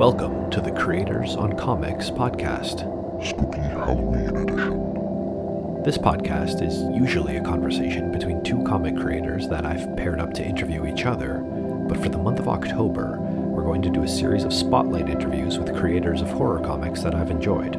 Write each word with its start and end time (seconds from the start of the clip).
Welcome 0.00 0.50
to 0.52 0.62
the 0.62 0.72
Creators 0.72 1.36
on 1.36 1.58
Comics 1.58 2.08
podcast. 2.08 2.78
Spooky 3.22 3.60
Halloween 3.60 4.34
edition. 4.34 5.82
This 5.82 5.98
podcast 5.98 6.66
is 6.66 6.80
usually 6.98 7.36
a 7.36 7.44
conversation 7.44 8.10
between 8.10 8.42
two 8.42 8.64
comic 8.64 8.96
creators 8.96 9.46
that 9.48 9.66
I've 9.66 9.94
paired 9.98 10.18
up 10.18 10.32
to 10.32 10.42
interview 10.42 10.86
each 10.86 11.04
other, 11.04 11.40
but 11.86 12.02
for 12.02 12.08
the 12.08 12.16
month 12.16 12.38
of 12.38 12.48
October, 12.48 13.18
we're 13.20 13.62
going 13.62 13.82
to 13.82 13.90
do 13.90 14.02
a 14.02 14.08
series 14.08 14.44
of 14.44 14.54
spotlight 14.54 15.10
interviews 15.10 15.58
with 15.58 15.76
creators 15.76 16.22
of 16.22 16.30
horror 16.30 16.60
comics 16.60 17.02
that 17.02 17.14
I've 17.14 17.30
enjoyed. 17.30 17.74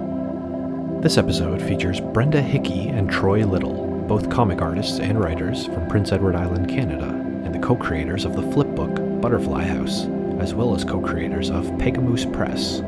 This 1.02 1.18
episode 1.18 1.60
features 1.60 2.00
Brenda 2.00 2.44
Hickey 2.44 2.90
and 2.90 3.10
Troy 3.10 3.48
Little, 3.48 3.88
both 4.08 4.30
comic 4.30 4.62
artists 4.62 5.00
and 5.00 5.20
writers 5.20 5.66
from 5.66 5.88
Prince 5.88 6.12
Edward 6.12 6.36
Island, 6.36 6.70
Canada, 6.70 7.10
and 7.44 7.56
the 7.56 7.68
co 7.68 7.76
creators 7.76 8.26
of 8.26 8.36
the 8.36 8.52
flip 8.52 8.76
book 8.76 8.94
Butterfly 9.22 9.64
House, 9.64 10.06
as 10.42 10.56
well 10.56 10.74
as 10.74 10.84
co 10.84 11.00
creators 11.00 11.52
of 11.52 11.66
Pegamoose 11.78 12.26
Press. 12.34 12.82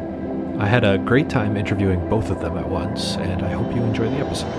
I 0.57 0.65
had 0.65 0.83
a 0.83 0.97
great 0.97 1.29
time 1.29 1.55
interviewing 1.55 2.09
both 2.09 2.31
of 2.31 2.41
them 2.41 2.57
at 2.57 2.67
once, 2.67 3.15
and 3.17 3.43
I 3.43 3.51
hope 3.51 3.75
you 3.75 3.83
enjoy 3.83 4.09
the 4.09 4.25
episode. 4.25 4.51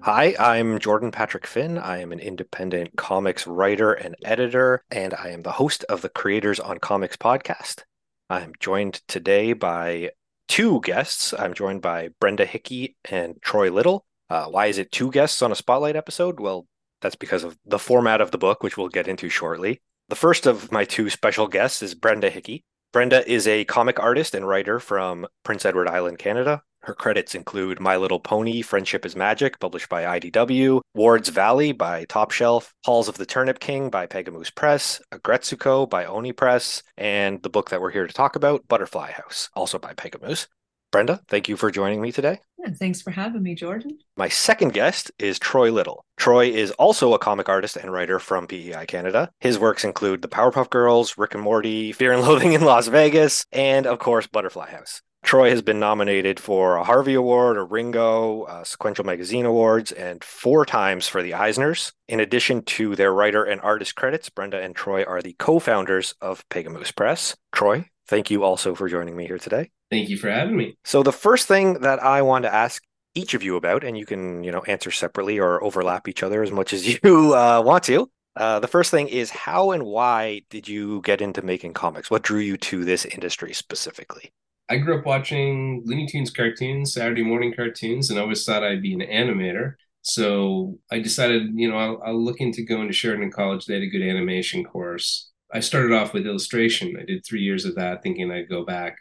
Hi, 0.00 0.34
I'm 0.40 0.80
Jordan 0.80 1.12
Patrick 1.12 1.46
Finn. 1.46 1.78
I 1.78 1.98
am 1.98 2.10
an 2.10 2.18
independent 2.18 2.96
comics 2.96 3.46
writer 3.46 3.92
and 3.92 4.16
editor, 4.24 4.82
and 4.90 5.14
I 5.14 5.28
am 5.28 5.42
the 5.42 5.52
host 5.52 5.84
of 5.84 6.02
the 6.02 6.08
Creators 6.08 6.58
on 6.58 6.78
Comics 6.78 7.16
podcast. 7.16 7.84
I'm 8.28 8.54
joined 8.58 9.02
today 9.06 9.52
by 9.52 10.10
two 10.48 10.80
guests. 10.80 11.32
I'm 11.32 11.54
joined 11.54 11.82
by 11.82 12.08
Brenda 12.18 12.44
Hickey 12.44 12.96
and 13.08 13.40
Troy 13.40 13.70
Little. 13.70 14.04
Uh, 14.30 14.46
why 14.46 14.66
is 14.66 14.78
it 14.78 14.92
two 14.92 15.10
guests 15.10 15.42
on 15.42 15.52
a 15.52 15.56
spotlight 15.56 15.96
episode? 15.96 16.40
Well, 16.40 16.66
that's 17.00 17.16
because 17.16 17.44
of 17.44 17.58
the 17.66 17.78
format 17.78 18.20
of 18.20 18.30
the 18.30 18.38
book, 18.38 18.62
which 18.62 18.76
we'll 18.76 18.88
get 18.88 19.08
into 19.08 19.28
shortly. 19.28 19.80
The 20.08 20.16
first 20.16 20.46
of 20.46 20.72
my 20.72 20.84
two 20.84 21.10
special 21.10 21.46
guests 21.46 21.82
is 21.82 21.94
Brenda 21.94 22.30
Hickey. 22.30 22.64
Brenda 22.92 23.26
is 23.30 23.46
a 23.46 23.64
comic 23.64 23.98
artist 23.98 24.34
and 24.34 24.46
writer 24.46 24.78
from 24.78 25.26
Prince 25.44 25.64
Edward 25.64 25.88
Island, 25.88 26.18
Canada. 26.18 26.62
Her 26.82 26.94
credits 26.94 27.34
include 27.34 27.80
My 27.80 27.96
Little 27.96 28.18
Pony, 28.18 28.60
Friendship 28.60 29.06
is 29.06 29.14
Magic, 29.14 29.60
published 29.60 29.88
by 29.88 30.18
IDW, 30.18 30.80
Ward's 30.94 31.28
Valley 31.28 31.70
by 31.72 32.04
Top 32.06 32.32
Shelf, 32.32 32.74
Halls 32.84 33.08
of 33.08 33.16
the 33.16 33.24
Turnip 33.24 33.60
King 33.60 33.88
by 33.88 34.06
Pegamoose 34.06 34.54
Press, 34.54 35.00
Aggretsuko 35.12 35.88
by 35.88 36.04
Oni 36.04 36.32
Press, 36.32 36.82
and 36.96 37.40
the 37.42 37.50
book 37.50 37.70
that 37.70 37.80
we're 37.80 37.92
here 37.92 38.06
to 38.06 38.12
talk 38.12 38.34
about, 38.34 38.66
Butterfly 38.66 39.12
House, 39.12 39.48
also 39.54 39.78
by 39.78 39.94
Pegamoose. 39.94 40.48
Brenda, 40.92 41.22
thank 41.26 41.48
you 41.48 41.56
for 41.56 41.70
joining 41.70 42.02
me 42.02 42.12
today. 42.12 42.38
Yeah, 42.58 42.70
thanks 42.74 43.00
for 43.00 43.10
having 43.10 43.42
me, 43.42 43.54
Jordan. 43.54 43.98
My 44.18 44.28
second 44.28 44.74
guest 44.74 45.10
is 45.18 45.38
Troy 45.38 45.72
Little. 45.72 46.04
Troy 46.18 46.50
is 46.50 46.70
also 46.72 47.14
a 47.14 47.18
comic 47.18 47.48
artist 47.48 47.76
and 47.76 47.90
writer 47.90 48.18
from 48.18 48.46
PEI 48.46 48.84
Canada. 48.86 49.30
His 49.40 49.58
works 49.58 49.84
include 49.84 50.20
The 50.20 50.28
Powerpuff 50.28 50.68
Girls, 50.68 51.16
Rick 51.16 51.32
and 51.32 51.42
Morty, 51.42 51.92
Fear 51.92 52.12
and 52.12 52.22
Loathing 52.22 52.52
in 52.52 52.60
Las 52.60 52.88
Vegas, 52.88 53.46
and 53.52 53.86
of 53.86 53.98
course, 54.00 54.26
Butterfly 54.26 54.70
House. 54.70 55.00
Troy 55.24 55.48
has 55.48 55.62
been 55.62 55.80
nominated 55.80 56.38
for 56.38 56.76
a 56.76 56.84
Harvey 56.84 57.14
Award, 57.14 57.56
a 57.56 57.62
Ringo, 57.62 58.44
a 58.44 58.64
Sequential 58.66 59.06
Magazine 59.06 59.46
Awards, 59.46 59.92
and 59.92 60.22
four 60.22 60.66
times 60.66 61.08
for 61.08 61.22
the 61.22 61.30
Eisners. 61.30 61.92
In 62.06 62.20
addition 62.20 62.62
to 62.64 62.94
their 62.96 63.14
writer 63.14 63.44
and 63.44 63.62
artist 63.62 63.94
credits, 63.94 64.28
Brenda 64.28 64.60
and 64.60 64.76
Troy 64.76 65.04
are 65.04 65.22
the 65.22 65.36
co 65.38 65.58
founders 65.58 66.14
of 66.20 66.46
Pegamoose 66.50 66.94
Press. 66.94 67.34
Troy, 67.50 67.88
thank 68.08 68.30
you 68.30 68.44
also 68.44 68.74
for 68.74 68.88
joining 68.88 69.16
me 69.16 69.26
here 69.26 69.38
today. 69.38 69.70
Thank 69.92 70.08
you 70.08 70.16
for 70.16 70.30
having 70.30 70.56
me. 70.56 70.74
So, 70.84 71.02
the 71.02 71.12
first 71.12 71.46
thing 71.46 71.74
that 71.80 72.02
I 72.02 72.22
want 72.22 72.44
to 72.44 72.54
ask 72.54 72.82
each 73.14 73.34
of 73.34 73.42
you 73.42 73.56
about, 73.56 73.84
and 73.84 73.98
you 73.98 74.06
can, 74.06 74.42
you 74.42 74.50
know, 74.50 74.62
answer 74.62 74.90
separately 74.90 75.38
or 75.38 75.62
overlap 75.62 76.08
each 76.08 76.22
other 76.22 76.42
as 76.42 76.50
much 76.50 76.72
as 76.72 76.88
you 77.04 77.34
uh, 77.34 77.62
want 77.62 77.84
to. 77.84 78.10
Uh, 78.34 78.58
the 78.58 78.68
first 78.68 78.90
thing 78.90 79.08
is 79.08 79.28
how 79.28 79.72
and 79.72 79.82
why 79.82 80.40
did 80.48 80.66
you 80.66 81.02
get 81.02 81.20
into 81.20 81.42
making 81.42 81.74
comics? 81.74 82.10
What 82.10 82.22
drew 82.22 82.40
you 82.40 82.56
to 82.56 82.86
this 82.86 83.04
industry 83.04 83.52
specifically? 83.52 84.32
I 84.70 84.78
grew 84.78 84.98
up 84.98 85.04
watching 85.04 85.82
Looney 85.84 86.06
Tunes 86.06 86.30
cartoons, 86.30 86.94
Saturday 86.94 87.22
morning 87.22 87.52
cartoons, 87.54 88.08
and 88.08 88.18
I 88.18 88.22
always 88.22 88.46
thought 88.46 88.64
I'd 88.64 88.80
be 88.80 88.94
an 88.94 89.00
animator. 89.00 89.74
So 90.00 90.78
I 90.90 91.00
decided, 91.00 91.50
you 91.52 91.70
know, 91.70 91.76
I'll, 91.76 92.02
I'll 92.06 92.24
look 92.24 92.40
into 92.40 92.64
going 92.64 92.86
to 92.86 92.94
Sheridan 92.94 93.30
College. 93.30 93.66
They 93.66 93.74
had 93.74 93.82
a 93.82 93.90
good 93.90 94.00
animation 94.00 94.64
course. 94.64 95.30
I 95.52 95.60
started 95.60 95.92
off 95.92 96.14
with 96.14 96.26
illustration. 96.26 96.96
I 96.98 97.04
did 97.04 97.26
three 97.26 97.42
years 97.42 97.66
of 97.66 97.74
that, 97.74 98.02
thinking 98.02 98.32
I'd 98.32 98.48
go 98.48 98.64
back, 98.64 98.96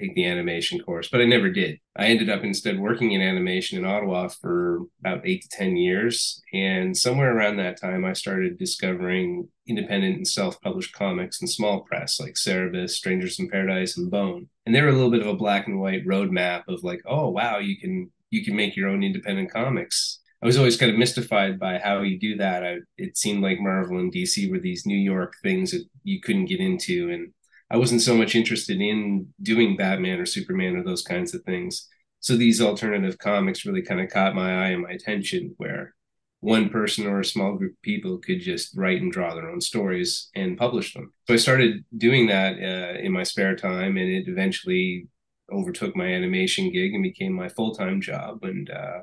take 0.00 0.14
the 0.14 0.26
animation 0.26 0.80
course, 0.80 1.08
but 1.08 1.20
I 1.20 1.24
never 1.24 1.50
did. 1.50 1.78
I 1.96 2.06
ended 2.06 2.30
up 2.30 2.42
instead 2.42 2.78
working 2.78 3.12
in 3.12 3.20
animation 3.20 3.78
in 3.78 3.84
Ottawa 3.84 4.28
for 4.28 4.80
about 5.00 5.26
eight 5.26 5.42
to 5.42 5.48
10 5.48 5.76
years. 5.76 6.42
And 6.52 6.96
somewhere 6.96 7.36
around 7.36 7.56
that 7.56 7.80
time, 7.80 8.04
I 8.04 8.14
started 8.14 8.58
discovering 8.58 9.48
independent 9.68 10.16
and 10.16 10.26
self 10.28 10.60
published 10.60 10.94
comics 10.94 11.40
and 11.40 11.50
small 11.50 11.80
press 11.82 12.18
like 12.18 12.34
Cerebus, 12.34 12.90
Strangers 12.90 13.38
in 13.38 13.48
Paradise, 13.48 13.96
and 13.96 14.10
Bone. 14.10 14.48
And 14.66 14.74
they 14.74 14.82
were 14.82 14.88
a 14.88 14.92
little 14.92 15.10
bit 15.10 15.22
of 15.22 15.28
a 15.28 15.34
black 15.34 15.66
and 15.66 15.80
white 15.80 16.06
roadmap 16.06 16.62
of 16.68 16.82
like, 16.82 17.02
oh, 17.06 17.28
wow, 17.28 17.58
you 17.58 17.78
can 17.78 18.10
you 18.30 18.44
can 18.44 18.56
make 18.56 18.76
your 18.76 18.88
own 18.88 19.02
independent 19.02 19.50
comics. 19.50 20.20
I 20.42 20.46
was 20.46 20.56
always 20.56 20.76
kind 20.76 20.90
of 20.90 20.96
mystified 20.96 21.58
by 21.58 21.78
how 21.78 22.00
you 22.00 22.18
do 22.18 22.36
that. 22.36 22.64
I, 22.64 22.78
it 22.96 23.18
seemed 23.18 23.42
like 23.42 23.60
Marvel 23.60 23.98
and 23.98 24.12
DC 24.12 24.50
were 24.50 24.58
these 24.58 24.86
New 24.86 24.96
York 24.96 25.34
things 25.42 25.72
that 25.72 25.84
you 26.02 26.20
couldn't 26.20 26.46
get 26.46 26.60
into. 26.60 27.10
And 27.10 27.32
I 27.70 27.76
wasn't 27.76 28.02
so 28.02 28.16
much 28.16 28.34
interested 28.34 28.80
in 28.80 29.28
doing 29.40 29.76
Batman 29.76 30.18
or 30.18 30.26
Superman 30.26 30.76
or 30.76 30.82
those 30.82 31.02
kinds 31.02 31.34
of 31.34 31.42
things. 31.44 31.88
So 32.18 32.36
these 32.36 32.60
alternative 32.60 33.18
comics 33.18 33.64
really 33.64 33.82
kind 33.82 34.00
of 34.00 34.10
caught 34.10 34.34
my 34.34 34.66
eye 34.66 34.70
and 34.70 34.82
my 34.82 34.90
attention, 34.90 35.54
where 35.56 35.94
one 36.40 36.68
person 36.68 37.06
or 37.06 37.20
a 37.20 37.24
small 37.24 37.54
group 37.54 37.72
of 37.72 37.82
people 37.82 38.18
could 38.18 38.40
just 38.40 38.76
write 38.76 39.00
and 39.00 39.12
draw 39.12 39.34
their 39.34 39.48
own 39.48 39.60
stories 39.60 40.30
and 40.34 40.58
publish 40.58 40.94
them. 40.94 41.12
So 41.28 41.34
I 41.34 41.36
started 41.36 41.84
doing 41.96 42.26
that 42.26 42.54
uh, 42.54 42.98
in 42.98 43.12
my 43.12 43.22
spare 43.22 43.54
time, 43.56 43.96
and 43.96 44.10
it 44.10 44.26
eventually 44.26 45.06
overtook 45.52 45.96
my 45.96 46.06
animation 46.06 46.72
gig 46.72 46.94
and 46.94 47.02
became 47.02 47.32
my 47.32 47.48
full 47.48 47.74
time 47.74 48.00
job. 48.00 48.42
And 48.42 48.68
uh, 48.68 49.00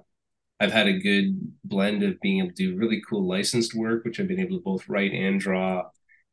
I've 0.60 0.72
had 0.72 0.88
a 0.88 1.00
good 1.00 1.40
blend 1.64 2.04
of 2.04 2.20
being 2.20 2.40
able 2.40 2.50
to 2.50 2.54
do 2.56 2.76
really 2.76 3.02
cool 3.08 3.28
licensed 3.28 3.74
work, 3.76 4.04
which 4.04 4.20
I've 4.20 4.28
been 4.28 4.40
able 4.40 4.58
to 4.58 4.64
both 4.64 4.90
write 4.90 5.14
and 5.14 5.40
draw 5.40 5.84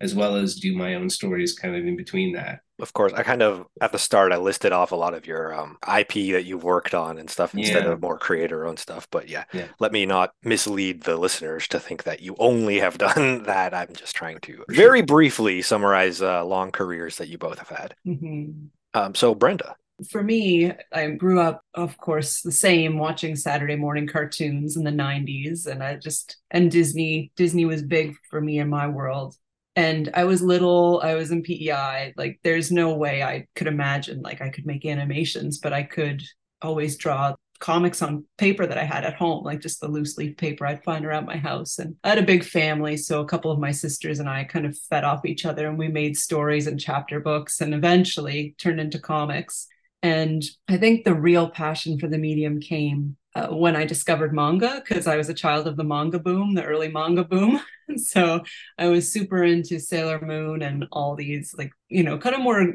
as 0.04 0.14
well 0.14 0.36
as 0.36 0.56
do 0.56 0.76
my 0.76 0.94
own 0.94 1.08
stories 1.10 1.54
kind 1.58 1.74
of 1.74 1.84
in 1.86 1.96
between 1.96 2.34
that. 2.34 2.60
Of 2.78 2.92
course, 2.92 3.12
I 3.14 3.22
kind 3.22 3.42
of 3.42 3.66
at 3.80 3.92
the 3.92 3.98
start 3.98 4.32
I 4.32 4.36
listed 4.36 4.70
off 4.72 4.92
a 4.92 4.96
lot 4.96 5.14
of 5.14 5.26
your 5.26 5.54
um, 5.54 5.78
IP 5.98 6.12
that 6.32 6.44
you've 6.44 6.62
worked 6.64 6.92
on 6.94 7.18
and 7.18 7.30
stuff 7.30 7.54
instead 7.54 7.84
Yeah. 7.84 7.92
of 7.92 8.02
more 8.02 8.18
creator 8.18 8.66
own 8.66 8.76
stuff. 8.76 9.08
But 9.10 9.28
yeah, 9.28 9.44
Yeah. 9.52 9.68
let 9.80 9.92
me 9.92 10.04
not 10.06 10.32
mislead 10.42 11.02
the 11.04 11.16
listeners 11.16 11.66
to 11.68 11.80
think 11.80 12.02
that 12.04 12.20
you 12.20 12.36
only 12.38 12.78
have 12.80 12.98
done 13.08 13.44
that. 13.44 13.72
I'm 13.72 13.94
just 13.94 14.14
trying 14.14 14.38
to 14.40 14.64
very 14.68 15.02
briefly 15.02 15.62
summarize 15.62 16.20
uh, 16.20 16.44
long 16.44 16.70
careers 16.70 17.16
that 17.16 17.28
you 17.28 17.38
both 17.38 17.58
have 17.58 17.70
had. 17.70 17.94
Mhm. 18.06 18.66
Um, 18.92 19.14
so 19.14 19.34
Brenda, 19.34 19.74
For 20.10 20.22
me, 20.24 20.72
I 20.92 21.10
grew 21.12 21.38
up, 21.40 21.62
of 21.74 21.96
course, 21.96 22.42
the 22.42 22.50
same 22.52 22.98
watching 22.98 23.36
Saturday 23.36 23.76
morning 23.76 24.08
cartoons 24.08 24.76
in 24.76 24.82
the 24.82 24.90
90s. 24.90 25.66
And 25.66 25.80
I 25.84 25.94
just, 25.94 26.36
and 26.50 26.68
Disney, 26.70 27.30
Disney 27.36 27.64
was 27.64 27.82
big 27.82 28.16
for 28.28 28.40
me 28.40 28.58
in 28.58 28.68
my 28.68 28.88
world. 28.88 29.36
And 29.76 30.10
I 30.14 30.24
was 30.24 30.40
little, 30.40 31.00
I 31.02 31.14
was 31.14 31.30
in 31.30 31.42
PEI. 31.42 32.14
Like, 32.16 32.38
there's 32.44 32.70
no 32.70 32.94
way 32.94 33.22
I 33.22 33.46
could 33.56 33.66
imagine, 33.66 34.20
like, 34.22 34.40
I 34.40 34.50
could 34.50 34.66
make 34.66 34.86
animations, 34.86 35.58
but 35.58 35.72
I 35.72 35.82
could 35.82 36.22
always 36.62 36.96
draw 36.96 37.34
comics 37.60 38.02
on 38.02 38.24
paper 38.36 38.66
that 38.66 38.78
I 38.78 38.84
had 38.84 39.04
at 39.04 39.14
home, 39.14 39.44
like 39.44 39.60
just 39.60 39.80
the 39.80 39.88
loose 39.88 40.18
leaf 40.18 40.36
paper 40.36 40.66
I'd 40.66 40.84
find 40.84 41.06
around 41.06 41.26
my 41.26 41.36
house. 41.36 41.78
And 41.78 41.96
I 42.04 42.10
had 42.10 42.18
a 42.18 42.22
big 42.22 42.44
family. 42.44 42.96
So 42.96 43.20
a 43.20 43.26
couple 43.26 43.50
of 43.50 43.58
my 43.58 43.70
sisters 43.70 44.18
and 44.18 44.28
I 44.28 44.44
kind 44.44 44.66
of 44.66 44.76
fed 44.90 45.04
off 45.04 45.24
each 45.24 45.46
other 45.46 45.68
and 45.68 45.78
we 45.78 45.88
made 45.88 46.16
stories 46.16 46.66
and 46.66 46.78
chapter 46.78 47.20
books 47.20 47.60
and 47.60 47.72
eventually 47.72 48.54
turned 48.58 48.80
into 48.80 48.98
comics. 48.98 49.66
And 50.02 50.42
I 50.68 50.76
think 50.76 51.04
the 51.04 51.14
real 51.14 51.48
passion 51.48 51.98
for 51.98 52.08
the 52.08 52.18
medium 52.18 52.60
came 52.60 53.16
uh, 53.34 53.48
when 53.48 53.74
I 53.76 53.84
discovered 53.84 54.32
manga, 54.34 54.80
because 54.84 55.06
I 55.06 55.16
was 55.16 55.28
a 55.28 55.34
child 55.34 55.66
of 55.66 55.76
the 55.76 55.84
manga 55.84 56.18
boom, 56.18 56.54
the 56.54 56.64
early 56.64 56.88
manga 56.88 57.24
boom. 57.24 57.60
so 57.96 58.42
I 58.78 58.88
was 58.88 59.10
super 59.12 59.42
into 59.42 59.78
Sailor 59.80 60.20
Moon 60.20 60.62
and 60.62 60.86
all 60.92 61.16
these, 61.16 61.54
like, 61.58 61.72
you 61.88 62.02
know, 62.02 62.18
kind 62.18 62.34
of 62.36 62.42
more 62.42 62.74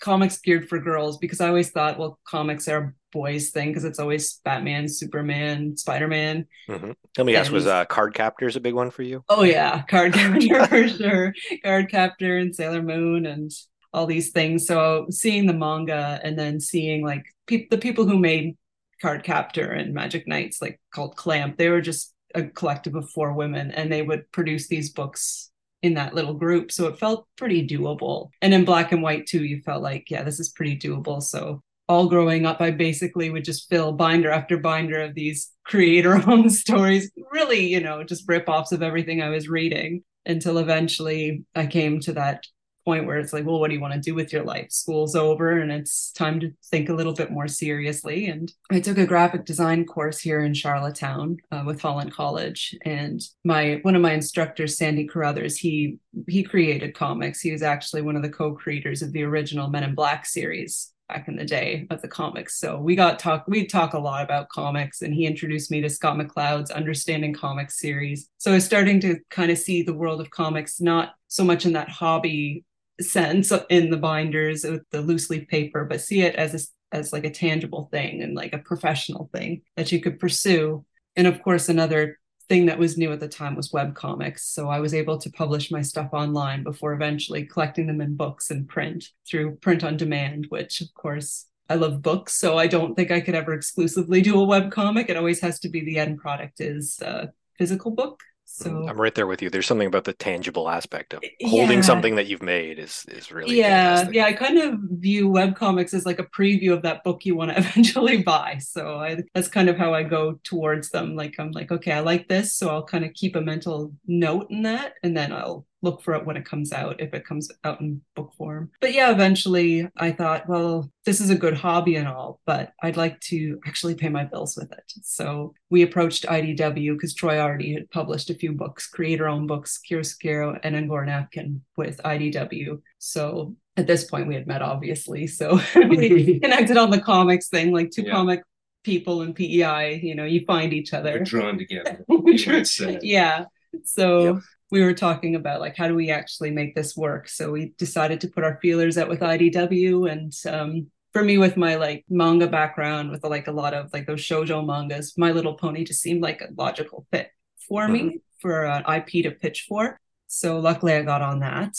comics 0.00 0.38
geared 0.38 0.68
for 0.68 0.80
girls 0.80 1.18
because 1.18 1.40
I 1.40 1.46
always 1.48 1.70
thought, 1.70 1.98
well, 1.98 2.18
comics 2.26 2.66
are 2.66 2.78
a 2.78 2.92
boys 3.12 3.50
thing 3.50 3.68
because 3.68 3.84
it's 3.84 3.98
always 4.00 4.40
Batman, 4.44 4.88
Superman, 4.88 5.76
Spider 5.76 6.08
Man. 6.08 6.46
Mhm. 6.68 6.94
let 7.18 7.26
me 7.26 7.36
ask, 7.36 7.52
was 7.52 7.66
And- 7.66 7.72
uh, 7.74 7.84
Card 7.84 8.14
Captors 8.14 8.56
a 8.56 8.60
big 8.60 8.74
one 8.74 8.90
for 8.90 9.02
you? 9.02 9.22
Oh 9.28 9.44
yeah, 9.44 9.82
card 9.82 10.12
captor 10.14 10.66
for 10.66 10.88
sure. 10.88 11.34
Card 11.62 11.88
captor 11.90 12.38
and 12.38 12.54
Sailor 12.54 12.82
Moon 12.82 13.26
and 13.26 13.50
all 13.92 14.06
these 14.06 14.30
things. 14.32 14.66
So 14.66 15.06
seeing 15.10 15.46
the 15.46 15.52
manga 15.52 16.18
and 16.24 16.36
then 16.38 16.58
seeing 16.58 17.04
like 17.04 17.24
pe- 17.46 17.68
the 17.68 17.78
people 17.78 18.06
who 18.06 18.18
made 18.18 18.56
Card 19.02 19.24
Captor 19.24 19.72
and 19.72 19.92
Magic 19.92 20.28
Knights, 20.28 20.62
like 20.62 20.80
called 20.94 21.16
Clamp, 21.16 21.58
they 21.58 21.68
were 21.68 21.80
just 21.80 22.14
a 22.34 22.44
collective 22.44 22.94
of 22.94 23.10
four 23.10 23.32
women, 23.34 23.72
and 23.72 23.92
they 23.92 24.02
would 24.02 24.30
produce 24.32 24.68
these 24.68 24.92
books 24.92 25.50
in 25.82 25.94
that 25.94 26.14
little 26.14 26.34
group. 26.34 26.70
So 26.70 26.86
it 26.86 26.98
felt 26.98 27.26
pretty 27.36 27.66
doable. 27.66 28.30
And 28.40 28.54
in 28.54 28.64
black 28.64 28.92
and 28.92 29.02
white 29.02 29.26
too, 29.26 29.44
you 29.44 29.60
felt 29.62 29.82
like, 29.82 30.10
yeah, 30.10 30.22
this 30.22 30.38
is 30.38 30.50
pretty 30.50 30.78
doable. 30.78 31.20
So 31.20 31.60
all 31.88 32.08
growing 32.08 32.46
up, 32.46 32.60
I 32.60 32.70
basically 32.70 33.30
would 33.30 33.44
just 33.44 33.68
fill 33.68 33.92
binder 33.92 34.30
after 34.30 34.56
binder 34.56 35.00
of 35.00 35.14
these 35.14 35.50
creator 35.64 36.14
owned 36.30 36.52
stories, 36.52 37.10
really, 37.32 37.66
you 37.66 37.80
know, 37.80 38.04
just 38.04 38.28
rip 38.28 38.48
offs 38.48 38.72
of 38.72 38.82
everything 38.82 39.20
I 39.20 39.30
was 39.30 39.48
reading 39.48 40.04
until 40.24 40.58
eventually 40.58 41.44
I 41.54 41.66
came 41.66 41.98
to 42.00 42.12
that 42.12 42.44
point 42.84 43.06
where 43.06 43.18
it's 43.18 43.32
like, 43.32 43.44
well, 43.44 43.60
what 43.60 43.68
do 43.68 43.74
you 43.74 43.80
want 43.80 43.94
to 43.94 44.00
do 44.00 44.14
with 44.14 44.32
your 44.32 44.44
life? 44.44 44.70
School's 44.70 45.14
over 45.14 45.58
and 45.58 45.70
it's 45.70 46.10
time 46.12 46.40
to 46.40 46.52
think 46.64 46.88
a 46.88 46.94
little 46.94 47.12
bit 47.12 47.30
more 47.30 47.48
seriously. 47.48 48.26
And 48.26 48.52
I 48.70 48.80
took 48.80 48.98
a 48.98 49.06
graphic 49.06 49.44
design 49.44 49.84
course 49.84 50.20
here 50.20 50.40
in 50.40 50.54
Charlottetown 50.54 51.38
uh, 51.50 51.62
with 51.66 51.80
Holland 51.80 52.12
College. 52.12 52.76
And 52.84 53.20
my 53.44 53.80
one 53.82 53.96
of 53.96 54.02
my 54.02 54.12
instructors, 54.12 54.76
Sandy 54.76 55.06
Carruthers, 55.06 55.56
he 55.56 55.98
he 56.28 56.42
created 56.42 56.94
comics. 56.94 57.40
He 57.40 57.52
was 57.52 57.62
actually 57.62 58.02
one 58.02 58.16
of 58.16 58.22
the 58.22 58.28
co-creators 58.30 59.02
of 59.02 59.12
the 59.12 59.22
original 59.22 59.68
Men 59.68 59.84
in 59.84 59.94
Black 59.94 60.26
series 60.26 60.92
back 61.12 61.28
in 61.28 61.36
the 61.36 61.44
day 61.44 61.86
of 61.90 62.00
the 62.00 62.08
comics. 62.08 62.58
So 62.58 62.78
we 62.78 62.96
got 62.96 63.18
talk 63.18 63.44
we 63.46 63.66
talk 63.66 63.92
a 63.92 63.98
lot 63.98 64.24
about 64.24 64.48
comics 64.48 65.02
and 65.02 65.12
he 65.12 65.26
introduced 65.26 65.70
me 65.70 65.80
to 65.82 65.90
Scott 65.90 66.16
McCloud's 66.16 66.70
Understanding 66.70 67.34
Comics 67.34 67.78
series. 67.78 68.28
So 68.38 68.50
I 68.50 68.54
was 68.54 68.64
starting 68.64 69.00
to 69.00 69.18
kind 69.30 69.50
of 69.50 69.58
see 69.58 69.82
the 69.82 69.94
world 69.94 70.20
of 70.20 70.30
comics 70.30 70.80
not 70.80 71.14
so 71.28 71.44
much 71.44 71.66
in 71.66 71.74
that 71.74 71.88
hobby 71.88 72.64
sense 73.00 73.52
in 73.70 73.90
the 73.90 73.96
binders 73.96 74.64
with 74.64 74.82
the 74.90 75.00
loose 75.00 75.30
leaf 75.30 75.48
paper, 75.48 75.84
but 75.84 76.00
see 76.00 76.22
it 76.22 76.34
as 76.34 76.54
a, 76.54 76.96
as 76.96 77.12
like 77.12 77.24
a 77.24 77.30
tangible 77.30 77.88
thing 77.90 78.22
and 78.22 78.34
like 78.34 78.52
a 78.52 78.58
professional 78.58 79.30
thing 79.32 79.62
that 79.76 79.90
you 79.92 80.00
could 80.00 80.18
pursue. 80.18 80.84
And 81.16 81.26
of 81.26 81.42
course, 81.42 81.68
another 81.68 82.18
thing 82.48 82.66
that 82.66 82.78
was 82.78 82.98
new 82.98 83.12
at 83.12 83.20
the 83.20 83.28
time 83.28 83.54
was 83.54 83.72
web 83.72 83.94
comics. 83.94 84.46
So 84.46 84.68
I 84.68 84.80
was 84.80 84.94
able 84.94 85.18
to 85.18 85.30
publish 85.30 85.70
my 85.70 85.82
stuff 85.82 86.10
online 86.12 86.62
before 86.62 86.92
eventually 86.92 87.46
collecting 87.46 87.86
them 87.86 88.00
in 88.00 88.16
books 88.16 88.50
and 88.50 88.68
print 88.68 89.06
through 89.28 89.56
print 89.56 89.84
on 89.84 89.96
demand, 89.96 90.46
which 90.48 90.80
of 90.80 90.92
course 90.94 91.46
I 91.68 91.76
love 91.76 92.02
books. 92.02 92.34
So 92.34 92.58
I 92.58 92.66
don't 92.66 92.94
think 92.94 93.10
I 93.10 93.20
could 93.20 93.34
ever 93.34 93.54
exclusively 93.54 94.20
do 94.20 94.38
a 94.38 94.44
web 94.44 94.70
comic. 94.70 95.08
It 95.08 95.16
always 95.16 95.40
has 95.40 95.60
to 95.60 95.68
be 95.68 95.82
the 95.82 95.98
end 95.98 96.18
product 96.18 96.60
is 96.60 97.00
a 97.00 97.32
physical 97.58 97.92
book. 97.92 98.20
So 98.54 98.68
mm, 98.68 98.88
I'm 98.88 99.00
right 99.00 99.14
there 99.14 99.26
with 99.26 99.40
you. 99.40 99.48
There's 99.48 99.66
something 99.66 99.86
about 99.86 100.04
the 100.04 100.12
tangible 100.12 100.68
aspect 100.68 101.14
of 101.14 101.24
holding 101.44 101.78
yeah. 101.78 101.84
something 101.84 102.16
that 102.16 102.26
you've 102.26 102.42
made 102.42 102.78
is 102.78 103.06
is 103.08 103.32
really 103.32 103.56
yeah 103.56 103.96
fantastic. 103.96 104.14
yeah. 104.14 104.26
I 104.26 104.32
kind 104.34 104.58
of 104.58 104.78
view 104.90 105.30
web 105.30 105.56
comics 105.56 105.94
as 105.94 106.04
like 106.04 106.18
a 106.18 106.24
preview 106.24 106.74
of 106.74 106.82
that 106.82 107.02
book 107.02 107.24
you 107.24 107.34
want 107.34 107.50
to 107.50 107.58
eventually 107.62 108.22
buy. 108.22 108.58
So 108.58 108.96
I 108.96 109.22
that's 109.34 109.48
kind 109.48 109.70
of 109.70 109.78
how 109.78 109.94
I 109.94 110.02
go 110.02 110.38
towards 110.44 110.90
them. 110.90 111.16
Like 111.16 111.36
I'm 111.38 111.52
like 111.52 111.72
okay, 111.72 111.92
I 111.92 112.00
like 112.00 112.28
this, 112.28 112.54
so 112.54 112.68
I'll 112.68 112.84
kind 112.84 113.06
of 113.06 113.14
keep 113.14 113.36
a 113.36 113.40
mental 113.40 113.94
note 114.06 114.50
in 114.50 114.62
that, 114.64 114.94
and 115.02 115.16
then 115.16 115.32
I'll 115.32 115.64
look 115.82 116.00
for 116.02 116.14
it 116.14 116.24
when 116.24 116.36
it 116.36 116.44
comes 116.44 116.72
out 116.72 117.00
if 117.00 117.12
it 117.12 117.26
comes 117.26 117.50
out 117.64 117.80
in 117.80 118.00
book 118.14 118.32
form 118.38 118.70
but 118.80 118.92
yeah 118.94 119.10
eventually 119.10 119.88
i 119.96 120.10
thought 120.12 120.48
well 120.48 120.90
this 121.04 121.20
is 121.20 121.28
a 121.30 121.34
good 121.34 121.54
hobby 121.54 121.96
and 121.96 122.06
all 122.08 122.40
but 122.46 122.72
i'd 122.82 122.96
like 122.96 123.18
to 123.20 123.58
actually 123.66 123.94
pay 123.94 124.08
my 124.08 124.24
bills 124.24 124.56
with 124.56 124.70
it 124.72 124.92
so 125.02 125.52
we 125.70 125.82
approached 125.82 126.24
idw 126.26 126.92
because 126.92 127.14
troy 127.14 127.38
already 127.40 127.74
had 127.74 127.90
published 127.90 128.30
a 128.30 128.34
few 128.34 128.52
books 128.52 128.86
creator 128.86 129.26
owned 129.28 129.48
books 129.48 129.80
chiaroscuro 129.88 130.58
and 130.62 130.76
angora 130.76 131.04
napkin 131.06 131.60
with 131.76 132.00
idw 132.04 132.80
so 132.98 133.54
at 133.76 133.86
this 133.86 134.04
point 134.04 134.28
we 134.28 134.34
had 134.34 134.46
met 134.46 134.62
obviously 134.62 135.26
so 135.26 135.58
we 135.88 136.38
connected 136.42 136.76
on 136.76 136.90
the 136.90 137.00
comics 137.00 137.48
thing 137.48 137.72
like 137.72 137.90
two 137.90 138.02
Yeah. 138.02 138.12
comic 138.12 138.42
people 138.84 139.22
in 139.22 139.32
pei 139.32 140.00
you 140.02 140.14
know 140.14 140.24
you 140.24 140.44
find 140.44 140.72
each 140.72 140.92
other 140.92 141.12
We're 141.18 141.24
drawn 141.24 141.56
together. 141.58 142.04
We 142.08 142.36
should 142.36 142.54
were- 142.54 142.64
say. 142.64 142.98
yeah. 143.02 143.44
So 143.84 144.24
Yep. 144.34 144.42
We 144.72 144.82
were 144.82 144.94
talking 144.94 145.36
about 145.36 145.60
like 145.60 145.76
how 145.76 145.86
do 145.86 145.94
we 145.94 146.10
actually 146.10 146.50
make 146.50 146.74
this 146.74 146.96
work? 146.96 147.28
So 147.28 147.52
we 147.52 147.74
decided 147.76 148.20
to 148.22 148.28
put 148.28 148.42
our 148.42 148.58
feelers 148.60 148.98
out 148.98 149.08
with 149.08 149.20
IDW 149.20 150.10
and 150.10 150.32
um 150.52 150.90
for 151.12 151.22
me 151.22 151.36
with 151.36 151.58
my 151.58 151.76
like 151.76 152.04
manga 152.08 152.46
background 152.48 153.10
with 153.10 153.22
like 153.22 153.46
a 153.46 153.52
lot 153.52 153.74
of 153.74 153.92
like 153.92 154.06
those 154.06 154.22
shojo 154.22 154.66
mangas, 154.66 155.16
My 155.18 155.30
Little 155.30 155.54
Pony 155.54 155.84
just 155.84 156.00
seemed 156.00 156.22
like 156.22 156.40
a 156.40 156.48
logical 156.56 157.06
fit 157.12 157.30
for 157.68 157.86
me 157.86 158.20
for 158.40 158.64
an 158.64 158.82
IP 158.90 159.22
to 159.24 159.30
pitch 159.30 159.66
for. 159.68 160.00
So 160.26 160.58
luckily 160.58 160.94
I 160.94 161.02
got 161.02 161.20
on 161.20 161.40
that. 161.40 161.74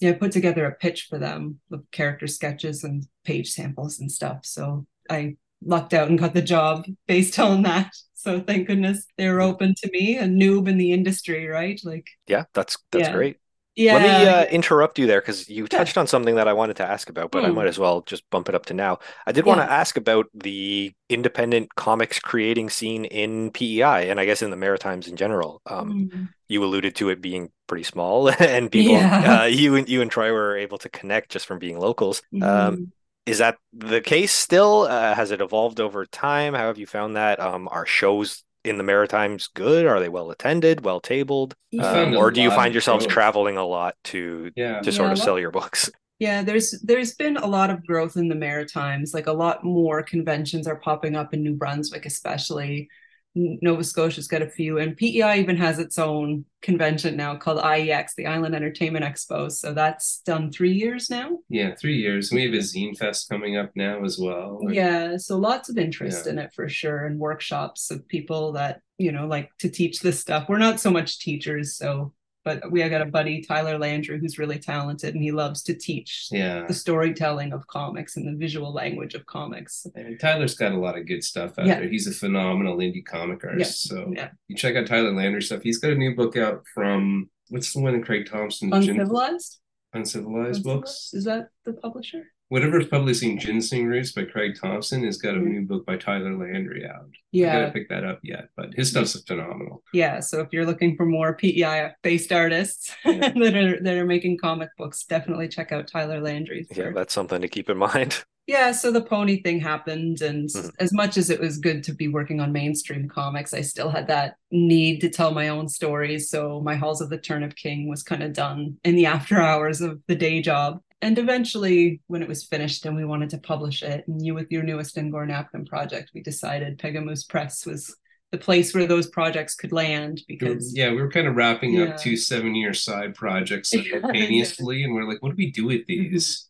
Yeah, 0.00 0.10
I 0.10 0.12
put 0.12 0.32
together 0.32 0.66
a 0.66 0.74
pitch 0.74 1.06
for 1.08 1.18
them 1.18 1.58
with 1.70 1.90
character 1.90 2.26
sketches 2.26 2.84
and 2.84 3.06
page 3.24 3.50
samples 3.50 3.98
and 3.98 4.12
stuff. 4.12 4.40
So 4.44 4.86
I 5.08 5.36
lucked 5.64 5.94
out 5.94 6.10
and 6.10 6.18
got 6.18 6.34
the 6.34 6.42
job 6.42 6.84
based 7.06 7.38
on 7.48 7.62
that. 7.62 7.92
So 8.26 8.40
thank 8.40 8.66
goodness 8.66 9.06
they 9.16 9.28
were 9.28 9.40
open 9.40 9.74
to 9.78 9.90
me, 9.92 10.18
a 10.18 10.24
noob 10.24 10.68
in 10.68 10.78
the 10.78 10.92
industry, 10.92 11.46
right? 11.46 11.80
Like, 11.84 12.06
Yeah, 12.26 12.44
that's 12.54 12.76
that's 12.90 13.08
Yeah. 13.08 13.12
great. 13.12 13.38
yeah, 13.76 13.92
Let 13.92 14.02
me 14.02 14.26
uh, 14.26 14.44
interrupt 14.46 14.98
you 14.98 15.06
there 15.06 15.20
because 15.20 15.48
you 15.48 15.68
Yeah. 15.70 15.78
touched 15.78 15.96
on 15.96 16.08
something 16.08 16.34
that 16.36 16.48
I 16.48 16.52
wanted 16.54 16.76
to 16.78 16.88
ask 16.88 17.08
about, 17.08 17.30
but 17.30 17.44
I 17.44 17.48
Hmm. 17.48 17.54
might 17.54 17.68
as 17.68 17.78
well 17.78 18.00
just 18.02 18.28
bump 18.30 18.48
it 18.48 18.54
up 18.56 18.66
to 18.66 18.74
now. 18.74 18.98
I 19.26 19.32
did 19.32 19.46
want 19.46 19.60
to 19.60 19.70
ask 19.70 19.96
about 19.96 20.26
the 20.34 20.92
independent 21.08 21.72
comics 21.76 22.18
creating 22.18 22.70
scene 22.70 23.04
in 23.04 23.52
PEI 23.52 24.02
and 24.10 24.18
I 24.18 24.24
guess 24.24 24.42
in 24.42 24.50
the 24.50 24.56
Maritimes 24.56 25.06
in 25.06 25.14
general. 25.16 25.62
Um, 25.66 25.94
Mm. 25.94 26.26
you 26.48 26.64
alluded 26.64 26.96
to 26.96 27.10
it 27.10 27.20
being 27.20 27.50
pretty 27.68 27.84
small, 27.84 28.28
and 28.40 28.72
people, 28.72 29.08
Yeah. 29.12 29.42
uh, 29.42 29.44
you 29.44 29.76
and 29.76 29.88
you 29.88 30.02
and 30.02 30.10
Troy 30.10 30.32
were 30.32 30.56
able 30.56 30.78
to 30.78 30.88
connect 30.88 31.30
just 31.30 31.46
from 31.46 31.58
being 31.60 31.78
locals. 31.78 32.22
Um, 32.40 32.78
Mhm. 32.78 32.92
Is 33.26 33.38
that 33.38 33.58
the 33.72 34.00
case 34.00 34.32
still? 34.32 34.82
Uh, 34.82 35.14
has 35.14 35.30
it 35.30 35.40
evolved 35.40 35.80
over 35.80 36.06
time? 36.06 36.54
How 36.54 36.68
have 36.68 36.78
you 36.78 36.86
found 36.86 37.16
that? 37.16 37.40
Um, 37.40 37.68
are 37.70 37.86
shows 37.86 38.44
in 38.64 38.78
the 38.78 38.84
Maritimes 38.84 39.48
good? 39.48 39.86
Are 39.86 40.00
they 40.00 40.08
well 40.08 40.30
attended, 40.30 40.84
well 40.84 41.00
tabled? 41.00 41.54
Um, 41.78 42.16
or 42.16 42.30
do 42.30 42.40
you 42.40 42.50
find 42.50 42.74
yourselves 42.74 43.06
growth. 43.06 43.12
traveling 43.14 43.56
a 43.56 43.64
lot 43.66 43.96
to 44.04 44.52
Yeah. 44.56 44.80
to 44.82 44.92
sort 44.92 45.08
Yeah, 45.08 45.12
of 45.12 45.18
sell 45.18 45.38
your 45.38 45.50
books? 45.50 45.90
Yeah, 46.18 46.42
there's 46.42 46.70
there's 46.82 47.14
been 47.14 47.36
a 47.36 47.46
lot 47.46 47.68
of 47.70 47.84
growth 47.86 48.16
in 48.16 48.28
the 48.28 48.34
Maritimes. 48.34 49.12
Like 49.12 49.26
a 49.26 49.32
lot 49.32 49.64
more 49.64 50.02
conventions 50.02 50.66
are 50.66 50.76
popping 50.76 51.14
up 51.14 51.34
in 51.34 51.42
New 51.42 51.54
Brunswick, 51.54 52.06
especially. 52.06 52.88
Nova 53.36 53.84
Scotia's 53.84 54.26
got 54.28 54.40
a 54.40 54.48
few, 54.48 54.78
and 54.78 54.96
PEI 54.96 55.38
even 55.40 55.56
has 55.58 55.78
its 55.78 55.98
own 55.98 56.46
convention 56.62 57.16
now 57.16 57.36
called 57.36 57.60
IEX, 57.62 58.14
the 58.16 58.26
Island 58.26 58.54
Entertainment 58.54 59.04
Expo. 59.04 59.52
So 59.52 59.74
that's 59.74 60.22
done 60.24 60.50
three 60.50 60.72
years 60.72 61.10
now. 61.10 61.38
Yeah, 61.50 61.74
three 61.78 61.98
years. 61.98 62.32
We 62.32 62.44
have 62.44 62.54
a 62.54 62.58
zine 62.58 62.96
fest 62.96 63.28
coming 63.28 63.56
up 63.58 63.70
now 63.76 64.02
as 64.04 64.18
well. 64.18 64.60
Like, 64.64 64.74
Yeah, 64.74 65.18
so 65.18 65.36
lots 65.38 65.68
of 65.68 65.76
interest 65.76 66.24
Yeah. 66.24 66.32
in 66.32 66.38
it 66.38 66.52
for 66.54 66.66
sure, 66.68 67.04
and 67.04 67.18
workshops 67.18 67.90
of 67.90 68.08
people 68.08 68.52
that 68.52 68.80
you 68.98 69.12
know 69.12 69.26
like 69.26 69.50
to 69.58 69.68
teach 69.68 70.00
this 70.00 70.18
stuff. 70.18 70.46
We're 70.48 70.56
not 70.58 70.80
so 70.80 70.90
much 70.90 71.18
teachers, 71.20 71.76
so 71.76 72.14
but 72.46 72.70
we 72.70 72.82
I 72.84 72.88
got 72.88 73.02
a 73.02 73.06
buddy 73.06 73.42
Tyler 73.42 73.76
Landry 73.76 74.18
who's 74.20 74.38
really 74.38 74.58
talented, 74.60 75.14
and 75.14 75.22
he 75.22 75.32
loves 75.32 75.62
to 75.64 75.74
teach 75.74 76.28
Yeah. 76.30 76.64
the 76.66 76.72
storytelling 76.74 77.52
of 77.52 77.66
comics 77.66 78.16
and 78.16 78.24
the 78.26 78.36
visual 78.38 78.72
language 78.72 79.14
of 79.14 79.26
comics. 79.26 79.84
And 79.96 80.18
Tyler's 80.20 80.54
got 80.54 80.70
a 80.72 80.78
lot 80.78 80.96
of 80.96 81.06
good 81.06 81.24
stuff 81.24 81.58
out 81.58 81.66
Yeah. 81.66 81.80
there. 81.80 81.88
He's 81.88 82.06
a 82.06 82.12
phenomenal 82.12 82.76
indie 82.78 83.04
comic 83.04 83.42
artist. 83.44 83.82
So 83.88 84.12
Yeah, 84.14 84.30
you 84.46 84.56
check 84.56 84.76
out 84.76 84.86
Tyler 84.86 85.12
Landry 85.12 85.42
stuff. 85.42 85.62
He's 85.62 85.78
got 85.78 85.90
a 85.90 85.96
new 85.96 86.14
book 86.14 86.36
out 86.36 86.62
from 86.72 87.28
what's 87.48 87.72
the 87.72 87.80
one 87.80 87.94
in 87.96 88.02
Craig 88.04 88.26
Thompson? 88.30 88.70
Gin- 88.70 88.90
uncivilized. 89.00 89.58
Uncivilized 89.92 90.62
books. 90.62 91.10
Is 91.12 91.24
that 91.24 91.48
the 91.64 91.72
publisher? 91.72 92.22
Whatever's 92.48 92.86
publishing 92.86 93.38
Ginseng 93.40 93.86
Roots 93.86 94.12
by 94.12 94.22
Craig 94.24 94.56
Thompson 94.60 95.04
has 95.04 95.18
got 95.18 95.34
a 95.34 95.38
new 95.38 95.62
book 95.62 95.84
by 95.84 95.96
Tyler 95.96 96.32
Landry 96.36 96.86
out. 96.86 97.06
I 97.10 97.18
Yeah, 97.32 97.60
gotta 97.60 97.72
pick 97.72 97.88
that 97.88 98.04
up 98.04 98.20
yet, 98.22 98.50
but 98.56 98.72
his 98.74 98.90
stuff's 98.90 99.20
phenomenal. 99.22 99.82
yeah. 99.92 100.20
So 100.20 100.40
if 100.40 100.48
you're 100.52 100.64
looking 100.66 100.96
for 100.96 101.06
more 101.06 101.34
PEI 101.34 101.92
based 102.02 102.30
artists 102.32 102.94
Yeah. 103.04 103.30
that 103.32 103.54
are 103.56 103.80
that 103.82 103.94
are 103.96 104.06
making 104.06 104.38
comic 104.38 104.68
books, 104.78 105.04
definitely 105.04 105.48
check 105.48 105.72
out 105.72 105.88
Tyler 105.88 106.20
Landry. 106.20 106.66
Yeah, 106.74 106.92
that's 106.94 107.12
something 107.12 107.40
to 107.42 107.48
keep 107.48 107.68
in 107.68 107.78
mind. 107.78 108.24
yeah 108.48 108.70
so 108.70 108.92
the 108.92 109.02
pony 109.02 109.42
thing 109.42 109.58
happened 109.58 110.20
and 110.22 110.48
Mhm. 110.50 110.70
as 110.78 110.92
much 110.92 111.16
as 111.16 111.30
it 111.30 111.40
was 111.40 111.58
good 111.58 111.82
to 111.82 111.92
be 111.92 112.06
working 112.06 112.38
on 112.40 112.52
mainstream 112.52 113.08
comics 113.08 113.52
i 113.52 113.60
still 113.60 113.90
had 113.90 114.06
that 114.06 114.36
need 114.52 115.00
to 115.00 115.08
tell 115.08 115.32
my 115.32 115.48
own 115.48 115.66
stories 115.68 116.30
so 116.30 116.60
my 116.60 116.76
halls 116.76 117.00
of 117.00 117.10
the 117.10 117.18
turnip 117.18 117.56
king 117.56 117.88
was 117.88 118.04
kind 118.04 118.22
of 118.22 118.32
done 118.32 118.76
in 118.84 118.94
the 118.94 119.04
after 119.04 119.40
hours 119.40 119.80
of 119.80 120.00
the 120.06 120.14
day 120.14 120.40
job 120.40 120.78
and 121.02 121.18
eventually 121.18 122.00
when 122.06 122.22
it 122.22 122.28
was 122.28 122.44
finished 122.44 122.86
and 122.86 122.96
we 122.96 123.04
wanted 123.04 123.30
to 123.30 123.38
publish 123.38 123.82
it 123.82 124.04
and 124.08 124.24
you 124.24 124.34
with 124.34 124.50
your 124.50 124.62
newest 124.62 124.96
Angora 124.96 125.26
napkin 125.26 125.64
project 125.64 126.10
we 126.14 126.22
decided 126.22 126.78
pegamoose 126.78 127.28
press 127.28 127.66
was 127.66 127.94
the 128.32 128.38
place 128.38 128.74
where 128.74 128.86
those 128.86 129.06
projects 129.08 129.54
could 129.54 129.72
land 129.72 130.20
because 130.26 130.74
Yeah, 130.76 130.90
we 130.90 130.96
were 130.96 131.10
kind 131.10 131.28
of 131.28 131.36
wrapping 131.36 131.74
Yeah. 131.74 131.84
up 131.84 131.98
two 131.98 132.16
seven 132.16 132.54
year 132.54 132.74
side 132.74 133.14
projects 133.14 133.72
Yeah. 133.74 133.82
Simultaneously, 134.00 134.82
and 134.82 134.94
we're 134.94 135.08
like, 135.08 135.22
what 135.22 135.30
do 135.30 135.36
we 135.36 135.50
do 135.52 135.66
with 135.66 135.86
these? 135.86 136.48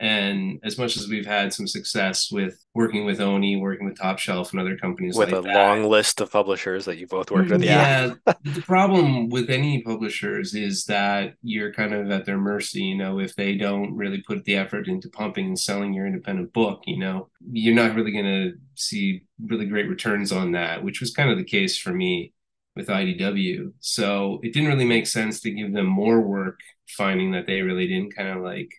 And 0.00 0.60
as 0.62 0.78
much 0.78 0.96
as 0.96 1.08
we've 1.08 1.26
had 1.26 1.52
some 1.52 1.66
success 1.66 2.30
with 2.30 2.64
working 2.72 3.04
with 3.04 3.20
Oni, 3.20 3.56
working 3.56 3.84
with 3.84 3.98
Top 3.98 4.20
Shelf 4.20 4.52
and 4.52 4.60
other 4.60 4.76
companies 4.76 5.16
With 5.16 5.32
like 5.32 5.40
a 5.40 5.42
that, 5.42 5.54
long 5.54 5.84
list 5.90 6.20
of 6.20 6.30
publishers 6.30 6.84
that 6.84 6.98
you 6.98 7.08
both 7.08 7.32
worked 7.32 7.50
with. 7.50 7.64
Yeah. 7.64 8.14
yeah, 8.26 8.34
the 8.44 8.62
problem 8.62 9.28
with 9.28 9.50
any 9.50 9.82
publishers 9.82 10.54
is 10.54 10.84
that 10.84 11.34
you're 11.42 11.72
kind 11.72 11.94
of 11.94 12.10
at 12.12 12.26
their 12.26 12.38
mercy. 12.38 12.82
You 12.82 12.96
know, 12.96 13.18
if 13.18 13.34
they 13.34 13.56
don't 13.56 13.96
really 13.96 14.22
put 14.22 14.44
the 14.44 14.54
effort 14.54 14.86
into 14.86 15.08
pumping 15.08 15.46
and 15.46 15.58
selling 15.58 15.92
your 15.92 16.06
independent 16.06 16.52
book, 16.52 16.82
you 16.86 16.98
know, 16.98 17.28
you're 17.50 17.74
not 17.74 17.96
really 17.96 18.12
going 18.12 18.24
to 18.24 18.52
see 18.76 19.24
really 19.44 19.66
great 19.66 19.88
returns 19.88 20.30
on 20.30 20.52
that, 20.52 20.84
which 20.84 21.00
was 21.00 21.12
kind 21.12 21.30
of 21.30 21.38
the 21.38 21.44
case 21.44 21.76
for 21.76 21.92
me 21.92 22.32
with 22.76 22.86
IDW. 22.86 23.72
So 23.80 24.38
it 24.44 24.52
didn't 24.52 24.68
really 24.68 24.84
make 24.84 25.08
sense 25.08 25.40
to 25.40 25.50
give 25.50 25.72
them 25.72 25.86
more 25.86 26.20
work, 26.20 26.60
finding 26.88 27.32
that 27.32 27.48
they 27.48 27.62
really 27.62 27.88
didn't 27.88 28.14
kind 28.14 28.28
of 28.28 28.44
like 28.44 28.70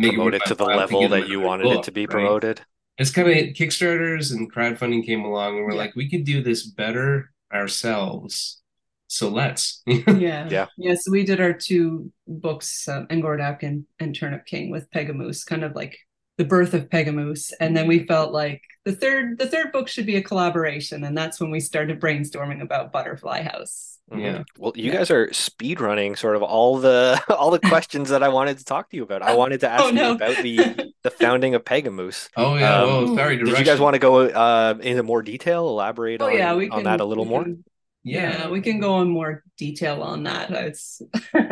Promote 0.00 0.34
it 0.34 0.44
to 0.46 0.54
the 0.54 0.64
level 0.64 1.00
give 1.00 1.10
them 1.10 1.20
that 1.20 1.28
you 1.28 1.38
another 1.40 1.48
wanted 1.48 1.66
it 1.78 1.82
to 1.84 1.92
be 1.92 2.02
right? 2.02 2.10
promoted. 2.10 2.60
it's 2.98 3.10
kind 3.10 3.28
of 3.28 3.34
Kickstarters 3.54 4.32
and 4.32 4.52
crowdfunding 4.52 5.04
came 5.04 5.24
along, 5.24 5.56
and 5.56 5.64
we're 5.66 5.72
Yeah. 5.72 5.78
like, 5.78 5.96
we 5.96 6.08
could 6.08 6.24
do 6.24 6.42
this 6.42 6.66
better 6.66 7.30
ourselves. 7.52 8.60
So 9.08 9.28
let's. 9.28 9.82
yeah 9.86 10.48
Yeah. 10.50 10.66
yeah 10.76 10.94
so 10.94 11.12
we 11.12 11.24
did 11.24 11.40
our 11.40 11.52
two 11.52 12.10
books 12.26 12.88
um, 12.88 13.06
Engordak 13.08 13.62
and, 13.62 13.84
and 14.00 14.14
turnip 14.14 14.46
king 14.46 14.70
with 14.70 14.90
pegamoose 14.90 15.44
kind 15.46 15.62
of 15.64 15.74
like 15.76 15.96
the 16.38 16.44
birth 16.44 16.74
of 16.74 16.88
pegamoose 16.90 17.52
and 17.60 17.76
then 17.76 17.86
we 17.86 18.04
felt 18.06 18.32
like 18.32 18.62
the 18.84 18.92
third 18.92 19.38
the 19.38 19.46
third 19.46 19.70
book 19.72 19.88
should 19.88 20.06
be 20.06 20.16
a 20.16 20.22
collaboration 20.22 21.04
and 21.04 21.16
that's 21.16 21.40
when 21.40 21.50
we 21.50 21.60
started 21.60 22.00
brainstorming 22.00 22.60
about 22.60 22.92
butterfly 22.92 23.42
house 23.42 23.95
Mhm. 24.12 24.20
Yeah. 24.22 24.42
Well, 24.58 24.72
you 24.76 24.92
Yeah. 24.92 24.98
guys 24.98 25.10
are 25.10 25.32
speed 25.32 25.80
running 25.80 26.14
sort 26.14 26.36
of 26.36 26.42
all 26.42 26.78
the 26.78 27.20
all 27.28 27.50
the 27.50 27.58
questions 27.58 28.10
that 28.10 28.22
I 28.22 28.28
wanted 28.28 28.58
to 28.58 28.64
talk 28.64 28.88
to 28.90 28.96
you 28.96 29.02
about. 29.02 29.22
I 29.22 29.34
wanted 29.34 29.60
to 29.60 29.68
ask 29.68 29.82
Oh, 29.84 29.90
no. 29.90 30.10
you 30.10 30.14
about 30.14 30.36
the 30.42 30.92
the 31.02 31.10
founding 31.10 31.54
of 31.56 31.64
Pegamoose. 31.64 32.28
oh 32.36 32.56
yeah. 32.56 32.82
Um, 32.82 32.88
well, 32.88 33.16
sorry. 33.16 33.36
Did 33.36 33.58
you 33.58 33.64
guys 33.64 33.80
want 33.80 33.94
to 33.94 33.98
go 33.98 34.20
uh, 34.28 34.74
into 34.80 35.02
more 35.02 35.22
detail, 35.22 35.68
elaborate 35.68 36.22
oh 36.22 36.26
on, 36.26 36.34
yeah 36.36 36.54
we 36.54 36.68
on 36.68 36.78
can 36.78 36.84
that 36.84 37.00
a 37.00 37.04
little 37.04 37.24
more? 37.24 37.42
can- 37.44 37.64
Yeah. 38.04 38.30
yeah 38.44 38.48
we 38.48 38.60
can 38.60 38.78
go 38.78 39.00
in 39.02 39.08
more 39.08 39.42
detail 39.58 40.02
on 40.02 40.22
that 40.24 40.50
it's 40.52 41.02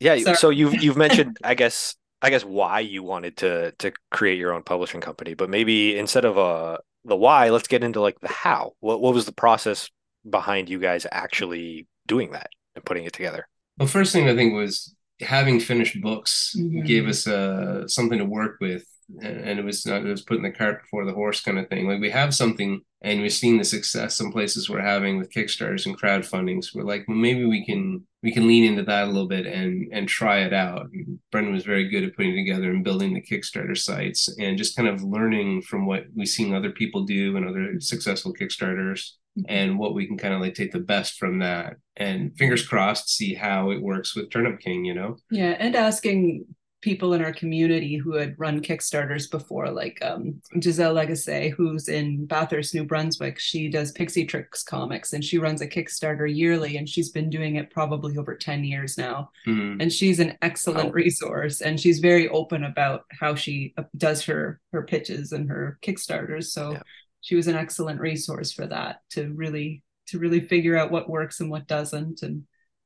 Yeah, 0.00 0.16
Sorry. 0.16 0.36
so 0.36 0.48
you've 0.48 0.82
you've 0.82 0.96
mentioned, 0.96 1.36
I 1.44 1.52
guess, 1.54 1.94
I 2.22 2.30
guess 2.30 2.42
why 2.42 2.80
you 2.80 3.02
wanted 3.02 3.36
to 3.38 3.72
to 3.80 3.92
create 4.10 4.38
your 4.38 4.54
own 4.54 4.62
publishing 4.62 5.02
company, 5.02 5.34
but 5.34 5.50
maybe 5.50 5.98
instead 5.98 6.24
of 6.24 6.38
uh 6.38 6.78
the 7.04 7.16
why, 7.16 7.50
let's 7.50 7.68
get 7.68 7.84
into 7.84 8.00
like 8.00 8.18
the 8.20 8.28
how. 8.28 8.72
What 8.80 9.02
what 9.02 9.12
was 9.12 9.26
the 9.26 9.32
process 9.32 9.90
behind 10.28 10.70
you 10.70 10.78
guys 10.78 11.06
actually 11.12 11.86
doing 12.14 12.30
that 12.32 12.50
and 12.74 12.84
putting 12.84 13.04
it 13.04 13.12
together? 13.14 13.42
Well, 13.78 13.88
first 13.88 14.12
thing 14.12 14.28
I 14.28 14.34
think 14.36 14.52
was 14.54 14.94
having 15.36 15.60
finished 15.60 16.00
books 16.00 16.54
Mhm. 16.58 16.84
gave 16.92 17.04
us 17.12 17.26
uh, 17.26 17.86
something 17.96 18.18
to 18.18 18.24
work 18.40 18.54
with, 18.60 18.84
and, 19.26 19.36
and 19.48 19.58
it 19.60 19.64
was 19.64 19.84
not 19.86 20.04
it 20.06 20.10
was 20.16 20.22
putting 20.28 20.42
the 20.48 20.58
cart 20.62 20.76
before 20.82 21.04
the 21.04 21.12
horse 21.22 21.40
kind 21.46 21.58
of 21.58 21.68
thing. 21.68 21.86
Like 21.88 22.00
we 22.00 22.10
have 22.10 22.32
something, 22.34 22.70
and 23.02 23.20
we've 23.20 23.32
seen 23.42 23.56
the 23.58 23.64
success 23.76 24.16
some 24.16 24.30
places 24.36 24.68
we're 24.68 24.90
having 24.94 25.14
with 25.18 25.32
Kickstarters 25.36 25.84
and 25.86 25.98
crowdfundings. 26.00 26.74
We're 26.74 26.90
like, 26.92 27.04
well, 27.06 27.16
maybe 27.26 27.44
we 27.44 27.60
can 27.68 28.06
we 28.22 28.32
can 28.32 28.46
lean 28.50 28.64
into 28.70 28.82
that 28.84 29.04
a 29.08 29.12
little 29.14 29.28
bit 29.36 29.46
and 29.46 29.72
and 29.96 30.06
try 30.08 30.36
it 30.48 30.52
out. 30.66 30.84
And 30.92 31.18
Brendan 31.32 31.54
was 31.54 31.64
very 31.72 31.86
good 31.92 32.04
at 32.04 32.14
putting 32.16 32.34
together 32.36 32.70
and 32.70 32.84
building 32.88 33.12
the 33.14 33.26
Kickstarter 33.30 33.76
sites, 33.76 34.20
and 34.38 34.58
just 34.62 34.76
kind 34.76 34.88
of 34.88 35.02
learning 35.02 35.62
from 35.62 35.82
what 35.86 36.04
we've 36.14 36.28
seen 36.36 36.54
other 36.54 36.72
people 36.80 37.02
do 37.04 37.36
and 37.36 37.46
other 37.48 37.66
successful 37.80 38.32
Kickstarters 38.38 39.02
and 39.48 39.78
what 39.78 39.94
we 39.94 40.06
can 40.06 40.18
kind 40.18 40.34
of 40.34 40.40
like 40.40 40.54
take 40.54 40.72
the 40.72 40.78
best 40.80 41.18
from 41.18 41.38
that 41.38 41.76
and 41.96 42.36
fingers 42.36 42.66
crossed 42.66 43.08
see 43.08 43.32
how 43.34 43.70
it 43.70 43.80
works 43.80 44.14
with 44.16 44.30
turnip 44.30 44.58
king 44.60 44.84
you 44.84 44.94
know 44.94 45.16
Yeah, 45.30 45.56
and 45.58 45.76
asking 45.76 46.46
people 46.82 47.12
in 47.12 47.22
our 47.22 47.32
community 47.34 47.96
who 47.96 48.14
had 48.14 48.34
run 48.38 48.62
Kickstarters 48.62 49.30
before, 49.30 49.70
like 49.70 49.98
um, 50.02 50.40
Gisèle 50.56 50.94
Lagacé, 50.94 51.50
who's 51.52 51.88
in 51.90 52.24
Bathurst, 52.24 52.74
New 52.74 52.84
Brunswick. 52.84 53.38
She 53.38 53.68
does 53.68 53.92
Pixie 53.92 54.24
Trix 54.24 54.62
comics 54.62 55.12
and 55.12 55.22
she 55.22 55.36
runs 55.36 55.60
a 55.60 55.68
Kickstarter 55.68 56.26
yearly, 56.34 56.78
and 56.78 56.88
she's 56.88 57.10
been 57.10 57.28
doing 57.28 57.56
it 57.56 57.70
probably 57.70 58.16
over 58.16 58.34
10 58.34 58.64
years 58.64 58.96
now. 58.96 59.28
Mhm. 59.46 59.76
And 59.82 59.92
she's 59.92 60.20
an 60.20 60.38
excellent 60.40 60.86
Wow. 60.86 60.92
resource, 60.92 61.60
and 61.60 61.78
she's 61.78 61.98
very 61.98 62.30
open 62.30 62.64
about 62.64 63.04
how 63.10 63.34
she 63.34 63.74
uh, 63.76 63.82
does 63.98 64.24
her 64.24 64.58
her 64.72 64.82
pitches 64.82 65.32
and 65.32 65.50
her 65.50 65.78
Kickstarters. 65.82 66.44
So 66.44 66.72
Yeah. 66.72 66.82
She 67.20 67.36
was 67.36 67.46
an 67.48 67.56
excellent 67.56 68.00
resource 68.00 68.52
for 68.52 68.66
that 68.66 69.00
to 69.10 69.32
really 69.34 69.82
to 70.08 70.18
really 70.18 70.40
figure 70.40 70.76
out 70.76 70.90
what 70.90 71.08
works 71.08 71.40
and 71.40 71.50
what 71.50 71.66
doesn't 71.66 72.22
and 72.22 72.44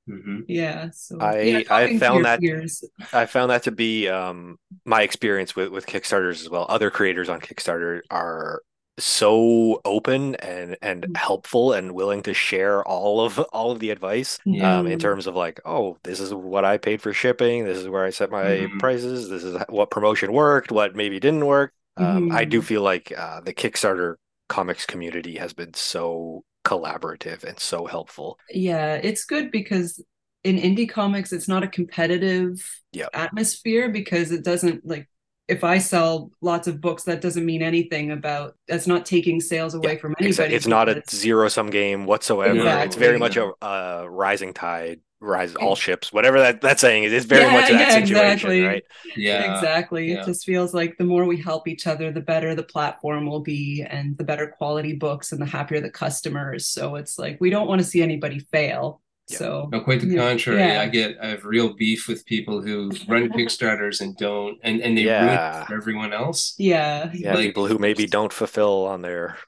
Mhm. 0.08 0.44
yeah 0.48 0.90
so 0.92 1.18
I- 1.18 1.40
yeah, 1.40 1.62
I 1.70 1.98
found 1.98 2.26
that- 2.26 2.40
peers. 2.40 2.84
I 3.14 3.24
found 3.24 3.50
that 3.50 3.62
to 3.62 3.70
be 3.70 4.06
um, 4.08 4.58
my 4.84 5.00
experience 5.00 5.56
with 5.56 5.70
with 5.70 5.86
Kickstarters 5.86 6.42
as 6.42 6.50
well. 6.50 6.66
Other 6.68 6.90
creators 6.90 7.30
on 7.30 7.40
Kickstarter 7.40 8.02
are 8.10 8.60
so 8.98 9.80
open 9.84 10.34
and 10.36 10.76
and 10.82 11.04
Mm. 11.04 11.16
helpful 11.16 11.72
and 11.72 11.92
willing 11.92 12.22
to 12.24 12.34
share 12.34 12.84
all 12.86 13.22
of 13.24 13.38
all 13.52 13.70
of 13.72 13.78
the 13.80 13.88
advice 13.90 14.38
Yeah. 14.44 14.78
um, 14.78 14.86
in 14.86 14.98
terms 14.98 15.26
of 15.26 15.34
like, 15.34 15.58
oh, 15.64 15.96
this 16.04 16.20
is 16.20 16.34
what 16.34 16.64
I 16.66 16.76
paid 16.76 17.00
for 17.00 17.12
shipping. 17.14 17.64
This 17.64 17.78
is 17.78 17.88
where 17.88 18.04
I 18.04 18.10
set 18.10 18.30
my 18.30 18.44
Mhm. 18.44 18.78
prices. 18.78 19.30
This 19.30 19.42
is 19.42 19.56
what 19.70 19.90
promotion 19.90 20.32
worked. 20.34 20.70
What 20.70 20.94
maybe 20.94 21.18
didn't 21.18 21.46
work. 21.46 21.72
Um, 21.96 22.30
I 22.30 22.44
do 22.44 22.60
Mhm. 22.60 22.64
feel 22.64 22.82
like 22.82 23.12
uh, 23.16 23.40
the 23.40 23.54
Kickstarter 23.54 24.16
comics 24.48 24.86
community 24.86 25.36
has 25.36 25.52
been 25.52 25.74
so 25.74 26.44
collaborative 26.64 27.44
and 27.44 27.58
so 27.58 27.86
helpful. 27.86 28.38
Yeah, 28.50 28.94
it's 29.02 29.24
good 29.24 29.50
because 29.50 30.02
in 30.44 30.56
indie 30.56 30.88
comics, 30.88 31.32
it's 31.32 31.48
not 31.48 31.62
a 31.62 31.68
competitive 31.68 32.62
Yep. 32.92 33.10
atmosphere 33.14 33.88
because 33.90 34.30
it 34.32 34.44
doesn't 34.44 34.86
like 34.86 35.08
if 35.46 35.62
I 35.62 35.76
sell 35.78 36.30
lots 36.40 36.68
of 36.68 36.80
books, 36.80 37.04
that 37.04 37.20
doesn't 37.20 37.44
mean 37.44 37.62
anything 37.62 38.10
about 38.12 38.56
that's 38.66 38.86
not 38.86 39.04
taking 39.04 39.40
sales 39.40 39.74
away 39.74 39.92
Yeah, 39.92 39.98
from 40.00 40.14
anybody. 40.18 40.54
It's 40.54 40.66
not 40.66 40.88
a 40.88 41.02
zero 41.10 41.48
sum 41.48 41.68
game 41.70 42.06
whatsoever. 42.06 42.82
It's 42.82 42.96
very 42.96 43.18
much 43.18 43.36
a, 43.36 43.52
a 43.64 44.08
rising 44.08 44.54
tide, 44.54 45.00
rise 45.24 45.54
all 45.56 45.74
ships, 45.76 46.12
whatever 46.12 46.38
that, 46.40 46.60
that 46.60 46.78
saying 46.80 47.04
is. 47.04 47.12
It's 47.12 47.26
very 47.26 47.44
Yeah, 47.44 47.52
much 47.52 47.68
that 47.70 47.80
yeah, 47.80 47.88
situation, 48.06 48.32
exactly. 48.50 48.60
right? 48.62 48.82
yeah 49.16 49.54
exactly. 49.54 50.12
yeah. 50.12 50.20
It 50.20 50.26
just 50.26 50.44
feels 50.44 50.74
like 50.74 50.96
the 50.98 51.04
more 51.04 51.24
we 51.24 51.36
help 51.40 51.66
each 51.68 51.86
other, 51.86 52.12
the 52.12 52.20
better 52.20 52.54
the 52.54 52.62
platform 52.62 53.26
will 53.26 53.40
be 53.40 53.82
and 53.88 54.16
the 54.18 54.24
better 54.24 54.46
quality 54.46 54.94
books 54.94 55.32
and 55.32 55.40
the 55.40 55.46
happier 55.46 55.80
the 55.80 55.90
customers. 55.90 56.68
So 56.68 56.96
it's 56.96 57.18
like 57.18 57.38
we 57.40 57.50
don't 57.50 57.66
want 57.68 57.80
to 57.80 57.86
see 57.86 58.02
anybody 58.02 58.40
fail. 58.52 59.00
Yeah. 59.28 59.38
So 59.38 59.68
no 59.72 59.80
quite 59.80 60.02
the 60.02 60.14
contrary 60.16 60.58
Yeah. 60.60 60.82
i 60.82 60.86
get 60.86 61.16
i 61.22 61.28
have 61.28 61.46
real 61.46 61.72
beef 61.72 62.08
with 62.08 62.26
people 62.26 62.60
who 62.60 62.90
run 63.08 63.30
kickstarters 63.30 64.02
and 64.02 64.14
don't 64.18 64.58
and 64.62 64.82
and 64.82 64.98
they 64.98 65.04
ruin 65.06 65.24
Yeah. 65.32 65.62
it 65.62 65.66
for 65.66 65.74
everyone 65.76 66.12
else 66.12 66.54
yeah. 66.58 67.10
Yeah, 67.14 67.32
Like- 67.32 67.46
people 67.46 67.66
who 67.66 67.78
maybe 67.78 68.04
don't 68.06 68.34
fulfill 68.34 68.84
on 68.84 69.00
their 69.00 69.38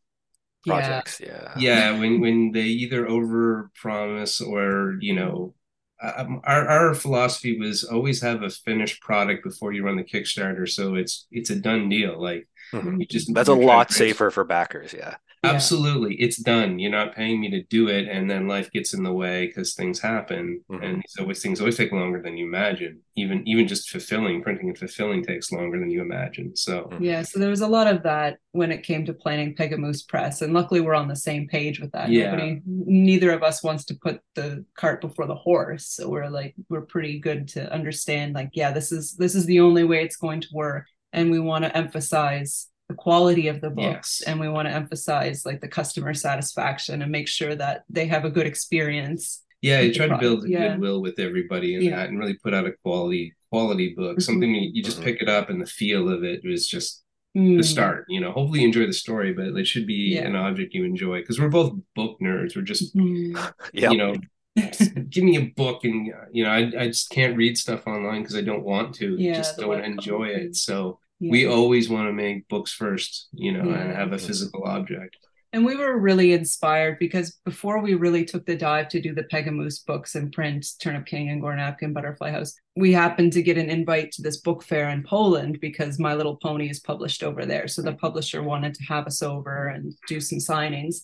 Yeah. 0.64 0.72
projects. 0.72 1.20
Yeah. 1.20 1.52
yeah 1.58 1.98
when 2.00 2.20
when 2.22 2.52
they 2.52 2.68
either 2.82 3.06
over 3.06 3.70
promise 3.74 4.40
or 4.40 4.96
you 5.00 5.14
know 5.14 5.54
um, 6.02 6.40
our 6.44 6.66
our 6.68 6.94
philosophy 6.94 7.58
was 7.58 7.84
always 7.84 8.20
have 8.22 8.42
a 8.42 8.50
finished 8.50 9.00
product 9.00 9.42
before 9.44 9.72
you 9.72 9.82
run 9.84 9.96
the 9.96 10.04
kickstarter 10.04 10.68
so 10.68 10.94
it's 10.94 11.26
it's 11.30 11.50
a 11.50 11.56
done 11.56 11.88
deal 11.88 12.20
like 12.20 12.46
Mhm. 12.72 12.98
you 13.00 13.06
just 13.06 13.32
That's 13.32 13.48
a 13.48 13.54
lot 13.54 13.92
safer 13.92 14.30
for 14.30 14.42
backers. 14.42 14.92
Yeah. 14.92 15.14
Yeah. 15.46 15.52
Absolutely. 15.54 16.14
It's 16.16 16.36
done. 16.36 16.78
You're 16.78 16.90
not 16.90 17.14
paying 17.14 17.40
me 17.40 17.50
to 17.50 17.62
do 17.64 17.88
it 17.88 18.08
and 18.08 18.30
then 18.30 18.46
life 18.48 18.70
gets 18.70 18.92
in 18.94 19.02
the 19.02 19.12
way 19.12 19.46
because 19.46 19.74
things 19.74 20.00
happen. 20.00 20.62
Mhm. 20.70 20.84
And 20.84 20.96
these 20.98 21.16
always 21.18 21.42
things 21.42 21.60
always 21.60 21.76
take 21.76 21.92
longer 21.92 22.20
than 22.20 22.36
you 22.36 22.46
imagine. 22.46 23.00
Even 23.16 23.46
even 23.48 23.66
just 23.66 23.90
fulfilling, 23.90 24.42
printing 24.42 24.68
and 24.68 24.78
fulfilling 24.78 25.24
takes 25.24 25.50
longer 25.52 25.78
than 25.78 25.90
you 25.90 26.00
imagine. 26.02 26.54
So 26.56 26.88
Mhm. 26.92 27.00
Yeah, 27.00 27.22
so 27.22 27.38
there 27.38 27.50
was 27.50 27.60
a 27.62 27.68
lot 27.68 27.86
of 27.86 28.02
that 28.02 28.38
when 28.52 28.72
it 28.72 28.82
came 28.82 29.04
to 29.06 29.12
planning 29.14 29.54
Pegamoose 29.54 30.06
Press, 30.06 30.42
and 30.42 30.52
luckily 30.52 30.80
we're 30.80 30.94
on 30.94 31.08
the 31.08 31.16
same 31.16 31.46
page 31.46 31.80
with 31.80 31.92
that. 31.92 32.10
Yeah. 32.10 32.30
Nobody, 32.32 32.60
neither 32.66 33.30
of 33.32 33.42
us 33.42 33.62
wants 33.62 33.84
to 33.86 33.94
put 33.94 34.20
the 34.34 34.64
cart 34.76 35.00
before 35.00 35.26
the 35.26 35.34
horse, 35.34 35.86
so 35.86 36.08
we're 36.08 36.28
like 36.28 36.54
we're 36.68 36.82
pretty 36.82 37.18
good 37.18 37.48
to 37.48 37.72
understand. 37.72 38.34
Like, 38.34 38.50
yeah, 38.52 38.72
this 38.72 38.92
is 38.92 39.14
this 39.16 39.34
is 39.34 39.46
the 39.46 39.60
only 39.60 39.84
way 39.84 40.02
it's 40.02 40.16
going 40.16 40.40
to 40.40 40.48
work, 40.52 40.86
and 41.12 41.30
we 41.30 41.38
want 41.38 41.64
to 41.64 41.76
emphasize 41.76 42.68
the 42.88 42.94
quality 42.94 43.48
of 43.48 43.60
the 43.60 43.70
books, 43.70 44.20
Yes. 44.20 44.28
and 44.28 44.38
we 44.40 44.48
want 44.48 44.68
to 44.68 44.72
emphasize 44.74 45.44
like 45.44 45.60
the 45.60 45.68
customer 45.68 46.14
satisfaction 46.14 47.02
and 47.02 47.10
make 47.10 47.26
sure 47.28 47.54
that 47.56 47.84
they 47.90 48.06
have 48.06 48.24
a 48.24 48.30
good 48.30 48.46
experience. 48.46 49.42
yeah, 49.62 49.80
you 49.80 49.88
With 49.88 49.94
the 49.94 49.98
try 49.98 50.06
to 50.08 50.18
build 50.18 50.40
product, 50.40 50.52
yeah. 50.52 50.68
goodwill 50.74 51.00
with 51.02 51.18
everybody 51.18 51.74
in 51.74 51.82
Yeah. 51.82 51.96
that 51.96 52.08
and 52.10 52.18
really 52.18 52.34
put 52.34 52.54
out 52.54 52.66
a 52.66 52.72
quality 52.84 53.32
quality 53.50 53.94
book. 53.96 54.18
Mhm. 54.18 54.22
Something 54.22 54.54
you, 54.54 54.70
you 54.74 54.82
just 54.82 55.00
Mhm. 55.00 55.04
pick 55.04 55.22
it 55.22 55.28
up 55.28 55.48
and 55.50 55.60
the 55.62 55.66
feel 55.66 56.08
of 56.10 56.22
it 56.24 56.44
was 56.44 56.68
just 56.68 57.02
Mm. 57.36 57.56
the 57.56 57.62
start. 57.64 58.04
You 58.08 58.20
know, 58.20 58.32
hopefully 58.32 58.60
you 58.60 58.66
enjoy 58.66 58.86
the 58.86 58.92
story, 58.92 59.32
but 59.32 59.46
it 59.56 59.66
should 59.66 59.86
be 59.86 60.14
Yeah. 60.14 60.26
an 60.26 60.36
object 60.36 60.74
you 60.74 60.84
enjoy. 60.84 61.20
Because 61.20 61.40
we're 61.40 61.48
both 61.48 61.74
book 61.94 62.18
nerds. 62.20 62.54
We're 62.54 62.62
just 62.62 62.94
Mm. 62.96 63.52
Yeah. 63.72 63.90
you 63.90 63.96
know 63.98 64.14
give 65.10 65.24
me 65.24 65.36
a 65.36 65.46
book 65.56 65.84
and 65.84 66.12
you 66.32 66.44
know 66.44 66.50
I, 66.50 66.60
I 66.78 66.86
just 66.88 67.10
can't 67.10 67.36
read 67.36 67.58
stuff 67.58 67.86
online 67.86 68.22
because 68.22 68.36
i 68.36 68.40
don't 68.40 68.64
want 68.64 68.94
to 68.96 69.16
Yeah, 69.18 69.34
just 69.34 69.58
don't 69.58 69.84
enjoy 69.84 70.28
it 70.28 70.56
so 70.56 70.98
Yeah. 71.18 71.30
we 71.30 71.46
always 71.46 71.88
want 71.88 72.08
to 72.08 72.12
make 72.12 72.46
books 72.48 72.72
first 72.72 73.28
you 73.32 73.52
know 73.52 73.70
and 73.70 73.96
have 73.96 74.12
a 74.12 74.18
physical 74.18 74.64
object 74.64 75.16
And 75.52 75.64
we 75.64 75.76
were 75.76 75.98
really 75.98 76.32
inspired 76.34 76.98
because 76.98 77.38
before 77.44 77.80
we 77.80 77.94
really 77.94 78.24
took 78.26 78.44
the 78.44 78.56
dive 78.56 78.88
to 78.88 79.00
do 79.00 79.14
the 79.14 79.22
Pegamoose 79.24 79.86
books 79.86 80.14
and 80.14 80.30
print, 80.30 80.66
Turnip 80.82 81.06
King 81.06 81.30
and 81.30 81.40
Gore 81.40 81.56
Napkin, 81.56 81.94
Butterfly 81.94 82.30
House, 82.30 82.52
we 82.74 82.92
happened 82.92 83.32
to 83.32 83.42
get 83.42 83.56
an 83.56 83.70
invite 83.70 84.12
to 84.12 84.22
this 84.22 84.38
book 84.38 84.62
fair 84.62 84.90
in 84.90 85.02
Poland 85.02 85.58
because 85.60 85.98
My 85.98 86.14
Little 86.14 86.36
Pony 86.36 86.68
is 86.68 86.80
published 86.80 87.22
over 87.22 87.46
there. 87.46 87.68
So 87.68 87.80
the 87.80 87.94
publisher 87.94 88.42
wanted 88.42 88.74
to 88.74 88.84
have 88.84 89.06
us 89.06 89.22
over 89.22 89.68
and 89.68 89.94
do 90.08 90.20
some 90.20 90.40
signings. 90.40 90.96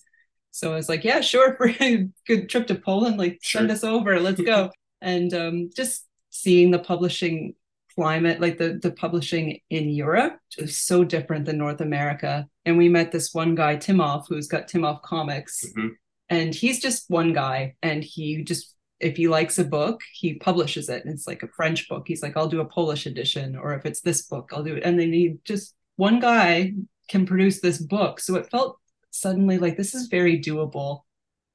So 0.51 0.73
I 0.73 0.77
was 0.77 0.89
like, 0.89 1.05
yeah, 1.05 1.23
sure, 1.23 1.55
for 1.57 1.69
a 1.69 2.09
good 2.27 2.51
trip 2.51 2.67
to 2.67 2.75
Poland, 2.75 3.17
like 3.17 3.39
send 3.43 3.71
us 3.71 3.85
over, 3.85 4.21
let's 4.21 4.43
go. 4.43 4.71
and 5.01 5.33
um, 5.33 5.71
just 5.75 6.05
seeing 6.29 6.71
the 6.73 6.79
publishing 6.79 7.55
climate, 7.95 8.41
like 8.41 8.59
the 8.59 8.79
the 8.83 8.93
publishing 8.93 9.61
in 9.71 9.89
Europe, 9.89 10.39
is 10.59 10.77
so 10.77 11.05
different 11.05 11.45
than 11.47 11.59
North 11.59 11.81
America. 11.81 12.47
And 12.65 12.77
we 12.79 12.89
met 12.89 13.13
this 13.13 13.33
one 13.33 13.55
guy, 13.55 13.77
Timof, 13.77 14.25
who's 14.29 14.49
got 14.49 14.69
Timof 14.69 15.03
Comics, 15.03 15.65
Mhm. 15.77 15.91
and 16.29 16.55
he's 16.55 16.81
just 16.81 17.11
one 17.11 17.33
guy, 17.33 17.75
and 17.83 18.03
he 18.05 18.43
just 18.45 18.75
if 19.01 19.17
he 19.17 19.27
likes 19.27 19.59
a 19.59 19.65
book, 19.65 20.01
he 20.13 20.35
publishes 20.35 20.89
it, 20.89 21.05
and 21.05 21.13
it's 21.13 21.27
like 21.27 21.43
a 21.43 21.49
French 21.49 21.89
book. 21.89 22.05
He's 22.07 22.23
like, 22.23 22.37
I'll 22.37 22.47
do 22.49 22.61
a 22.61 22.65
Polish 22.65 23.05
edition, 23.05 23.57
or 23.57 23.75
if 23.75 23.85
it's 23.85 24.01
this 24.01 24.23
book, 24.23 24.53
I'll 24.53 24.63
do 24.63 24.77
it. 24.77 24.85
And 24.85 24.97
then 24.99 25.13
he 25.13 25.39
just 25.45 25.75
one 25.97 26.21
guy 26.21 26.75
can 27.09 27.27
produce 27.27 27.61
this 27.61 27.79
book. 27.79 28.21
So 28.21 28.37
it 28.37 28.49
felt 28.49 28.79
suddenly 29.11 29.59
like 29.59 29.77
this 29.77 29.95
is 29.95 30.07
very 30.07 30.41
doable. 30.41 31.01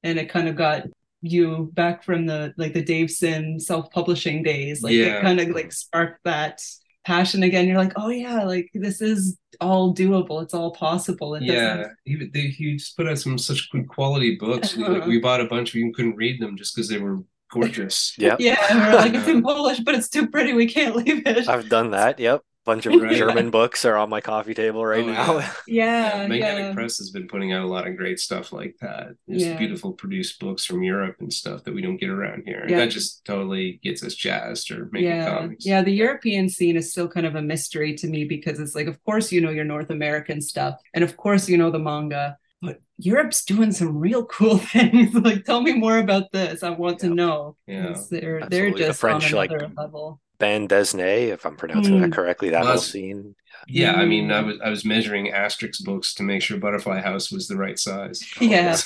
And 0.04 0.20
it 0.20 0.30
kind 0.30 0.50
of 0.50 0.58
got 0.58 0.84
you 1.32 1.70
back 1.74 2.04
from 2.04 2.26
the 2.26 2.54
like 2.58 2.74
the 2.74 2.84
Dave 2.84 3.10
Sim 3.12 3.60
self-publishing 3.60 4.44
days. 4.44 4.82
Like 4.84 4.94
Yeah. 4.94 5.18
it 5.20 5.22
kind 5.22 5.40
of 5.40 5.50
like 5.50 5.72
sparked 5.72 6.24
that 6.26 6.62
passion 7.06 7.44
again. 7.44 7.68
You're 7.68 7.78
like, 7.78 7.94
oh 7.96 8.10
yeah, 8.10 8.44
like 8.44 8.70
this 8.74 9.02
is 9.02 9.38
all 9.62 9.94
doable. 9.96 10.44
It's 10.44 10.54
all 10.54 10.72
possible. 10.72 11.36
It 11.36 11.44
yeah, 11.44 11.78
doesn't 11.78 11.94
he, 12.06 12.30
they, 12.34 12.42
he 12.48 12.76
just 12.78 12.98
put 12.98 13.08
out 13.08 13.18
some 13.18 13.38
such 13.38 13.70
good 13.72 13.88
quality 13.88 14.36
books. 14.36 14.76
We, 14.76 14.84
like, 14.84 14.98
Uh-huh. 15.02 15.10
we 15.10 15.20
bought 15.20 15.42
a 15.42 15.46
bunch, 15.46 15.74
we 15.74 15.92
couldn't 15.94 16.16
read 16.16 16.42
them 16.42 16.58
just 16.58 16.76
because 16.76 16.90
they 16.90 16.98
were 17.00 17.20
gorgeous. 17.52 18.14
Yep. 18.18 18.42
Yeah, 18.42 18.58
and 18.70 18.80
we're 18.80 18.96
like, 19.00 19.14
it's 19.14 19.28
in 19.36 19.42
Polish, 19.42 19.80
but 19.80 19.96
it's 19.96 20.10
too 20.10 20.28
pretty. 20.28 20.54
We 20.54 20.68
can't 20.68 20.96
leave 20.96 21.26
it. 21.26 21.48
I've 21.48 21.70
done 21.70 21.92
that. 21.92 22.20
Yep. 22.20 22.42
Bunch 22.68 22.86
of 22.86 23.02
Right. 23.02 23.16
German 23.16 23.50
books 23.50 23.86
are 23.86 23.96
on 23.96 24.10
my 24.10 24.20
coffee 24.22 24.54
table 24.54 24.86
right 24.86 25.04
Oh, 25.06 25.08
now. 25.12 25.34
yeah. 25.68 26.20
yeah, 26.22 26.28
Magnetic 26.28 26.66
yeah. 26.66 26.74
Press 26.74 26.98
has 26.98 27.12
been 27.12 27.28
putting 27.28 27.54
out 27.54 27.64
a 27.64 27.68
lot 27.68 27.88
of 27.88 27.96
great 27.96 28.20
stuff 28.20 28.52
like 28.52 28.76
that. 28.82 29.16
There's 29.26 29.44
Yeah. 29.44 29.58
beautiful 29.58 29.94
produced 29.94 30.40
books 30.42 30.66
from 30.66 30.84
Europe 30.84 31.16
and 31.22 31.32
stuff 31.32 31.64
that 31.64 31.74
we 31.74 31.82
don't 31.82 31.96
get 31.98 32.10
around 32.10 32.44
here. 32.46 32.66
Yeah. 32.68 32.80
that 32.80 32.90
just 32.92 33.24
totally 33.26 33.80
gets 33.82 34.04
us 34.04 34.14
jazzed 34.16 34.70
or 34.72 34.90
making 34.92 35.08
yeah 35.10 35.30
comics. 35.40 35.66
yeah 35.66 35.82
the 35.82 35.92
european 35.94 36.50
scene 36.50 36.76
is 36.76 36.92
still 36.92 37.08
kind 37.08 37.26
of 37.26 37.36
a 37.36 37.42
mystery 37.42 37.96
to 37.96 38.08
me 38.08 38.26
because 38.26 38.60
it's 38.60 38.76
like 38.76 38.88
of 38.88 39.02
course 39.06 39.32
you 39.32 39.40
know 39.40 39.50
your 39.50 39.64
north 39.64 39.90
american 39.90 40.42
stuff 40.42 40.76
and 40.94 41.04
of 41.06 41.16
course 41.16 41.48
you 41.48 41.58
know 41.58 41.72
the 41.72 41.80
manga 41.80 42.36
but 42.62 42.80
europe's 42.98 43.46
doing 43.46 43.72
some 43.72 43.96
real 43.98 44.26
cool 44.26 44.58
things 44.74 45.14
like 45.14 45.46
tell 45.46 45.62
me 45.62 45.74
more 45.74 46.00
about 46.00 46.32
this 46.34 46.64
i 46.64 46.70
want 46.70 47.00
to 47.00 47.10
know 47.10 47.56
Yeah. 47.68 47.88
'Cause 47.94 48.10
they're 48.10 48.42
Absolutely. 48.42 48.50
they're 48.50 48.72
The 48.74 48.78
just 48.92 49.00
French, 49.00 49.32
on 49.32 49.38
like, 49.38 49.52
another 49.52 49.72
level 49.78 50.20
Bande 50.40 50.70
Dessinée, 50.70 51.30
if 51.30 51.46
I'm 51.46 51.58
pronouncing 51.58 51.98
that 52.00 52.12
Mm. 52.12 52.14
correctly, 52.14 52.50
that 52.52 52.66
Well, 52.66 52.68
whole 52.68 52.82
scene. 52.82 53.36
Yeah, 53.68 53.96
I 53.96 54.06
mean, 54.06 54.32
I 54.32 54.42
Mm. 54.42 54.44
was 54.44 54.60
I 54.64 54.70
was 54.70 54.86
measuring 54.86 55.28
Asterix 55.34 55.84
books 55.84 56.14
to 56.16 56.24
make 56.24 56.42
sure 56.44 56.58
Butterfly 56.60 57.02
House 57.02 57.32
was 57.32 57.48
the 57.48 57.58
right 57.58 57.80
size. 57.80 58.22
Yeah. 58.40 58.82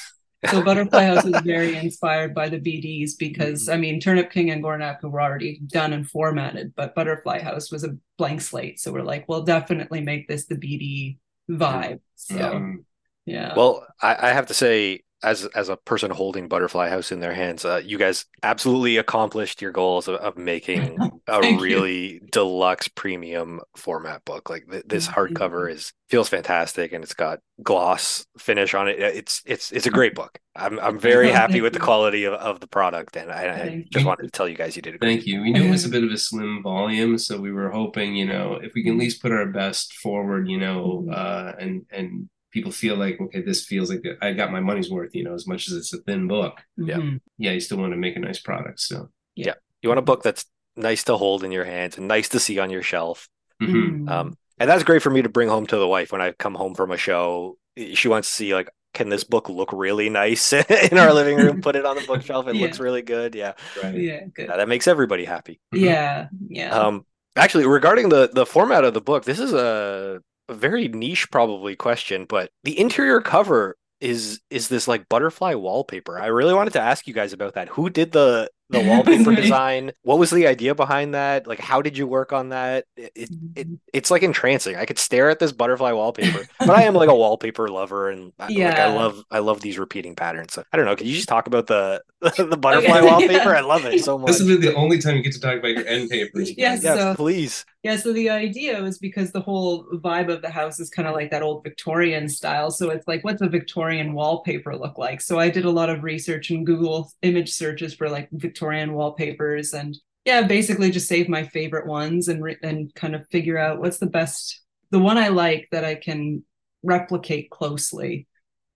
so 0.46 0.62
butterfly 0.63 1.05
house 1.05 1.24
was 1.25 1.41
very 1.41 1.77
inspired 1.77 2.34
by 2.36 2.50
the 2.50 2.60
bds 2.60 3.13
because 3.20 3.67
Mm-hmm. 3.67 3.70
i 3.70 3.77
mean 3.77 4.00
turnip 4.00 4.31
king 4.31 4.51
and 4.51 4.63
gornak 4.63 5.01
were 5.03 5.22
already 5.22 5.60
done 5.67 5.93
and 5.93 6.10
formatted 6.10 6.74
but 6.75 6.96
butterfly 6.96 7.39
house 7.41 7.72
was 7.72 7.84
a 7.84 7.98
blank 8.17 8.41
slate 8.41 8.79
so 8.79 8.91
we're 8.93 9.03
like 9.03 9.27
we'll 9.29 9.43
definitely 9.43 10.01
make 10.01 10.27
this 10.27 10.46
the 10.48 10.55
bd 10.55 11.17
vibe 11.51 12.00
so 12.15 12.39
Um, 12.43 12.86
yeah 13.25 13.58
Well, 13.58 13.88
I, 14.01 14.29
I 14.29 14.34
have 14.34 14.48
to 14.48 14.53
say, 14.53 15.03
as 15.23 15.45
as 15.55 15.69
a 15.69 15.77
person 15.77 16.11
holding 16.11 16.47
Butterfly 16.47 16.89
House 16.89 17.11
in 17.11 17.19
their 17.19 17.33
hands, 17.33 17.63
uh, 17.65 17.81
you 17.83 17.97
guys 17.97 18.25
absolutely 18.43 18.97
accomplished 18.97 19.61
your 19.61 19.71
goals 19.71 20.07
of, 20.07 20.15
of 20.15 20.37
making 20.37 20.97
a 21.27 21.41
Thank 21.41 21.59
you. 21.59 21.63
really 21.65 22.21
deluxe 22.31 22.87
premium 22.87 23.61
format 23.75 24.23
book. 24.25 24.49
Like 24.49 24.69
th- 24.69 24.85
this 24.87 25.07
hardcover 25.07 25.71
is 25.71 25.93
feels 26.09 26.27
fantastic, 26.29 26.91
and 26.93 27.03
it's 27.03 27.13
got 27.13 27.39
gloss 27.63 28.25
finish 28.37 28.73
on 28.73 28.87
it. 28.87 28.99
It's 28.99 29.41
it's 29.45 29.71
it's 29.71 29.85
a 29.85 29.91
great 29.91 30.15
book. 30.15 30.39
I'm 30.55 30.79
I'm 30.79 30.99
very 30.99 31.29
happy 31.31 31.61
with 31.61 31.73
the 31.73 31.79
quality 31.79 32.25
of, 32.25 32.33
of 32.33 32.59
the 32.59 32.67
product, 32.67 33.15
and 33.15 33.31
I, 33.31 33.43
I 33.43 33.85
just 33.91 34.03
you. 34.03 34.07
wanted 34.07 34.23
to 34.23 34.31
tell 34.31 34.49
you 34.49 34.55
guys 34.55 34.75
you 34.75 34.81
did 34.81 34.95
a 34.95 34.97
great. 34.97 35.09
Thank 35.15 35.25
you. 35.27 35.41
We 35.41 35.51
knew 35.51 35.63
it 35.63 35.71
was 35.71 35.85
a 35.85 35.89
bit 35.89 36.03
of 36.03 36.11
a 36.11 36.17
slim 36.17 36.61
volume, 36.63 37.17
so 37.17 37.39
we 37.39 37.51
were 37.51 37.69
hoping, 37.69 38.15
you 38.15 38.25
know, 38.25 38.59
if 38.61 38.73
we 38.73 38.83
can 38.83 38.93
at 38.93 38.99
least 38.99 39.21
put 39.21 39.31
our 39.31 39.45
best 39.45 39.93
forward, 39.93 40.49
you 40.49 40.57
know, 40.57 41.05
Mhm. 41.07 41.15
uh, 41.15 41.53
and 41.59 41.85
and 41.91 42.29
people 42.51 42.72
feel 42.72 42.96
like, 42.96 43.20
okay, 43.22 43.41
this 43.41 43.65
feels 43.65 43.89
like 43.89 44.03
I 44.22 44.34
got 44.34 44.51
my 44.51 44.60
money's 44.60 44.89
worth, 44.89 45.15
you 45.15 45.24
know, 45.24 45.34
as 45.34 45.48
much 45.48 45.67
as 45.67 45.74
it's 45.74 45.93
a 45.93 45.98
thin 46.00 46.27
book. 46.27 46.60
Yeah. 46.77 46.98
Mhm. 46.98 47.20
Yeah, 47.38 47.51
you 47.51 47.60
still 47.60 47.77
want 47.77 47.93
to 47.93 47.98
make 47.98 48.15
a 48.15 48.20
nice 48.20 48.39
product. 48.39 48.79
So, 48.79 49.10
yeah. 49.36 49.53
You 49.81 49.89
want 49.89 50.00
a 50.00 50.03
book 50.03 50.22
that's 50.24 50.46
nice 50.75 51.03
to 51.05 51.17
hold 51.17 51.43
in 51.43 51.51
your 51.51 51.65
hands 51.65 51.98
and 51.98 52.08
nice 52.08 52.29
to 52.29 52.39
see 52.39 52.60
on 52.60 52.70
your 52.70 52.84
shelf. 52.84 53.27
mhm. 53.62 53.74
Mhm. 54.03 54.10
Um, 54.10 54.38
and 54.60 54.70
that's 54.70 54.84
great 54.84 55.01
for 55.01 55.10
me 55.10 55.22
to 55.22 55.29
bring 55.29 55.50
home 55.50 55.65
to 55.67 55.77
the 55.77 55.88
wife 55.88 56.12
when 56.12 56.22
I 56.22 56.31
come 56.34 56.55
home 56.55 56.75
from 56.75 56.91
a 56.91 56.98
show. 56.98 57.58
She 57.93 58.08
wants 58.08 58.27
to 58.29 58.34
see 58.36 58.53
like, 58.53 58.70
can 58.93 59.08
this 59.10 59.24
book 59.24 59.48
look 59.50 59.72
really 59.72 60.10
nice 60.10 60.51
in 60.91 60.98
our 60.98 61.13
living 61.13 61.38
room? 61.38 61.62
Put 61.62 61.75
it 61.77 61.86
on 61.86 61.96
the 61.96 62.03
bookshelf. 62.05 62.48
It 62.48 62.55
Yeah. 62.58 62.62
looks 62.65 62.79
really 62.79 63.01
good. 63.01 63.34
Yeah. 63.36 63.53
right. 63.81 63.96
yeah 63.96 64.20
good 64.36 64.48
Yeah, 64.50 64.58
that 64.58 64.67
makes 64.67 64.88
everybody 64.88 65.25
happy. 65.25 65.60
yeah 65.74 66.28
yeah 66.49 66.71
Um, 66.78 67.06
actually, 67.36 67.65
regarding 67.65 68.10
the 68.10 68.30
the 68.34 68.45
format 68.45 68.84
of 68.84 68.93
the 68.93 69.02
book, 69.02 69.23
this 69.23 69.39
is 69.39 69.54
a, 69.54 70.21
a 70.49 70.54
very 70.54 70.88
niche 70.88 71.30
probably 71.32 71.75
question, 71.75 72.25
but 72.25 72.51
the 72.63 72.80
interior 72.80 73.21
cover 73.21 73.77
is 73.99 74.41
is 74.49 74.67
this 74.67 74.88
like 74.88 75.08
butterfly 75.10 75.54
wallpaper. 75.54 76.19
I 76.19 76.27
really 76.27 76.54
wanted 76.54 76.73
to 76.73 76.82
ask 76.82 77.08
you 77.08 77.13
guys 77.13 77.34
about 77.34 77.54
that. 77.54 77.69
Who 77.69 77.89
did 77.89 78.12
the 78.12 78.49
the 78.71 78.84
wallpaper 78.88 79.36
design? 79.41 79.91
What 80.03 80.19
was 80.19 80.31
the 80.31 80.47
idea 80.47 80.75
behind 80.75 81.13
that? 81.13 81.47
Like, 81.47 81.60
how 81.60 81.81
did 81.81 81.97
you 81.97 82.07
work 82.07 82.34
on 82.34 82.49
that? 82.49 82.86
It, 82.95 83.12
it, 83.15 83.29
it 83.55 83.67
mm-hmm. 83.67 83.75
it's 83.93 84.12
like 84.12 84.23
entrancing. 84.23 84.75
I 84.75 84.86
could 84.86 84.99
stare 84.99 85.29
at 85.29 85.39
this 85.39 85.51
butterfly 85.51 85.91
wallpaper, 85.91 86.47
but 86.60 86.69
I 86.69 86.84
am 86.84 86.93
like 86.93 87.10
a 87.10 87.15
wallpaper 87.15 87.67
lover, 87.67 88.10
and 88.10 88.34
I, 88.39 88.47
like 88.47 88.77
I 88.77 88.93
love 88.93 89.23
I 89.29 89.39
love 89.39 89.62
these 89.62 89.77
repeating 89.77 90.15
patterns. 90.15 90.53
So 90.53 90.63
I 90.71 90.77
don't 90.77 90.86
know. 90.86 90.95
Could 90.95 91.07
you 91.07 91.15
just 91.15 91.29
talk 91.29 91.47
about 91.47 91.67
the 91.67 92.01
the 92.21 92.57
butterfly 92.60 92.99
Okay, 92.99 93.07
wallpaper? 93.07 93.34
yeah. 93.34 93.57
I 93.57 93.62
love 93.62 93.86
it 93.86 94.03
so 94.03 94.17
much. 94.17 94.27
This 94.27 94.41
is 94.41 94.60
the 94.60 94.75
only 94.75 94.99
time 94.99 95.17
you 95.17 95.23
get 95.23 95.34
to 95.34 95.39
talk 95.39 95.57
about 95.57 95.69
your 95.69 95.88
end 95.88 96.10
papers. 96.10 96.51
Yes. 96.57 96.84
Yes, 96.84 96.97
So- 96.97 97.15
please. 97.15 97.65
Yeah, 97.84 97.95
so 97.95 98.13
the 98.13 98.29
idea 98.29 98.79
was 98.79 98.99
because 98.99 99.31
the 99.31 99.41
whole 99.41 99.88
vibe 99.93 100.31
of 100.31 100.43
the 100.43 100.51
house 100.51 100.79
is 100.79 100.91
kind 100.91 101.07
of 101.07 101.15
like 101.15 101.31
that 101.31 101.41
old 101.41 101.63
Victorian 101.63 102.29
style. 102.29 102.69
So 102.69 102.91
it's 102.91 103.07
like, 103.07 103.23
what's 103.23 103.41
a 103.41 103.49
Victorian 103.49 104.13
wallpaper 104.13 104.75
look 104.75 104.99
like? 104.99 105.19
So 105.19 105.39
I 105.39 105.49
did 105.49 105.65
a 105.65 105.71
lot 105.71 105.89
of 105.89 106.03
research 106.03 106.51
and 106.51 106.63
Google 106.63 107.12
image 107.23 107.51
searches 107.51 107.95
for 107.95 108.07
like 108.07 108.29
Victorian 108.34 108.61
wallpapers, 108.62 109.74
and 109.74 109.97
yeah, 110.26 110.43
basically 110.43 110.91
just 110.91 111.08
save 111.08 111.28
my 111.30 111.43
favorite 111.43 111.88
ones 111.88 112.28
and 112.28 112.43
re- 112.43 112.58
and 112.63 112.93
kind 112.95 113.15
of 113.15 113.28
figure 113.30 113.58
out 113.58 113.80
what's 113.80 114.00
the 114.00 114.06
best, 114.06 114.62
the 114.91 115.00
one 115.00 115.17
I 115.17 115.30
like 115.30 115.67
that 115.71 115.86
I 115.86 115.95
can 115.95 116.43
replicate 116.84 117.50
closely, 117.50 118.28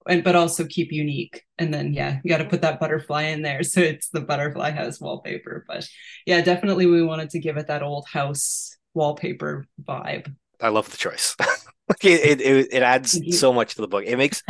and 0.08 0.24
but 0.24 0.36
also 0.36 0.66
keep 0.66 0.92
unique. 0.92 1.44
And 1.58 1.74
then 1.74 1.94
yeah, 1.94 2.20
you 2.24 2.30
got 2.30 2.38
to 2.40 2.50
put 2.50 2.62
that 2.62 2.80
butterfly 2.80 3.24
in 3.24 3.42
there, 3.42 3.64
so 3.64 3.82
it's 3.82 4.10
the 4.10 4.22
butterfly 4.22 4.72
house 4.72 5.00
wallpaper. 5.00 5.66
But 5.68 5.88
yeah, 6.26 6.42
definitely 6.42 6.86
we 6.86 7.04
wanted 7.04 7.30
to 7.32 7.40
give 7.40 7.58
it 7.58 7.68
that 7.68 7.84
old 7.84 8.08
house 8.08 8.76
wallpaper 8.94 9.66
vibe. 9.84 10.34
I 10.62 10.70
love 10.70 10.90
the 10.90 10.98
choice. 10.98 11.36
It, 12.02 12.42
it 12.42 12.74
it 12.74 12.84
adds 12.84 13.38
so 13.40 13.54
much 13.54 13.76
to 13.76 13.82
the 13.82 13.88
book. 13.88 14.06
It 14.06 14.18
makes 14.18 14.42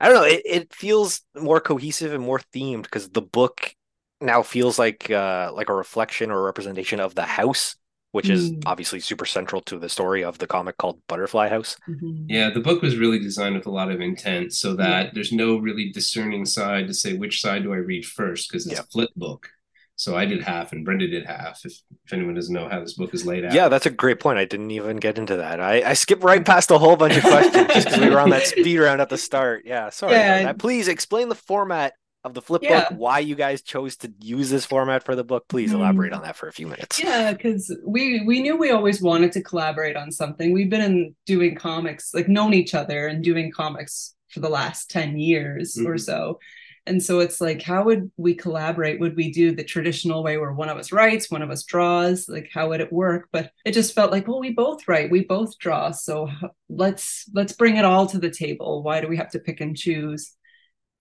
I 0.00 0.08
don't 0.08 0.14
know. 0.14 0.24
It 0.24 0.42
it 0.44 0.74
feels 0.74 1.20
more 1.36 1.60
cohesive 1.60 2.14
and 2.14 2.24
more 2.24 2.40
themed 2.54 2.84
because 2.84 3.10
the 3.10 3.22
book 3.22 3.74
now 4.20 4.42
feels 4.42 4.78
like 4.78 5.10
uh 5.10 5.50
like 5.54 5.68
a 5.68 5.74
reflection 5.74 6.30
or 6.30 6.38
a 6.38 6.42
representation 6.42 7.00
of 7.00 7.14
the 7.14 7.22
house, 7.22 7.76
which 8.12 8.28
is 8.28 8.50
Mm. 8.50 8.62
obviously 8.66 9.00
super 9.00 9.24
central 9.24 9.60
to 9.62 9.78
the 9.78 9.88
story 9.88 10.24
of 10.24 10.38
the 10.38 10.46
comic 10.46 10.76
called 10.76 11.00
Butterfly 11.08 11.48
House. 11.48 11.76
Mhm. 11.88 12.26
Yeah, 12.28 12.50
the 12.50 12.60
book 12.60 12.82
was 12.82 12.96
really 12.96 13.18
designed 13.18 13.54
with 13.56 13.66
a 13.66 13.70
lot 13.70 13.90
of 13.90 14.00
intent 14.00 14.52
so 14.52 14.74
that 14.76 15.14
there's 15.14 15.32
no 15.32 15.56
really 15.58 15.90
discerning 15.92 16.44
side 16.44 16.86
to 16.88 16.94
say 16.94 17.14
which 17.14 17.40
side 17.40 17.62
do 17.62 17.72
I 17.72 17.76
read 17.76 18.04
first 18.04 18.50
because 18.50 18.66
it's 18.66 18.74
Yeah. 18.76 18.80
a 18.82 18.84
flip 18.92 19.10
book. 19.16 19.48
So 19.96 20.16
I 20.16 20.24
did 20.24 20.42
half 20.42 20.72
and 20.72 20.82
Brenda 20.82 21.06
did 21.08 21.26
half. 21.26 21.60
If, 21.64 21.74
if 22.06 22.12
anyone 22.14 22.34
doesn't 22.34 22.54
know 22.54 22.70
how 22.70 22.80
this 22.80 22.94
book 22.94 23.12
is 23.12 23.26
laid 23.26 23.44
out. 23.44 23.52
Yeah, 23.52 23.68
that's 23.68 23.84
a 23.84 23.90
great 23.90 24.18
point. 24.18 24.38
I 24.38 24.46
didn't 24.46 24.70
even 24.70 24.96
get 24.96 25.18
into 25.18 25.36
that. 25.36 25.60
I, 25.60 25.90
I 25.90 25.92
skipped 25.92 26.22
right 26.24 26.42
past 26.42 26.70
a 26.70 26.78
whole 26.78 26.96
bunch 26.96 27.18
of 27.18 27.22
questions 27.32 27.66
just 27.74 27.86
because 27.86 28.00
we 28.00 28.08
were 28.08 28.18
on 28.18 28.30
that 28.30 28.46
speed 28.46 28.78
round 28.78 29.02
at 29.02 29.10
the 29.10 29.18
start. 29.18 29.64
Yeah, 29.66 29.90
sorry 29.90 30.14
Yeah. 30.14 30.36
about. 30.38 30.58
Please 30.58 30.88
explain 30.88 31.28
the 31.28 31.34
format 31.34 31.92
of 32.24 32.34
the 32.34 32.42
flip 32.42 32.62
Yeah. 32.62 32.88
book, 32.90 32.98
why 32.98 33.18
you 33.20 33.34
guys 33.34 33.62
chose 33.62 33.96
to 33.98 34.12
use 34.20 34.50
this 34.50 34.66
format 34.66 35.02
for 35.04 35.16
the 35.16 35.24
book. 35.24 35.48
Please 35.48 35.70
Mhm. 35.72 35.76
elaborate 35.76 36.12
on 36.12 36.22
that 36.22 36.36
for 36.36 36.48
a 36.48 36.52
few 36.52 36.66
minutes. 36.66 37.02
Yeah, 37.02 37.32
because 37.32 37.74
we 37.86 38.22
we 38.26 38.40
knew 38.42 38.56
we 38.56 38.70
always 38.70 39.00
wanted 39.00 39.32
to 39.32 39.42
collaborate 39.42 39.96
on 39.96 40.12
something. 40.12 40.52
We've 40.52 40.70
been 40.70 40.82
in 40.82 41.14
doing 41.26 41.54
comics, 41.54 42.12
like 42.12 42.28
known 42.28 42.52
each 42.54 42.74
other 42.74 43.06
and 43.06 43.24
doing 43.24 43.50
comics 43.50 44.14
for 44.28 44.40
the 44.40 44.50
last 44.50 44.90
10 44.90 45.18
years 45.18 45.78
or 45.78 45.94
Mhm. 45.94 46.00
so. 46.00 46.38
And 46.86 47.02
so 47.02 47.20
it's 47.20 47.40
like, 47.40 47.62
how 47.62 47.84
would 47.84 48.10
we 48.16 48.34
collaborate? 48.34 49.00
Would 49.00 49.14
we 49.14 49.30
do 49.30 49.54
the 49.54 49.62
traditional 49.62 50.22
way 50.22 50.38
where 50.38 50.52
one 50.52 50.68
of 50.70 50.78
us 50.78 50.92
writes, 50.92 51.30
one 51.30 51.42
of 51.42 51.50
us 51.50 51.62
draws? 51.62 52.26
Like, 52.28 52.48
how 52.52 52.68
would 52.70 52.80
it 52.80 52.92
work? 52.92 53.28
But 53.32 53.50
it 53.64 53.72
just 53.72 53.94
felt 53.94 54.10
like, 54.10 54.26
well, 54.26 54.40
we 54.40 54.50
both 54.50 54.88
write, 54.88 55.10
we 55.10 55.24
both 55.24 55.58
draw. 55.58 55.90
So 55.90 56.28
let's 56.68 57.28
let's 57.34 57.52
bring 57.52 57.76
it 57.76 57.84
all 57.84 58.06
to 58.08 58.18
the 58.18 58.30
table. 58.30 58.82
Why 58.82 59.00
do 59.00 59.08
we 59.08 59.16
have 59.16 59.30
to 59.32 59.38
pick 59.38 59.60
and 59.60 59.76
choose? 59.76 60.36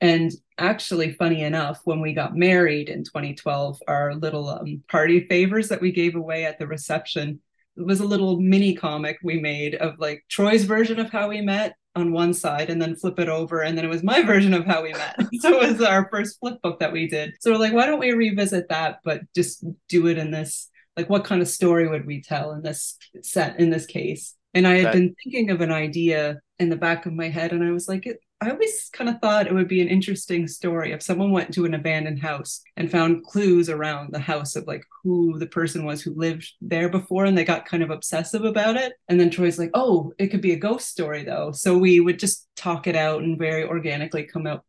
And 0.01 0.31
actually, 0.57 1.13
funny 1.13 1.41
enough, 1.41 1.81
when 1.83 1.99
we 1.99 2.13
got 2.13 2.35
married 2.35 2.89
in 2.89 3.03
2012, 3.03 3.81
our 3.87 4.15
little 4.15 4.49
um, 4.49 4.81
party 4.89 5.27
favors 5.27 5.69
that 5.69 5.81
we 5.81 5.91
gave 5.91 6.15
away 6.15 6.45
at 6.45 6.57
the 6.57 6.67
reception 6.67 7.41
it 7.79 7.85
was 7.85 8.01
a 8.01 8.05
little 8.05 8.39
mini 8.39 8.75
comic 8.75 9.17
we 9.23 9.39
made 9.39 9.75
of 9.75 9.97
like 9.99 10.25
Troy's 10.29 10.65
version 10.65 10.99
of 10.99 11.09
how 11.09 11.29
we 11.29 11.41
met 11.41 11.75
on 11.95 12.11
one 12.11 12.33
side 12.33 12.69
and 12.69 12.81
then 12.81 12.95
flip 12.95 13.19
it 13.19 13.29
over. 13.29 13.61
And 13.61 13.77
then 13.77 13.85
it 13.85 13.89
was 13.89 14.03
my 14.03 14.21
version 14.25 14.53
of 14.53 14.65
how 14.65 14.83
we 14.83 14.91
met. 14.91 15.15
so 15.39 15.61
it 15.61 15.71
was 15.71 15.81
our 15.81 16.09
first 16.09 16.39
flip 16.39 16.61
book 16.61 16.79
that 16.79 16.91
we 16.91 17.07
did. 17.07 17.33
So 17.39 17.51
we're 17.51 17.57
like, 17.57 17.73
why 17.73 17.85
don't 17.85 17.99
we 17.99 18.11
revisit 18.11 18.67
that, 18.69 18.99
but 19.03 19.21
just 19.33 19.63
do 19.87 20.07
it 20.07 20.17
in 20.17 20.31
this? 20.31 20.69
Like, 20.97 21.09
what 21.09 21.23
kind 21.23 21.41
of 21.41 21.47
story 21.47 21.87
would 21.87 22.05
we 22.05 22.21
tell 22.21 22.51
in 22.51 22.61
this 22.61 22.97
set, 23.21 23.59
in 23.59 23.69
this 23.69 23.85
case? 23.85 24.35
And 24.53 24.67
I 24.67 24.75
had 24.75 24.87
That- 24.87 24.93
been 24.93 25.15
thinking 25.23 25.49
of 25.49 25.61
an 25.61 25.71
idea 25.71 26.41
in 26.59 26.69
the 26.69 26.75
back 26.75 27.05
of 27.05 27.13
my 27.13 27.29
head 27.29 27.51
and 27.53 27.63
I 27.63 27.71
was 27.71 27.87
like 27.87 28.05
it, 28.05 28.19
I 28.41 28.49
always 28.51 28.89
kind 28.93 29.09
of 29.09 29.19
thought 29.19 29.47
it 29.47 29.53
would 29.53 29.67
be 29.67 29.81
an 29.81 29.87
interesting 29.87 30.47
story 30.47 30.91
if 30.91 31.01
someone 31.01 31.31
went 31.31 31.53
to 31.53 31.65
an 31.65 31.73
abandoned 31.73 32.19
house 32.21 32.61
and 32.77 32.89
found 32.91 33.23
clues 33.25 33.69
around 33.69 34.13
the 34.13 34.19
house 34.19 34.55
of 34.55 34.65
like 34.67 34.83
who 35.03 35.37
the 35.39 35.47
person 35.47 35.85
was 35.85 36.01
who 36.01 36.13
lived 36.15 36.49
there 36.61 36.89
before 36.89 37.25
and 37.25 37.37
they 37.37 37.43
got 37.43 37.65
kind 37.65 37.83
of 37.83 37.89
obsessive 37.89 38.45
about 38.45 38.75
it. 38.77 38.93
And 39.09 39.19
then 39.19 39.29
Troy's 39.29 39.59
like, 39.59 39.71
oh, 39.73 40.13
it 40.17 40.27
could 40.27 40.41
be 40.41 40.53
a 40.53 40.59
ghost 40.59 40.87
story 40.89 41.23
though. 41.23 41.51
So 41.51 41.77
we 41.77 41.99
would 41.99 42.19
just 42.19 42.47
talk 42.55 42.87
it 42.87 42.95
out 42.95 43.23
and 43.23 43.37
very 43.37 43.63
organically 43.65 44.23
come 44.23 44.47
out 44.47 44.63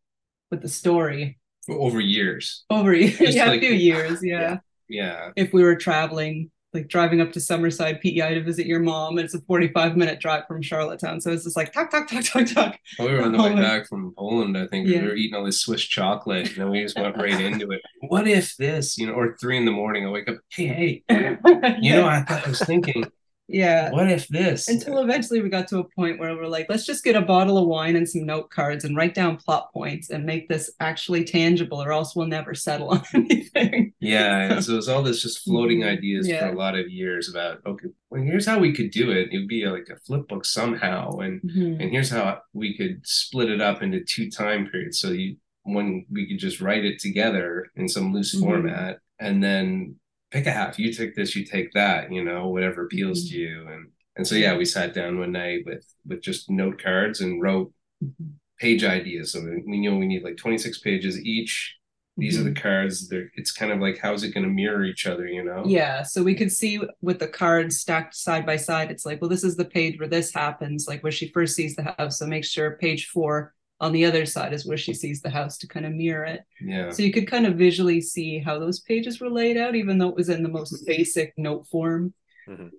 with 0.49 0.61
the 0.61 0.69
story 0.69 1.39
over 1.69 1.99
years. 2.01 2.65
over 2.69 2.93
yeah, 2.95 3.45
like- 3.45 3.61
a 3.61 3.67
few 3.67 3.73
years. 3.73 4.19
Yeah. 4.23 4.57
Yeah. 4.89 5.31
If 5.37 5.53
we 5.53 5.63
were 5.63 5.77
traveling, 5.77 6.51
like 6.73 6.87
driving 6.87 7.19
up 7.19 7.31
to 7.33 7.39
Summerside, 7.39 8.01
PEI 8.01 8.35
to 8.35 8.43
visit 8.43 8.65
your 8.65 8.79
mom, 8.79 9.17
and 9.17 9.25
it's 9.25 9.33
a 9.33 9.41
45 9.41 9.97
minute 9.97 10.19
drive 10.19 10.47
from 10.47 10.61
Charlottetown. 10.61 11.19
So 11.19 11.31
it's 11.31 11.43
just 11.43 11.57
like 11.57 11.73
talk, 11.73 11.91
talk, 11.91 12.07
talk, 12.07 12.23
talk, 12.23 12.45
talk. 12.47 12.79
Well, 12.97 13.09
we 13.09 13.13
were 13.13 13.23
on 13.23 13.31
the 13.31 13.41
way 13.41 13.51
Oh 13.51 13.55
back 13.55 13.87
from 13.87 14.13
Poland, 14.17 14.57
I 14.57 14.67
think. 14.67 14.87
Yeah. 14.87 15.01
We 15.01 15.07
were 15.07 15.15
eating 15.15 15.35
all 15.35 15.45
this 15.45 15.61
Swiss 15.61 15.81
chocolate, 15.81 16.49
and 16.49 16.57
then 16.57 16.69
we 16.69 16.81
just 16.81 16.97
went 16.97 17.17
right 17.17 17.39
into 17.39 17.71
it. 17.71 17.81
What 18.07 18.27
if 18.27 18.55
this, 18.57 18.97
you 18.97 19.07
know, 19.07 19.13
or 19.13 19.35
three 19.39 19.57
in 19.57 19.65
the 19.65 19.71
morning, 19.71 20.05
I 20.05 20.09
wake 20.09 20.29
up, 20.29 20.37
hey, 20.49 21.03
hey, 21.07 21.37
you 21.81 21.93
know, 21.93 22.07
I 22.07 22.21
thought 22.21 22.45
I 22.45 22.49
was 22.49 22.59
thinking, 22.59 23.05
yeah. 23.51 23.91
what 23.91 24.09
if 24.09 24.27
this? 24.29 24.67
Until 24.67 24.99
eventually 24.99 25.41
we 25.41 25.49
got 25.49 25.67
to 25.69 25.79
a 25.79 25.83
point 25.83 26.19
where 26.19 26.35
we're 26.35 26.47
like, 26.47 26.67
let's 26.69 26.85
just 26.85 27.03
get 27.03 27.15
a 27.15 27.21
bottle 27.21 27.57
of 27.57 27.67
wine 27.67 27.95
and 27.95 28.07
some 28.09 28.25
note 28.25 28.49
cards 28.49 28.83
and 28.85 28.95
write 28.95 29.13
down 29.13 29.37
plot 29.37 29.71
points 29.73 30.09
and 30.09 30.25
make 30.25 30.47
this 30.49 30.71
actually 30.79 31.23
tangible, 31.23 31.81
or 31.81 31.91
else 31.91 32.15
we'll 32.15 32.27
never 32.27 32.53
settle 32.53 32.89
on 32.89 33.03
anything. 33.13 33.93
Yeah, 33.99 34.53
and 34.53 34.63
so 34.63 34.73
it 34.73 34.75
was 34.77 34.89
all 34.89 35.03
this 35.03 35.21
just 35.21 35.39
floating 35.43 35.81
Mhm. 35.81 35.87
ideas 35.97 36.27
Yeah. 36.27 36.47
for 36.47 36.53
a 36.53 36.57
lot 36.57 36.77
of 36.77 36.89
years 36.89 37.29
about 37.29 37.59
okay, 37.65 37.87
well, 38.09 38.21
here's 38.23 38.45
how 38.45 38.59
we 38.59 38.73
could 38.73 38.91
do 38.91 39.11
it. 39.11 39.29
It 39.31 39.37
would 39.39 39.47
be 39.47 39.65
like 39.67 39.87
a 39.91 39.95
flip 39.97 40.27
book 40.27 40.45
somehow, 40.45 41.17
and 41.19 41.41
and 41.43 41.91
here's 41.91 42.09
how 42.09 42.39
we 42.53 42.75
could 42.77 43.01
split 43.05 43.49
it 43.49 43.61
up 43.61 43.81
into 43.83 44.01
two 44.03 44.29
time 44.29 44.67
periods. 44.67 44.99
So 44.99 45.09
you 45.09 45.35
when 45.63 46.05
we 46.11 46.27
could 46.27 46.39
just 46.39 46.59
write 46.59 46.83
it 46.85 46.97
together 46.99 47.67
in 47.75 47.87
some 47.87 48.11
loose 48.13 48.35
Mhm. 48.35 48.39
format, 48.41 48.97
and 49.19 49.43
then 49.43 49.95
pick 50.31 50.47
a 50.47 50.51
half. 50.51 50.79
You 50.79 50.91
take 50.93 51.15
this, 51.15 51.35
you 51.35 51.45
take 51.45 51.71
that. 51.73 52.11
You 52.11 52.23
know, 52.23 52.47
whatever 52.49 52.85
appeals 52.85 53.29
to 53.29 53.37
you, 53.37 53.67
and 53.67 53.89
and 54.15 54.27
so 54.27 54.35
yeah, 54.35 54.55
we 54.57 54.65
sat 54.65 54.93
down 54.93 55.19
one 55.19 55.31
night 55.31 55.63
with 55.65 55.85
with 56.07 56.21
just 56.21 56.49
note 56.49 56.81
cards 56.81 57.21
and 57.21 57.41
wrote 57.41 57.71
Mhm. 58.03 58.31
page 58.59 58.83
ideas. 58.83 59.31
So 59.31 59.41
we, 59.43 59.63
we 59.67 59.79
know 59.81 59.95
we 59.97 60.07
need 60.07 60.23
like 60.23 60.37
26 60.37 60.79
pages 60.79 61.19
each. 61.23 61.75
These 62.17 62.37
are 62.39 62.43
the 62.43 62.53
cards. 62.53 63.07
They're, 63.07 63.31
it's 63.35 63.51
kind 63.51 63.71
of 63.71 63.79
like 63.79 63.97
how's 63.99 64.23
it 64.23 64.33
going 64.33 64.43
to 64.43 64.49
mirror 64.49 64.83
each 64.83 65.07
other, 65.07 65.25
you 65.27 65.43
know? 65.43 65.63
Yeah, 65.65 66.03
so 66.03 66.21
we 66.21 66.35
could 66.35 66.51
see 66.51 66.79
with 67.01 67.19
the 67.19 67.27
cards 67.27 67.79
stacked 67.79 68.13
side 68.15 68.45
by 68.45 68.57
side, 68.57 68.91
it's 68.91 69.05
like, 69.05 69.21
well, 69.21 69.29
this 69.29 69.43
is 69.43 69.55
the 69.55 69.65
page 69.65 69.97
where 69.97 70.09
this 70.09 70.33
happens, 70.33 70.87
like 70.87 71.01
where 71.03 71.11
she 71.11 71.29
first 71.29 71.55
sees 71.55 71.75
the 71.75 71.95
house. 71.97 72.19
So 72.19 72.25
make 72.27 72.43
sure 72.43 72.77
page 72.77 73.07
four 73.07 73.53
on 73.81 73.91
the 73.91 74.05
other 74.05 74.25
side 74.25 74.53
is 74.53 74.65
where 74.65 74.77
she 74.77 74.93
sees 74.93 75.21
the 75.21 75.29
house 75.29 75.57
to 75.57 75.67
kind 75.67 75.85
of 75.85 75.91
mirror 75.93 76.23
it. 76.23 76.41
Yeah. 76.61 76.91
So 76.91 77.01
you 77.03 77.11
could 77.11 77.27
kind 77.27 77.47
of 77.47 77.55
visually 77.55 77.99
see 77.99 78.37
how 78.39 78.59
those 78.59 78.79
pages 78.79 79.19
were 79.19 79.29
laid 79.29 79.57
out, 79.57 79.75
even 79.75 79.97
though 79.97 80.09
it 80.09 80.15
was 80.15 80.29
in 80.29 80.43
the 80.43 80.49
most 80.49 80.85
basic 80.85 81.33
note 81.35 81.67
form. 81.67 82.13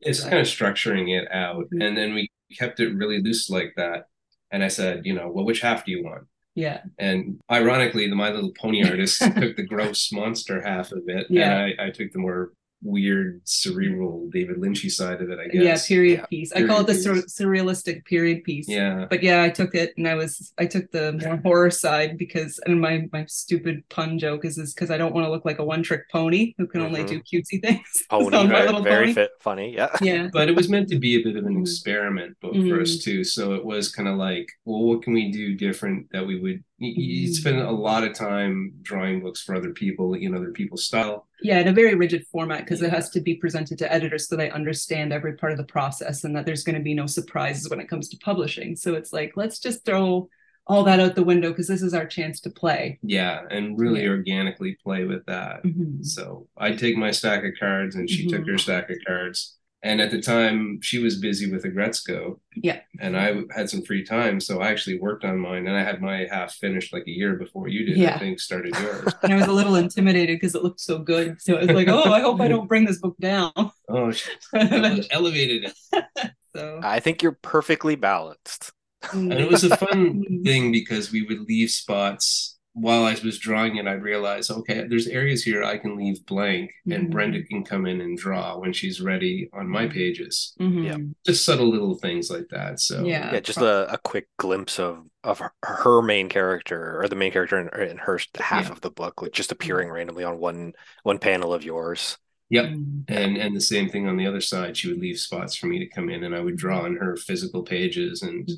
It's 0.03 0.23
kind 0.23 0.39
of 0.39 0.47
structuring 0.47 1.09
it 1.19 1.29
out. 1.33 1.65
Mhm. 1.71 1.85
And 1.85 1.97
then 1.97 2.15
we 2.15 2.31
kept 2.59 2.79
it 2.81 2.95
really 2.95 3.21
loose 3.21 3.51
like 3.51 3.73
that. 3.77 4.07
And 4.51 4.63
I 4.63 4.69
said, 4.69 5.05
you 5.05 5.15
know, 5.15 5.31
well, 5.31 5.45
which 5.45 5.61
half 5.61 5.85
do 5.85 5.93
you 5.93 6.05
want? 6.05 6.25
Yeah. 6.55 6.83
And 6.99 7.41
ironically, 7.51 8.09
the 8.09 8.15
My 8.17 8.31
Little 8.31 8.53
Pony 8.61 8.85
artist 8.89 9.21
took 9.21 9.57
the 9.57 9.67
gross 9.67 10.13
monster 10.13 10.61
half 10.63 10.93
of 10.93 11.03
it. 11.07 11.27
Yeah. 11.31 11.65
And 11.65 11.81
I, 11.81 11.87
I 11.87 11.91
took 11.91 12.13
the 12.13 12.19
more 12.19 12.53
weird, 12.83 13.41
cerebral 13.45 14.29
David 14.33 14.57
Lynchy 14.57 14.91
side 14.91 15.21
of 15.23 15.31
it, 15.31 15.39
I 15.39 15.49
guess. 15.49 15.89
Yeah, 15.91 15.95
period 15.97 16.19
Yeah, 16.21 16.27
piece. 16.27 16.53
I 16.53 16.67
call 16.67 16.81
it 16.81 16.87
the 16.87 16.95
sur- 16.95 17.15
surrealistic 17.29 18.05
period 18.05 18.45
piece. 18.45 18.69
Yeah. 18.69 19.07
But 19.09 19.23
yeah, 19.23 19.43
I 19.43 19.51
took 19.51 19.75
it 19.75 19.93
and 19.97 20.07
I 20.09 20.15
was 20.15 20.53
I 20.59 20.67
took 20.67 20.91
the 20.91 21.13
more 21.25 21.37
horror 21.39 21.71
side 21.71 22.19
because 22.19 22.59
and 22.67 22.81
my 22.81 23.09
my 23.13 23.25
stupid 23.27 23.89
pun 23.89 24.19
joke 24.19 24.45
is 24.45 24.59
is 24.59 24.75
because 24.75 24.91
I 24.91 24.99
don't 24.99 25.15
want 25.15 25.27
to 25.27 25.31
look 25.31 25.45
like 25.45 25.59
a 25.59 25.65
one 25.65 25.83
trick 25.83 26.03
pony 26.11 26.55
who 26.59 26.67
can 26.67 26.81
only 26.81 27.03
Mhm. 27.05 27.09
do 27.09 27.21
cutesy 27.23 27.63
things. 27.67 27.83
Pony, 28.11 28.37
on 28.37 28.49
My 28.49 28.55
right? 28.55 28.67
Little 28.67 28.83
very 28.83 29.05
Pony. 29.07 29.15
fit, 29.15 29.31
funny. 29.41 29.75
Yeah. 29.75 29.89
Yeah. 30.03 30.29
but 30.33 30.49
it 30.49 30.57
was 30.57 30.69
meant 30.69 30.89
to 30.89 30.99
be 30.99 31.17
a 31.21 31.23
bit 31.23 31.37
of 31.37 31.47
an 31.47 31.55
Mhm. 31.57 31.61
experiment 31.63 32.37
book 32.41 32.55
Mhm. 32.55 32.69
for 32.69 32.81
us 32.81 32.99
too 32.99 33.23
so 33.25 33.55
it 33.55 33.65
was 33.65 33.91
kind 33.95 34.09
of 34.09 34.17
like 34.17 34.49
well 34.65 34.83
what 34.83 35.03
can 35.03 35.13
we 35.13 35.31
do 35.31 35.55
different 35.55 36.07
that 36.13 36.27
we 36.27 36.39
would 36.41 36.63
you, 36.83 36.93
you 37.23 37.29
Mhm. 37.29 37.35
spend 37.35 37.59
a 37.61 37.71
lot 37.71 38.05
of 38.05 38.13
time 38.15 38.73
drawing 38.83 39.21
books 39.21 39.41
for 39.43 39.55
other 39.55 39.71
people 39.73 40.15
in 40.15 40.35
other 40.35 40.51
people's 40.51 40.85
style 40.87 41.27
Yeah, 41.43 41.61
in 41.61 41.69
a 41.69 41.73
very 41.73 41.95
rigid 41.95 42.27
format 42.33 42.61
because 42.65 42.83
it 42.83 42.91
has 42.91 43.11
to 43.11 43.21
be 43.21 43.35
presented 43.37 43.79
to 43.79 43.93
editors 43.93 44.29
so 44.29 44.37
they 44.37 44.51
understand 44.51 45.13
every 45.13 45.35
part 45.37 45.53
of 45.53 45.59
the 45.59 45.65
process 45.65 46.25
and 46.25 46.35
that 46.37 46.47
there's 46.47 46.65
going 46.65 46.77
to 46.77 46.83
be 46.83 46.95
no 46.95 47.07
surprises 47.07 47.69
when 47.71 47.81
it 47.81 47.89
comes 47.89 48.09
to 48.11 48.17
publishing. 48.19 48.77
So 48.77 48.95
it's 48.95 49.13
like, 49.13 49.33
let's 49.37 49.59
just 49.59 49.85
throw 49.85 50.29
all 50.69 50.85
that 50.85 51.01
out 51.01 51.15
the 51.17 51.25
window 51.25 51.49
because 51.51 51.67
this 51.67 51.83
is 51.83 51.93
our 51.95 52.07
chance 52.07 52.39
to 52.41 52.51
play. 52.51 52.99
yeah 53.03 53.43
and 53.51 53.79
really 53.81 54.03
Yeah. 54.05 54.11
organically 54.11 54.77
play 54.85 55.05
with 55.05 55.25
that 55.27 55.61
so 56.03 56.47
i'd 56.59 56.79
take 56.79 56.97
my 56.97 57.11
stack 57.11 57.43
of 57.45 57.51
cards 57.59 57.97
and 57.97 58.09
she 58.09 58.29
took 58.29 58.43
Mhm. 58.43 58.51
her 58.53 58.59
stack 58.59 58.89
of 58.89 58.97
cards 59.05 59.57
and 59.85 60.01
at 60.01 60.11
the 60.11 60.21
time 60.21 60.81
she 60.81 60.99
was 61.01 61.17
busy 61.19 61.51
with 61.51 61.65
Aggretsuko 61.65 62.39
Yeah. 62.57 62.81
and 63.01 63.17
i 63.17 63.35
had 63.55 63.69
some 63.69 63.83
free 63.83 64.05
time 64.05 64.41
so 64.41 64.61
i 64.61 64.69
actually 64.69 64.99
worked 64.99 65.25
on 65.25 65.39
mine 65.39 65.67
and 65.67 65.77
i 65.77 65.83
had 65.83 66.01
my 66.01 66.27
half 66.31 66.55
finished 66.55 66.93
like 66.93 67.07
a 67.07 67.11
year 67.11 67.35
before 67.37 67.69
you 67.69 67.85
did 67.87 67.97
Yeah. 67.97 68.15
i 68.15 68.19
think 68.19 68.39
started 68.41 68.75
yours 68.79 69.13
And 69.23 69.33
I 69.33 69.37
was 69.37 69.47
a 69.47 69.53
little 69.53 69.75
intimidated 69.77 70.37
because 70.37 70.55
it 70.55 70.63
looked 70.63 70.81
so 70.81 70.99
good. 70.99 71.41
So 71.41 71.57
I 71.57 71.61
was 71.65 71.71
like, 71.71 71.89
oh, 71.89 72.13
I 72.13 72.21
hope 72.21 72.41
I 72.41 72.49
don't 72.49 72.69
bring 72.69 72.85
this 72.85 72.99
book 72.99 73.17
down. 73.21 73.53
oh 73.89 74.11
she 74.19 74.31
so 74.41 75.03
elevated 75.11 75.73
it 75.93 76.31
I 76.85 77.01
think 77.01 77.23
you're 77.23 77.39
perfectly 77.41 77.95
balanced. 77.97 78.73
Mm. 79.07 79.33
And 79.33 79.41
it 79.41 79.51
was 79.51 79.65
a 79.65 79.75
fun 79.77 80.23
thing 80.45 80.71
because 80.71 81.11
we 81.11 81.23
would 81.23 81.41
leave 81.49 81.71
spots 81.71 82.59
while 82.75 83.05
I 83.05 83.15
was 83.23 83.39
drawing 83.39 83.77
it. 83.77 83.87
I'd 83.87 84.03
realize, 84.03 84.51
okay, 84.51 84.87
there's 84.89 85.07
areas 85.07 85.43
here 85.45 85.63
I 85.63 85.77
can 85.77 85.97
leave 85.97 86.25
blank, 86.27 86.71
and 86.91 87.09
Mhm. 87.09 87.11
Brenda 87.11 87.43
can 87.43 87.65
come 87.65 87.87
in 87.87 88.01
and 88.01 88.17
draw 88.17 88.59
when 88.59 88.73
she's 88.73 89.01
ready 89.01 89.51
on 89.53 89.69
my 89.69 89.87
pages. 89.87 90.55
Mhm. 90.59 90.85
Yeah. 90.87 90.97
Just 91.27 91.45
subtle 91.45 91.69
little 91.69 91.97
things 91.97 92.31
like 92.31 92.49
that. 92.49 92.81
So 92.81 93.05
Yeah. 93.05 93.33
Yeah, 93.33 93.41
just 93.41 93.59
a, 93.59 93.93
a 93.93 93.99
quick 93.99 94.29
glimpse 94.39 94.79
of 94.79 95.07
of 95.25 95.39
her, 95.39 95.53
her 95.63 96.03
main 96.03 96.29
character 96.29 97.01
or 97.01 97.07
the 97.07 97.15
main 97.15 97.31
character 97.31 97.57
in, 97.61 97.69
in 97.91 97.99
her 97.99 98.19
half 98.41 98.67
Yeah. 98.67 98.73
of 98.73 98.81
the 98.81 98.91
book, 98.91 99.23
like 99.23 99.33
just 99.33 99.53
appearing 99.53 99.89
randomly 99.89 100.25
on 100.25 100.39
one 100.41 100.73
one 101.05 101.19
panel 101.19 101.55
of 101.55 101.63
yours. 101.65 102.19
Yep. 102.51 102.65
Mhm. 102.71 103.05
And 103.09 103.37
and 103.37 103.55
the 103.55 103.61
same 103.61 103.89
thing 103.89 104.09
on 104.09 104.17
the 104.17 104.27
other 104.27 104.41
side. 104.41 104.77
She 104.77 104.89
would 104.89 104.99
leave 104.99 105.19
spots 105.19 105.55
for 105.55 105.67
me 105.67 105.79
to 105.79 105.87
come 105.87 106.09
in, 106.11 106.25
and 106.25 106.35
I 106.35 106.41
would 106.41 106.57
draw 106.57 106.81
on 106.85 106.97
her 106.97 107.17
physical 107.17 107.63
pages, 107.63 108.23
and. 108.23 108.51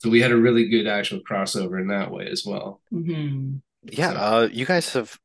So 0.00 0.10
we 0.10 0.20
had 0.20 0.32
a 0.32 0.36
really 0.36 0.68
good 0.68 0.86
actual 0.86 1.20
crossover 1.20 1.80
in 1.80 1.88
that 1.88 2.10
way 2.10 2.26
as 2.26 2.44
well. 2.44 2.80
Mhm. 2.92 3.60
Yeah, 3.84 4.10
So- 4.12 4.16
uh, 4.18 4.48
you 4.52 4.66
guys 4.66 4.92
have 4.94 5.18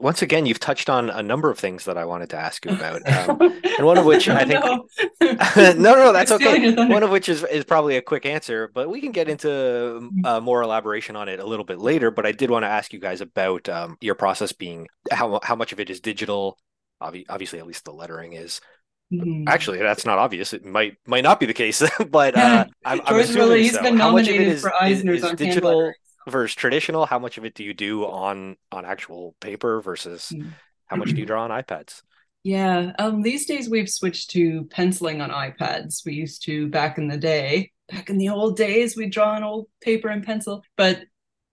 once 0.00 0.22
again 0.22 0.46
you've 0.46 0.58
touched 0.60 0.88
on 0.88 1.10
a 1.10 1.22
number 1.22 1.50
of 1.50 1.58
things 1.58 1.84
that 1.84 1.98
I 1.98 2.06
wanted 2.06 2.30
to 2.30 2.38
ask 2.38 2.64
you 2.64 2.72
about. 2.72 3.02
Um, 3.28 3.38
and 3.76 3.84
one 3.86 3.98
of 3.98 4.06
which 4.06 4.26
I 4.40 4.44
think- 4.46 4.64
No. 5.20 5.72
no, 5.74 5.94
no, 5.94 6.12
that's 6.12 6.32
okay. 6.32 6.74
One 6.74 7.02
of 7.02 7.10
which 7.10 7.28
is 7.28 7.44
is 7.44 7.64
probably 7.64 7.96
a 7.98 8.02
quick 8.02 8.24
answer, 8.24 8.70
but 8.74 8.88
we 8.88 9.00
can 9.02 9.12
get 9.12 9.28
into 9.28 10.10
uh, 10.24 10.40
more 10.40 10.62
elaboration 10.62 11.16
on 11.16 11.28
it 11.28 11.38
a 11.38 11.44
little 11.46 11.66
bit 11.66 11.78
later. 11.80 12.10
But 12.10 12.24
I 12.24 12.32
did 12.32 12.50
want 12.50 12.62
to 12.64 12.68
ask 12.68 12.94
you 12.94 12.98
guys 12.98 13.20
about 13.20 13.68
um, 13.68 13.98
your 14.00 14.14
process 14.14 14.52
being 14.52 14.88
how 15.10 15.38
how 15.42 15.54
much 15.56 15.72
of 15.72 15.80
it 15.80 15.90
is 15.90 16.00
digital. 16.00 16.56
Obviously, 17.00 17.58
at 17.58 17.66
least 17.66 17.84
the 17.84 17.92
lettering 17.92 18.32
is. 18.32 18.60
Mhm. 19.12 19.44
Actually, 19.46 19.78
that's 19.78 20.04
not 20.04 20.18
obvious. 20.18 20.52
It 20.52 20.64
might 20.64 20.98
might 21.06 21.22
not 21.24 21.40
be 21.40 21.46
the 21.46 21.54
case, 21.54 21.82
but 22.10 22.36
uh, 22.36 22.66
I'm, 22.84 23.00
I'm 23.06 23.20
assuming 23.20 23.70
so. 23.70 23.82
been 23.82 23.96
How 23.96 24.10
much 24.10 24.28
of 24.28 24.38
it 24.38 24.48
is, 24.48 24.60
for 24.60 24.68
is, 24.68 24.74
Eisner's 24.80 25.24
is 25.24 25.32
digital 25.32 25.92
versus 26.28 26.54
traditional? 26.54 27.06
How 27.06 27.18
much 27.18 27.38
of 27.38 27.44
it 27.44 27.54
do 27.54 27.64
you 27.64 27.72
do 27.74 28.04
on 28.04 28.56
on 28.70 28.84
actual 28.84 29.34
paper 29.40 29.80
versus 29.80 30.34
Mm. 30.34 30.52
how 30.86 30.96
much 30.96 31.14
do 31.14 31.20
you 31.20 31.26
draw 31.26 31.44
on 31.44 31.50
iPads? 31.50 32.02
Yeah, 32.42 32.92
um, 32.98 33.22
these 33.22 33.46
days 33.46 33.68
we've 33.68 33.88
switched 33.90 34.30
to 34.30 34.64
penciling 34.70 35.20
on 35.20 35.30
iPads. 35.30 36.04
We 36.06 36.14
used 36.14 36.44
to 36.44 36.68
back 36.68 36.98
in 36.98 37.08
the 37.08 37.16
day, 37.16 37.72
back 37.90 38.10
in 38.10 38.18
the 38.18 38.28
old 38.30 38.56
days, 38.56 38.96
we 38.96 39.08
draw 39.08 39.32
on 39.34 39.42
old 39.42 39.66
paper 39.80 40.08
and 40.08 40.24
pencil. 40.24 40.62
But 40.76 41.02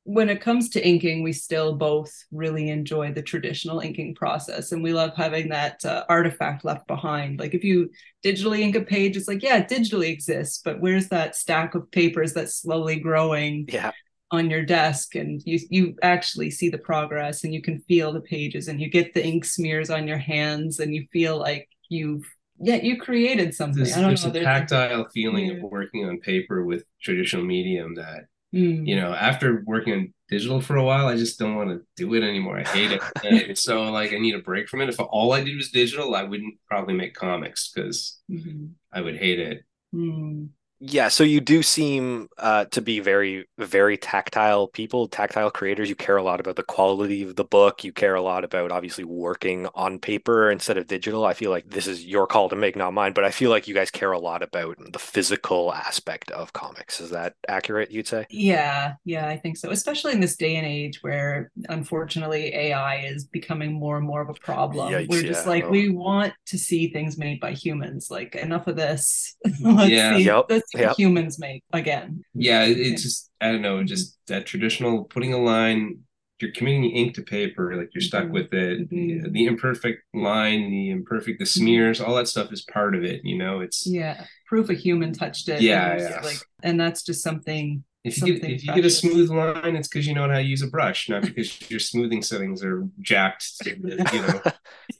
when 0.05 0.29
it 0.29 0.39
comes 0.41 0.69
to 0.69 0.87
inking, 0.87 1.23
we 1.23 1.33
still 1.33 1.75
both 1.75 2.13
really 2.31 2.69
enjoy 2.69 3.11
the 3.11 3.23
traditional 3.23 3.79
inking 3.79 4.15
process, 4.15 4.71
and 4.71 4.83
we 4.83 4.93
love 4.93 5.11
having 5.15 5.49
that 5.49 5.83
uh, 5.83 6.05
artifact 6.09 6.63
left 6.63 6.87
behind. 6.87 7.39
Like 7.39 7.55
if 7.55 7.63
you 7.63 7.89
digitally 8.23 8.59
ink 8.59 8.75
a 8.75 8.81
page, 8.81 9.17
it's 9.17 9.27
like 9.27 9.43
yeah, 9.43 9.57
it 9.57 9.69
digitally 9.69 10.09
exists, 10.09 10.61
but 10.63 10.79
where's 10.79 11.09
that 11.09 11.35
stack 11.35 11.75
of 11.75 11.89
papers 11.91 12.33
that's 12.33 12.55
slowly 12.61 12.97
growing 12.99 13.67
Yeah, 13.69 13.91
on 14.31 14.49
your 14.49 14.63
desk 14.65 15.15
and 15.15 15.41
you 15.45 15.59
you 15.69 15.95
actually 16.01 16.49
see 16.51 16.69
the 16.69 16.77
progress 16.79 17.43
and 17.43 17.53
you 17.53 17.61
can 17.61 17.79
feel 17.81 18.11
the 18.11 18.21
pages 18.21 18.67
and 18.67 18.81
you 18.81 18.89
get 18.89 19.13
the 19.13 19.23
ink 19.25 19.45
smears 19.45 19.89
on 19.89 20.07
your 20.07 20.17
hands 20.17 20.79
and 20.79 20.95
you 20.95 21.05
feel 21.13 21.37
like 21.37 21.69
you've 21.89 22.25
yeah 22.59 22.75
you 22.77 22.99
created 22.99 23.53
something 23.53 23.83
There's, 23.83 23.93
i 23.93 24.01
don't 24.01 24.09
there's 24.09 24.23
know 24.23 24.29
a 24.29 24.33
there's 24.33 24.45
tactile 24.45 25.07
feeling 25.13 25.45
Yeah. 25.47 25.57
of 25.57 25.71
working 25.71 26.05
on 26.05 26.19
paper 26.19 26.65
with 26.65 26.83
traditional 27.01 27.45
medium 27.45 27.95
that 27.95 28.25
Mm. 28.55 28.87
you 28.87 28.95
know, 28.95 29.13
after 29.13 29.63
working 29.67 29.93
on 29.93 30.13
digital 30.29 30.61
for 30.61 30.77
a 30.77 30.83
while, 30.83 31.07
I 31.07 31.17
just 31.17 31.37
don't 31.37 31.55
want 31.55 31.69
to 31.71 31.81
do 31.97 32.13
it 32.13 32.23
anymore. 32.23 32.57
I 32.59 32.63
hate 32.63 32.91
it. 32.93 33.01
And 33.49 33.57
so 33.57 33.83
like 33.91 34.13
I 34.13 34.17
need 34.17 34.35
a 34.35 34.39
break 34.39 34.69
from 34.69 34.81
it. 34.81 34.89
If 34.89 34.99
all 34.99 35.33
I 35.33 35.43
did 35.43 35.57
was 35.57 35.71
digital, 35.71 36.15
I 36.15 36.23
wouldn't 36.23 36.55
probably 36.69 36.93
make 36.93 37.13
comics 37.15 37.71
because 37.71 38.19
Mhm. 38.31 38.71
I 38.93 39.01
would 39.01 39.17
hate 39.17 39.39
it. 39.39 39.65
Mm. 39.93 40.49
Yeah, 40.87 41.07
so 41.07 41.23
you 41.23 41.41
do 41.41 41.63
seem 41.63 42.29
uh, 42.37 42.65
to 42.65 42.79
be 42.79 42.99
very, 42.99 43.47
very 43.57 43.97
tactile 43.97 44.67
people, 44.67 45.07
tactile 45.07 45.49
creators. 45.49 45.89
You 45.89 45.95
care 45.95 46.17
a 46.17 46.21
lot 46.21 46.39
about 46.39 46.57
the 46.57 46.63
quality 46.63 47.23
of 47.23 47.35
the 47.35 47.43
book. 47.43 47.83
You 47.83 47.91
care 47.91 48.13
a 48.13 48.21
lot 48.21 48.43
about 48.43 48.71
obviously 48.71 49.03
working 49.03 49.67
on 49.73 49.97
paper 49.97 50.51
instead 50.51 50.77
of 50.77 50.85
digital. 50.85 51.25
I 51.25 51.33
feel 51.33 51.49
like 51.49 51.67
this 51.71 51.87
is 51.87 52.05
your 52.05 52.27
call 52.27 52.49
to 52.49 52.55
make, 52.55 52.75
not 52.75 52.93
mine, 52.93 53.13
but 53.13 53.23
I 53.23 53.31
feel 53.31 53.49
like 53.49 53.67
you 53.67 53.73
guys 53.73 53.89
care 53.89 54.11
a 54.11 54.19
lot 54.19 54.43
about 54.43 54.77
the 54.91 54.99
physical 54.99 55.73
aspect 55.73 56.29
of 56.29 56.53
comics. 56.53 56.99
Is 57.01 57.09
that 57.09 57.33
accurate, 57.47 57.89
you'd 57.89 58.07
say? 58.07 58.27
Yeah, 58.29 58.93
yeah, 59.05 59.27
I 59.27 59.37
think 59.37 59.57
so. 59.57 59.71
Especially 59.71 60.13
in 60.13 60.19
this 60.19 60.35
day 60.35 60.55
and 60.57 60.67
age 60.67 61.01
where 61.01 61.51
unfortunately 61.67 62.53
AI 62.53 62.97
is 63.05 63.25
becoming 63.25 63.73
more 63.73 63.97
and 63.97 64.05
more 64.05 64.21
of 64.21 64.29
a 64.29 64.35
problem. 64.35 64.93
Yikes, 64.93 65.09
We're 65.09 65.23
just 65.23 65.45
yeah. 65.45 65.49
like, 65.49 65.63
Oh. 65.63 65.69
we 65.69 65.89
want 65.89 66.33
to 66.47 66.59
see 66.59 66.89
things 66.91 67.17
made 67.17 67.39
by 67.39 67.53
humans. 67.53 68.11
Like, 68.11 68.35
enough 68.35 68.67
of 68.67 68.75
this. 68.75 69.35
let's 69.61 69.89
Yeah. 69.89 70.17
see, 70.17 70.23
Yep, 70.25 70.45
let's 70.49 70.71
see 70.71 70.74
yep. 70.79 70.95
humans 70.97 71.39
make 71.39 71.63
again. 71.73 72.23
Yeah, 72.33 72.63
it- 72.63 72.77
it's 72.79 73.03
just 73.03 73.31
I 73.41 73.51
don't 73.51 73.61
know, 73.61 73.83
just 73.83 74.17
that 74.27 74.45
traditional 74.45 75.03
putting 75.05 75.33
a 75.33 75.37
line. 75.37 75.99
You're 76.41 76.51
committing 76.51 76.83
ink 76.91 77.15
to 77.15 77.21
paper, 77.21 77.75
like 77.77 77.89
you're 77.93 78.01
stuck 78.01 78.25
Mhm. 78.25 78.31
with 78.31 78.53
it. 78.53 78.89
The, 78.89 78.95
Mhm. 78.97 79.31
the 79.31 79.45
imperfect 79.45 80.03
line, 80.13 80.69
the 80.69 80.89
imperfect, 80.89 81.39
the 81.39 81.45
smears, 81.45 82.01
all 82.01 82.15
that 82.15 82.27
stuff 82.27 82.51
is 82.51 82.61
part 82.63 82.93
of 82.93 83.05
it. 83.05 83.21
You 83.23 83.37
know, 83.37 83.61
it's 83.61 83.87
Yeah, 83.87 84.25
proof 84.47 84.69
a 84.69 84.73
human 84.73 85.13
touched 85.13 85.47
it. 85.47 85.61
Yeah, 85.61 85.91
and 85.93 86.01
yeah. 86.01 86.21
Like, 86.21 86.39
and 86.61 86.77
that's 86.79 87.03
just 87.03 87.23
something. 87.23 87.83
if 88.03 88.21
you 88.21 88.37
get 88.37 88.51
if 88.51 88.63
you 88.65 88.73
get 88.75 88.85
a 88.85 88.89
smooth 88.89 89.29
line, 89.31 89.75
it's 89.77 89.87
because 89.87 90.05
you 90.05 90.13
know 90.13 90.27
how 90.27 90.35
to 90.35 90.43
use 90.43 90.61
a 90.61 90.67
brush, 90.67 91.07
not 91.09 91.21
because 91.23 91.49
your 91.71 91.79
smoothing 91.79 92.21
settings 92.21 92.63
are 92.63 92.83
jacked. 92.99 93.45
You 93.65 93.77
know, 93.87 94.41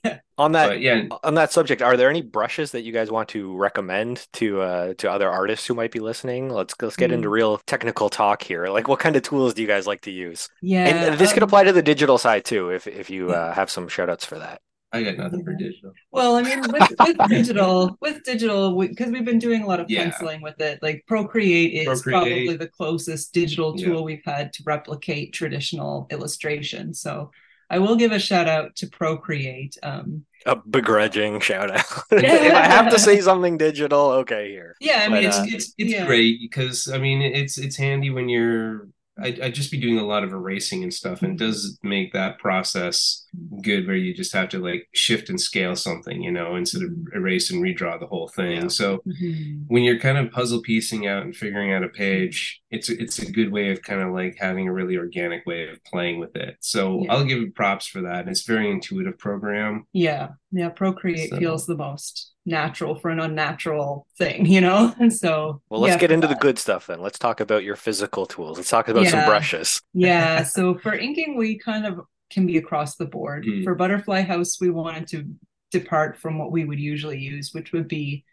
On 0.37 0.51
that 0.51 0.67
but 0.67 0.81
yeah, 0.81 1.03
on 1.23 1.35
that 1.35 1.51
subject, 1.53 1.81
are 1.81 1.95
there 1.95 2.09
any 2.09 2.21
brushes 2.21 2.71
that 2.71 2.81
you 2.81 2.91
guys 2.91 3.09
want 3.09 3.29
to 3.29 3.55
recommend 3.55 4.27
to 4.33 4.61
uh, 4.61 4.93
to 4.95 5.09
other 5.09 5.29
artists 5.29 5.65
who 5.65 5.73
might 5.73 5.91
be 5.91 5.99
listening? 5.99 6.49
Let's 6.49 6.73
let's 6.81 6.97
get 6.97 7.11
into 7.11 7.29
Mm. 7.29 7.31
real 7.31 7.57
technical 7.67 8.09
talk 8.09 8.43
here. 8.43 8.67
Like, 8.67 8.87
what 8.89 8.99
kind 8.99 9.15
of 9.15 9.23
tools 9.23 9.53
do 9.53 9.61
you 9.61 9.67
guys 9.67 9.87
like 9.87 10.01
to 10.01 10.11
use? 10.11 10.49
Yeah, 10.61 10.87
And 10.87 11.17
this 11.17 11.31
could 11.31 11.43
um, 11.43 11.47
apply 11.47 11.63
to 11.63 11.71
the 11.73 11.81
digital 11.81 12.17
side 12.17 12.43
too, 12.43 12.69
if 12.71 12.85
if 12.85 13.09
you 13.09 13.31
uh, 13.31 13.53
have 13.53 13.69
some 13.71 13.87
shout 13.87 14.09
outs 14.09 14.25
for 14.25 14.37
that. 14.39 14.61
I 14.91 15.03
got 15.03 15.17
nothing 15.17 15.43
for 15.43 15.53
digital. 15.53 15.91
Well, 16.11 16.35
I 16.35 16.41
mean, 16.41 16.61
with, 16.71 16.89
with 16.99 17.17
digital, 17.29 17.97
with 18.01 18.23
digital, 18.23 18.77
because 18.79 19.11
we, 19.11 19.17
have 19.17 19.25
been 19.25 19.39
doing 19.39 19.61
a 19.63 19.67
lot 19.67 19.81
of 19.81 19.89
Yeah. 19.89 20.03
penciling 20.03 20.41
with 20.41 20.59
it. 20.61 20.79
Like 20.81 21.03
Procreate 21.07 21.73
is 21.73 22.01
Procreate. 22.01 22.13
probably 22.47 22.57
the 22.57 22.67
closest 22.69 23.33
digital 23.33 23.73
Yeah. 23.77 23.87
tool 23.87 24.03
we've 24.05 24.21
had 24.25 24.53
to 24.53 24.63
replicate 24.65 25.33
traditional 25.33 26.07
illustration. 26.11 26.93
So 26.93 27.31
I 27.69 27.79
will 27.79 27.95
give 27.95 28.11
a 28.11 28.19
shout 28.19 28.47
out 28.47 28.75
to 28.77 28.87
Procreate. 28.87 29.77
Um, 29.83 30.25
A 30.45 30.55
begrudging 30.55 31.39
shout 31.39 31.71
out. 31.71 31.85
if 32.11 32.53
I 32.53 32.65
have 32.67 32.91
to 32.91 32.99
say 32.99 33.19
something 33.21 33.57
digital, 33.57 34.11
okay, 34.21 34.49
here. 34.51 34.75
yeah, 34.79 35.03
I 35.05 35.09
But, 35.09 35.13
mean, 35.21 35.25
uh, 35.25 35.45
it's, 35.47 35.53
it's 35.53 35.73
it's 35.77 35.91
yeah. 35.93 36.05
great 36.05 36.39
because 36.39 36.87
I 36.87 36.97
mean 36.99 37.21
it's 37.21 37.57
it's 37.57 37.75
handy 37.77 38.09
when 38.11 38.29
you're 38.29 38.87
I 39.17 39.37
I 39.43 39.49
just 39.49 39.71
be 39.71 39.79
doing 39.79 39.97
a 39.97 40.05
lot 40.05 40.23
of 40.23 40.33
erasing 40.33 40.83
and 40.83 40.93
stuff 40.93 41.21
and 41.21 41.33
it 41.33 41.37
does 41.45 41.79
make 41.83 42.11
that 42.13 42.37
process 42.37 43.25
good 43.61 43.87
where 43.87 43.95
you 43.95 44.13
just 44.13 44.33
have 44.33 44.49
to 44.49 44.59
like 44.59 44.87
shift 44.93 45.29
and 45.29 45.39
scale 45.39 45.75
something 45.75 46.21
you 46.21 46.31
know 46.31 46.55
instead 46.55 46.81
of 46.83 46.89
erase 47.13 47.49
and 47.51 47.63
redraw 47.63 47.99
the 47.99 48.07
whole 48.07 48.27
thing 48.27 48.63
Yeah. 48.63 48.67
so 48.67 49.01
Mhm. 49.07 49.63
when 49.67 49.83
you're 49.83 49.99
kind 49.99 50.17
of 50.17 50.31
puzzle 50.31 50.61
piecing 50.61 51.07
out 51.07 51.23
and 51.23 51.35
figuring 51.35 51.71
out 51.71 51.83
a 51.83 51.89
page 51.89 52.61
it's 52.71 52.89
it's 52.89 53.19
a 53.19 53.31
good 53.31 53.51
way 53.51 53.71
of 53.71 53.81
kind 53.81 54.01
of 54.01 54.13
like 54.13 54.35
having 54.39 54.67
a 54.67 54.73
really 54.73 54.97
organic 54.97 55.45
way 55.45 55.67
of 55.69 55.83
playing 55.85 56.19
with 56.19 56.35
it 56.35 56.57
so 56.59 57.03
Yeah. 57.03 57.13
I'll 57.13 57.25
give 57.25 57.41
props 57.55 57.87
for 57.87 58.01
that 58.01 58.27
it's 58.27 58.47
a 58.47 58.51
very 58.51 58.69
intuitive 58.69 59.17
program 59.17 59.85
yeah, 59.93 60.29
yeah. 60.51 60.69
Procreate 60.69 61.29
So- 61.29 61.37
feels 61.37 61.65
the 61.65 61.77
most 61.77 62.33
natural 62.45 62.95
for 62.95 63.09
an 63.09 63.19
unnatural 63.19 64.05
thing, 64.17 64.45
you 64.45 64.61
know. 64.61 64.93
And 64.99 65.11
so, 65.11 65.61
Well, 65.69 65.81
let's 65.81 65.93
yeah, 65.93 65.99
get 65.99 66.09
for 66.09 66.13
into 66.13 66.27
the 66.27 66.35
good 66.35 66.59
stuff 66.59 66.87
then. 66.87 67.01
Let's 67.01 67.19
talk 67.19 67.39
about 67.39 67.63
your 67.63 67.75
physical 67.75 68.25
tools. 68.25 68.57
Let's 68.57 68.69
talk 68.69 68.87
about 68.87 69.07
some 69.07 69.25
brushes. 69.25 69.81
Yeah, 69.93 70.43
so 70.43 70.75
for 70.75 70.93
inking, 70.93 71.37
we 71.37 71.57
kind 71.57 71.85
of 71.85 72.01
can 72.29 72.45
be 72.45 72.57
across 72.57 72.95
the 72.97 73.05
board. 73.05 73.45
Mm. 73.45 73.63
For 73.63 73.75
Butterfly 73.75 74.21
House, 74.21 74.59
we 74.59 74.69
wanted 74.69 75.07
to 75.09 75.25
depart 75.71 76.17
from 76.17 76.37
what 76.37 76.51
we 76.51 76.65
would 76.65 76.79
usually 76.79 77.19
use, 77.19 77.51
which 77.53 77.71
would 77.71 77.87
be 77.87 78.23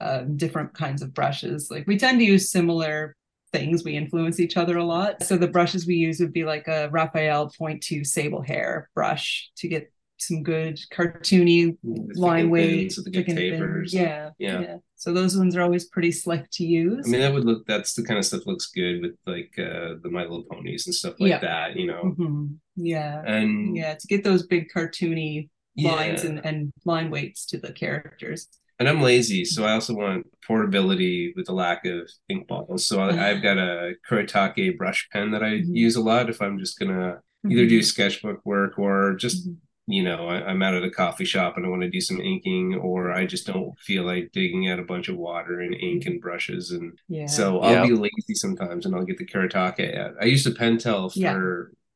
um, 0.00 0.36
different 0.36 0.74
kinds 0.74 1.02
of 1.02 1.12
brushes. 1.12 1.70
Like 1.70 1.86
we 1.86 1.98
tend 1.98 2.20
to 2.20 2.24
use 2.24 2.50
similar 2.50 3.16
things, 3.52 3.84
we 3.84 3.96
influence 3.96 4.40
each 4.40 4.56
other 4.56 4.76
a 4.76 4.84
lot. 4.84 5.22
So 5.22 5.36
the 5.36 5.48
brushes 5.48 5.86
we 5.86 5.94
use 5.94 6.20
would 6.20 6.32
be 6.32 6.44
like 6.44 6.68
a 6.68 6.88
Raphael 6.90 7.50
Point 7.56 7.82
Two 7.82 8.04
Sable 8.04 8.42
Hair 8.42 8.90
brush 8.94 9.50
to 9.56 9.68
get 9.68 9.92
some 10.18 10.42
good 10.42 10.78
cartoony 10.92 11.76
The 11.82 12.20
line 12.20 12.50
weight, 12.50 12.94
the 13.02 13.10
good 13.10 13.26
tapers. 13.26 13.92
Yeah, 13.94 14.30
Yeah. 14.38 14.76
So 14.96 15.12
those 15.12 15.36
ones 15.36 15.54
are 15.56 15.62
always 15.62 15.84
pretty 15.86 16.10
slick 16.10 16.50
to 16.52 16.64
use. 16.66 17.06
I 17.06 17.10
mean, 17.10 17.20
that 17.20 17.32
would 17.32 17.44
look. 17.44 17.66
That's 17.66 17.94
the 17.94 18.02
kind 18.02 18.18
of 18.18 18.24
stuff 18.24 18.46
looks 18.46 18.66
good 18.66 19.00
with 19.00 19.12
like 19.26 19.50
uh 19.58 19.94
the 20.02 20.10
My 20.10 20.22
Little 20.22 20.44
Ponies 20.50 20.86
and 20.86 20.94
stuff 20.94 21.14
like 21.20 21.30
Yeah. 21.30 21.38
that, 21.40 21.76
you 21.76 21.86
know. 21.86 22.14
Mhm. 22.18 22.56
Yeah. 22.76 23.22
And 23.26 23.76
Yeah, 23.76 23.94
to 23.94 24.06
get 24.08 24.24
those 24.24 24.46
big 24.46 24.66
cartoony 24.74 25.48
yeah. 25.76 25.92
lines 25.92 26.24
and, 26.24 26.44
and 26.44 26.72
line 26.84 27.10
weights 27.10 27.46
to 27.46 27.58
the 27.58 27.72
characters. 27.72 28.48
and 28.80 28.88
I'm 28.88 29.02
lazy, 29.02 29.44
so 29.44 29.64
I 29.64 29.72
also 29.72 29.92
want 29.92 30.24
portability 30.46 31.32
with 31.36 31.46
the 31.46 31.52
lack 31.52 31.84
of 31.84 32.08
ink 32.28 32.46
bottles. 32.46 32.86
So 32.86 33.00
I, 33.00 33.30
I've 33.30 33.42
got 33.42 33.58
a 33.58 33.94
Kuretake 34.08 34.76
brush 34.78 35.08
pen 35.12 35.32
that 35.32 35.42
I 35.42 35.60
Mhm. 35.62 35.74
use 35.76 35.96
a 35.96 36.00
lot 36.00 36.30
if 36.30 36.40
I'm 36.40 36.58
just 36.60 36.78
gonna 36.78 37.18
either 37.50 37.66
do 37.66 37.80
Mhm. 37.80 37.84
sketchbook 37.84 38.44
work 38.46 38.78
or 38.78 39.14
just 39.16 39.48
Mhm. 39.48 39.56
You 39.88 40.02
know 40.04 40.28
I, 40.28 40.44
I'm 40.50 40.62
out 40.62 40.74
at 40.74 40.84
a 40.84 40.90
coffee 40.90 41.24
shop 41.24 41.56
and 41.56 41.66
I 41.66 41.68
want 41.70 41.82
to 41.82 41.90
do 41.90 42.00
some 42.00 42.20
inking, 42.20 42.74
or 42.76 43.10
I 43.12 43.26
just 43.26 43.46
don't 43.46 43.78
feel 43.80 44.04
like 44.04 44.32
digging 44.32 44.68
out 44.70 44.78
a 44.78 44.84
bunch 44.84 45.08
of 45.08 45.16
water 45.16 45.60
and 45.60 45.74
ink 45.74 46.06
and 46.06 46.20
brushes 46.20 46.70
and 46.70 46.98
yeah. 47.08 47.26
So 47.26 47.60
I'll 47.60 47.72
Yeah. 47.74 47.86
be 47.86 47.92
lazy 47.94 48.34
sometimes 48.34 48.86
and 48.86 48.94
I'll 48.94 49.04
get 49.04 49.18
the 49.18 49.26
Kuretake 49.26 49.96
out. 49.98 50.14
I 50.20 50.26
used 50.26 50.46
a 50.46 50.52
Pentel 50.52 51.12
for 51.12 51.18
Yeah. 51.18 51.34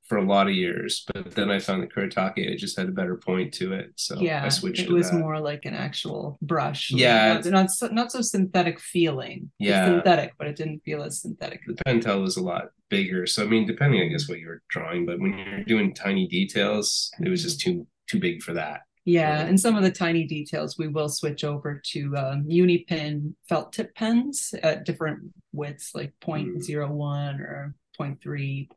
For 0.08 0.18
a 0.18 0.24
lot 0.24 0.46
of 0.48 0.54
years, 0.54 1.04
but 1.12 1.30
then 1.34 1.50
I 1.50 1.58
found 1.58 1.82
the 1.82 1.86
Kuretake 1.86 2.32
it 2.36 2.58
just 2.58 2.78
had 2.78 2.88
a 2.88 2.92
better 2.92 3.16
point 3.16 3.54
to 3.54 3.72
it. 3.72 3.92
So 3.96 4.18
yeah, 4.20 4.44
I 4.44 4.48
switched 4.48 4.80
it 4.82 4.90
was 4.90 5.10
that. 5.10 5.16
more 5.18 5.40
like 5.40 5.64
an 5.64 5.74
actual 5.74 6.38
brush. 6.42 6.90
like, 6.92 7.00
Yeah, 7.00 7.34
not, 7.34 7.46
not 7.46 7.70
so, 7.70 7.86
not 7.88 8.12
so 8.12 8.20
synthetic 8.20 8.78
feeling. 8.80 9.50
It's 9.60 9.68
Yeah. 9.70 9.86
synthetic, 9.86 10.32
but 10.38 10.48
it 10.48 10.56
didn't 10.56 10.80
feel 10.84 11.02
as 11.02 11.22
synthetic. 11.22 11.60
the 11.66 11.74
Pentel 11.86 12.20
was 12.20 12.36
a 12.36 12.42
lot 12.42 12.70
bigger. 12.90 13.26
So 13.26 13.44
I 13.44 13.46
mean, 13.46 13.66
depending 13.66 14.02
I 14.02 14.08
guess 14.08 14.28
what 14.28 14.38
you 14.40 14.48
were 14.48 14.62
drawing, 14.68 15.06
but 15.06 15.18
when 15.20 15.38
you're 15.38 15.64
doing 15.64 15.94
tiny 15.94 16.26
details, 16.26 17.10
it 17.24 17.28
was 17.28 17.42
just 17.42 17.60
too 17.60 17.86
too 18.08 18.18
big 18.20 18.42
for 18.42 18.52
that. 18.54 18.80
Yeah, 19.04 19.40
and 19.46 19.58
some 19.58 19.74
of 19.76 19.82
the 19.82 19.90
tiny 19.90 20.24
details 20.26 20.78
we 20.78 20.86
will 20.88 21.08
switch 21.08 21.42
over 21.42 21.80
to 21.92 22.16
um, 22.16 22.44
Unipin 22.44 23.34
felt 23.48 23.72
tip 23.72 23.94
pens 23.96 24.54
at 24.62 24.84
different 24.84 25.20
widths, 25.52 25.92
like 25.94 26.12
Mm. 26.20 26.60
0.01 26.68 27.40
or 27.40 27.74
0.3, 27.98 28.68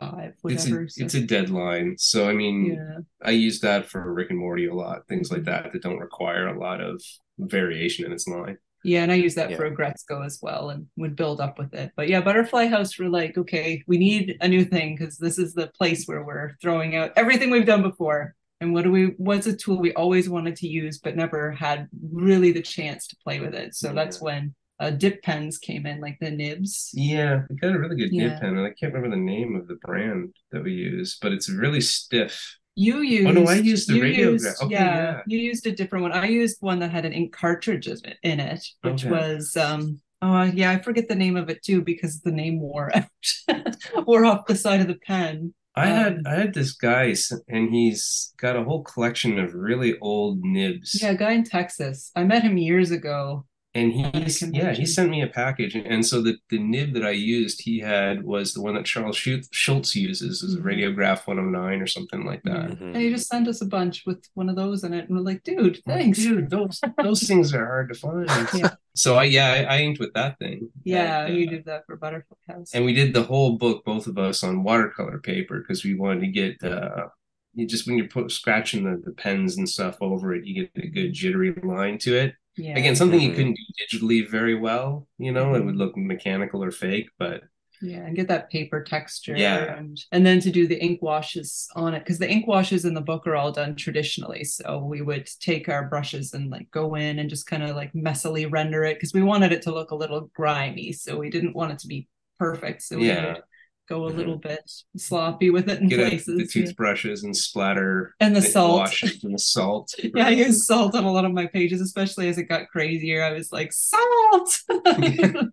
0.5, 0.00 0.32
It's 0.52 0.66
a 0.66 0.68
so- 0.68 1.04
it's 1.04 1.14
a 1.14 1.20
deadline. 1.22 1.96
So 1.98 2.28
I 2.28 2.32
mean, 2.32 2.66
yeah. 2.74 2.98
I 3.22 3.30
use 3.30 3.60
that 3.60 3.86
for 3.86 4.12
Rick 4.12 4.30
and 4.30 4.38
Morty 4.38 4.66
a 4.66 4.74
lot, 4.74 5.06
things 5.08 5.30
like 5.30 5.42
Mhm. 5.42 5.46
that 5.46 5.72
that 5.72 5.82
don't 5.82 5.98
require 5.98 6.48
a 6.48 6.58
lot 6.58 6.80
of 6.80 7.02
variation 7.38 8.04
in 8.06 8.12
its 8.12 8.26
line. 8.28 8.58
Yeah, 8.84 9.02
and 9.02 9.10
I 9.10 9.16
use 9.16 9.34
that 9.34 9.50
Yeah. 9.50 9.56
for 9.56 9.70
Gretzko 9.70 10.24
as 10.24 10.38
well 10.40 10.70
and 10.70 10.86
would 10.96 11.16
build 11.16 11.40
up 11.40 11.58
with 11.58 11.74
it. 11.74 11.90
But 11.96 12.08
yeah, 12.08 12.20
Butterfly 12.20 12.66
House, 12.66 12.98
we're 12.98 13.08
like, 13.08 13.36
okay, 13.36 13.82
we 13.88 13.98
need 13.98 14.36
a 14.40 14.46
new 14.48 14.64
thing 14.64 14.94
because 14.96 15.18
this 15.18 15.38
is 15.38 15.54
the 15.54 15.66
place 15.68 16.06
where 16.06 16.24
we're 16.24 16.52
throwing 16.62 16.94
out 16.94 17.12
everything 17.16 17.50
we've 17.50 17.66
done 17.66 17.82
before. 17.82 18.34
And 18.60 18.72
what 18.72 18.84
do 18.84 18.90
we 18.90 19.06
what's 19.18 19.46
a 19.46 19.56
tool 19.56 19.78
we 19.80 19.92
always 19.94 20.28
wanted 20.30 20.56
to 20.56 20.68
use 20.68 20.98
but 20.98 21.16
never 21.16 21.50
had 21.52 21.88
really 22.12 22.52
the 22.52 22.62
chance 22.62 23.06
to 23.08 23.16
play 23.24 23.40
with 23.40 23.54
it. 23.54 23.74
So 23.74 23.92
that's 23.92 24.20
when 24.20 24.54
uh, 24.78 24.90
dip 24.90 25.22
pens 25.22 25.58
came 25.58 25.86
in, 25.86 26.00
like 26.00 26.18
the 26.20 26.30
nibs. 26.30 26.90
Yeah, 26.94 27.42
we 27.48 27.56
got 27.56 27.74
a 27.74 27.78
really 27.78 27.96
good 27.96 28.12
Yeah. 28.12 28.28
nib 28.28 28.40
pen, 28.40 28.56
and 28.56 28.66
I 28.66 28.70
can't 28.78 28.92
remember 28.92 29.16
the 29.16 29.22
name 29.22 29.56
of 29.56 29.68
the 29.68 29.76
brand 29.76 30.34
that 30.52 30.62
we 30.62 30.72
use, 30.72 31.18
but 31.20 31.32
it's 31.32 31.48
really 31.48 31.80
stiff. 31.80 32.56
You 32.74 32.98
used 33.00 33.26
Oh, 33.28 33.32
no, 33.32 33.46
I 33.50 33.54
used 33.54 33.88
the 33.88 34.00
Radiograph. 34.00 34.16
used- 34.32 34.62
Okay, 34.62 34.74
yeah, 34.74 34.94
yeah. 34.96 35.20
you 35.26 35.38
used 35.38 35.66
a 35.66 35.72
different 35.72 36.02
one. 36.02 36.12
I 36.12 36.26
used 36.26 36.58
one 36.60 36.78
that 36.80 36.90
had 36.90 37.06
an 37.06 37.14
ink 37.14 37.32
cartridge 37.34 37.88
in 38.22 38.38
it, 38.40 38.66
which 38.82 39.04
Okay. 39.06 39.10
was 39.10 39.56
um 39.56 39.98
oh 40.20 40.42
yeah, 40.42 40.70
I 40.72 40.78
forget 40.82 41.08
the 41.08 41.14
name 41.14 41.36
of 41.36 41.48
it 41.48 41.62
too 41.62 41.80
because 41.82 42.20
the 42.20 42.32
name 42.32 42.60
wore 42.60 42.90
out 42.94 43.08
wore 44.06 44.26
off 44.26 44.44
the 44.46 44.54
side 44.56 44.80
of 44.82 44.88
the 44.88 44.96
pen. 45.06 45.54
I 45.74 45.86
had 45.86 46.12
Um, 46.18 46.22
I 46.26 46.34
had 46.34 46.54
this 46.54 46.72
guy, 46.72 47.14
and 47.48 47.72
he's 47.74 48.32
got 48.38 48.56
a 48.56 48.64
whole 48.64 48.82
collection 48.82 49.38
of 49.38 49.54
really 49.54 49.98
old 50.00 50.40
nibs. 50.42 51.00
Yeah, 51.02 51.10
a 51.10 51.16
guy 51.16 51.32
in 51.32 51.44
Texas. 51.44 52.10
I 52.16 52.24
met 52.24 52.42
him 52.42 52.56
years 52.58 52.90
ago. 52.90 53.46
And 53.76 53.92
a 54.14 54.20
he's 54.20 54.42
yeah, 54.42 54.72
he 54.72 54.86
sent 54.86 55.10
me 55.10 55.22
a 55.22 55.26
package, 55.26 55.74
and, 55.74 55.86
and 55.86 56.04
so 56.06 56.22
the 56.22 56.36
the 56.50 56.58
nib 56.58 56.94
that 56.94 57.04
I 57.04 57.10
used, 57.10 57.60
he 57.62 57.78
had 57.80 58.24
was 58.24 58.54
the 58.54 58.62
one 58.62 58.74
that 58.74 58.84
Charles 58.86 59.16
Schulz, 59.16 59.48
Schulz 59.52 59.94
uses, 59.94 60.42
is 60.42 60.54
a 60.54 60.58
Mhm. 60.58 60.64
Radiograph 60.64 61.26
109 61.26 61.80
or 61.82 61.86
something 61.86 62.24
like 62.24 62.42
that. 62.44 62.70
Mhm. 62.70 62.80
And 62.94 62.96
he 62.96 63.10
just 63.10 63.28
sent 63.28 63.48
us 63.48 63.60
a 63.60 63.66
bunch 63.66 64.04
with 64.06 64.24
one 64.34 64.48
of 64.48 64.56
those 64.56 64.82
in 64.84 64.94
it. 64.94 65.08
And 65.08 65.16
we're 65.16 65.24
like, 65.24 65.42
dude, 65.44 65.78
thanks. 65.86 66.18
Dude, 66.18 66.48
those 66.50 66.80
those 67.02 67.22
things 67.28 67.52
are 67.54 67.66
hard 67.66 67.88
to 67.90 67.94
find. 67.94 68.28
Yeah. 68.54 68.74
So 68.94 69.16
I 69.16 69.24
yeah, 69.24 69.52
I, 69.68 69.76
I 69.76 69.78
inked 69.82 70.00
with 70.00 70.14
that 70.14 70.38
thing. 70.38 70.70
Yeah, 70.84 71.26
And, 71.26 71.36
you 71.36 71.46
uh, 71.46 71.50
did 71.50 71.64
that 71.66 71.84
for 71.86 71.96
Butterfly 71.96 72.36
House. 72.48 72.72
and 72.74 72.84
we 72.84 72.94
did 72.94 73.12
the 73.12 73.22
whole 73.24 73.58
book 73.58 73.84
both 73.84 74.06
of 74.06 74.16
us 74.18 74.42
on 74.42 74.62
watercolor 74.62 75.18
paper 75.18 75.60
because 75.60 75.84
we 75.84 75.94
wanted 75.94 76.20
to 76.20 76.28
get 76.28 76.62
uh 76.64 77.08
you 77.54 77.66
just 77.66 77.86
when 77.86 77.96
you're 77.96 78.08
put, 78.08 78.30
scratching 78.30 78.84
the, 78.84 79.00
the 79.04 79.12
pens 79.12 79.56
and 79.58 79.68
stuff 79.68 79.96
over 80.00 80.34
it 80.34 80.44
you 80.46 80.54
get 80.62 80.84
a 80.84 80.88
good 80.88 81.12
jittery 81.12 81.54
line 81.62 81.96
to 81.98 82.14
it 82.14 82.34
Yeah. 82.56 82.78
Again, 82.78 82.96
something 82.96 83.20
you 83.20 83.32
couldn't 83.32 83.56
do 83.56 83.98
digitally 83.98 84.28
very 84.28 84.54
well, 84.54 85.06
you 85.18 85.32
know, 85.32 85.54
it 85.54 85.58
mm-hmm. 85.58 85.66
would 85.66 85.76
look 85.76 85.96
mechanical 85.96 86.64
or 86.64 86.70
fake, 86.70 87.10
but 87.18 87.42
Yeah, 87.82 88.06
and 88.06 88.16
get 88.16 88.28
that 88.28 88.50
paper 88.50 88.82
texture. 88.82 89.36
Yeah. 89.36 89.76
And, 89.76 90.00
and 90.12 90.24
then 90.24 90.40
to 90.40 90.50
do 90.50 90.66
the 90.66 90.82
ink 90.82 91.02
washes 91.02 91.68
on 91.76 91.94
it, 91.94 92.00
because 92.00 92.18
the 92.18 92.30
ink 92.30 92.46
washes 92.46 92.84
in 92.84 92.94
the 92.94 93.00
book 93.00 93.26
are 93.26 93.36
all 93.36 93.52
done 93.52 93.76
traditionally. 93.76 94.44
So 94.44 94.78
we 94.78 95.02
would 95.02 95.28
take 95.40 95.68
our 95.68 95.88
brushes 95.88 96.32
and 96.32 96.50
like 96.50 96.70
go 96.70 96.94
in 96.94 97.18
and 97.18 97.28
just 97.28 97.46
kind 97.46 97.62
of 97.62 97.76
like 97.76 97.92
messily 97.92 98.50
render 98.50 98.84
it 98.84 98.94
because 98.94 99.12
we 99.12 99.22
wanted 99.22 99.52
it 99.52 99.62
to 99.62 99.74
look 99.74 99.90
a 99.90 99.96
little 99.96 100.30
grimy. 100.34 100.92
So 100.92 101.18
we 101.18 101.30
didn't 101.30 101.54
want 101.54 101.72
it 101.72 101.78
to 101.80 101.86
be 101.86 102.08
perfect. 102.38 102.82
So 102.82 102.96
we 102.98 103.08
Yeah. 103.08 103.36
Go 103.88 104.06
a 104.06 104.12
Mhm. 104.12 104.16
little 104.16 104.36
bit 104.36 104.70
sloppy 104.96 105.50
with 105.50 105.68
it 105.68 105.80
in 105.80 105.88
get 105.88 106.00
out 106.00 106.08
places. 106.10 106.26
the 106.36 106.42
yeah. 106.42 106.48
toothbrushes 106.66 107.22
and 107.24 107.36
splatter 107.36 108.14
And 108.20 108.34
the 108.34 108.40
it 108.40 108.50
salt. 108.52 108.90
and 109.22 109.34
the 109.34 109.38
salt. 109.38 109.94
Yeah, 110.14 110.26
I 110.26 110.30
used 110.30 110.62
salt 110.64 110.94
on 110.94 111.04
a 111.04 111.12
lot 111.12 111.24
of 111.24 111.32
my 111.32 111.46
pages, 111.46 111.80
especially 111.80 112.28
as 112.28 112.38
it 112.38 112.44
got 112.44 112.68
crazier. 112.68 113.22
I 113.22 113.32
was 113.32 113.52
like, 113.52 113.72
salt! 113.72 114.58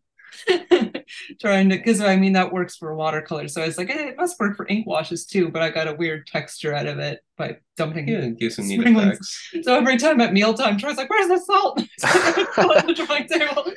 Trying 1.40 1.70
to, 1.70 1.78
because 1.78 2.02
I 2.02 2.16
mean, 2.16 2.34
that 2.34 2.52
works 2.52 2.76
for 2.76 2.96
watercolor. 2.96 3.48
So 3.48 3.62
I 3.62 3.68
was 3.68 3.78
like, 3.78 3.90
eh, 3.92 4.10
it 4.10 4.18
must 4.18 4.40
work 4.40 4.58
for 4.58 4.68
ink 4.68 4.88
washes 4.88 5.26
too, 5.26 5.50
but 5.50 5.62
I 5.62 5.70
got 5.70 5.88
a 5.88 5.94
weird 5.94 6.26
texture 6.28 6.74
out 6.74 6.88
of 6.88 6.98
it 7.00 7.20
by 7.38 7.58
dumping. 7.78 8.08
Yeah, 8.08 8.28
give 8.30 8.52
some 8.54 8.68
neat 8.68 8.82
effects. 8.86 9.52
So 9.62 9.76
every 9.76 9.98
time 9.98 10.20
at 10.22 10.34
mealtime, 10.34 10.78
Troy's 10.78 10.98
like, 10.98 11.10
where's 11.10 11.28
the 11.28 11.40
salt? 11.40 11.82
So 12.00 12.08
I 12.12 12.34
would 12.38 12.48
pull 12.54 12.72
it 12.72 12.78
on 12.78 12.88
the 12.88 12.94
drawing 12.94 13.28
table. 13.28 13.74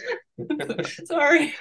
Sorry. 1.05 1.55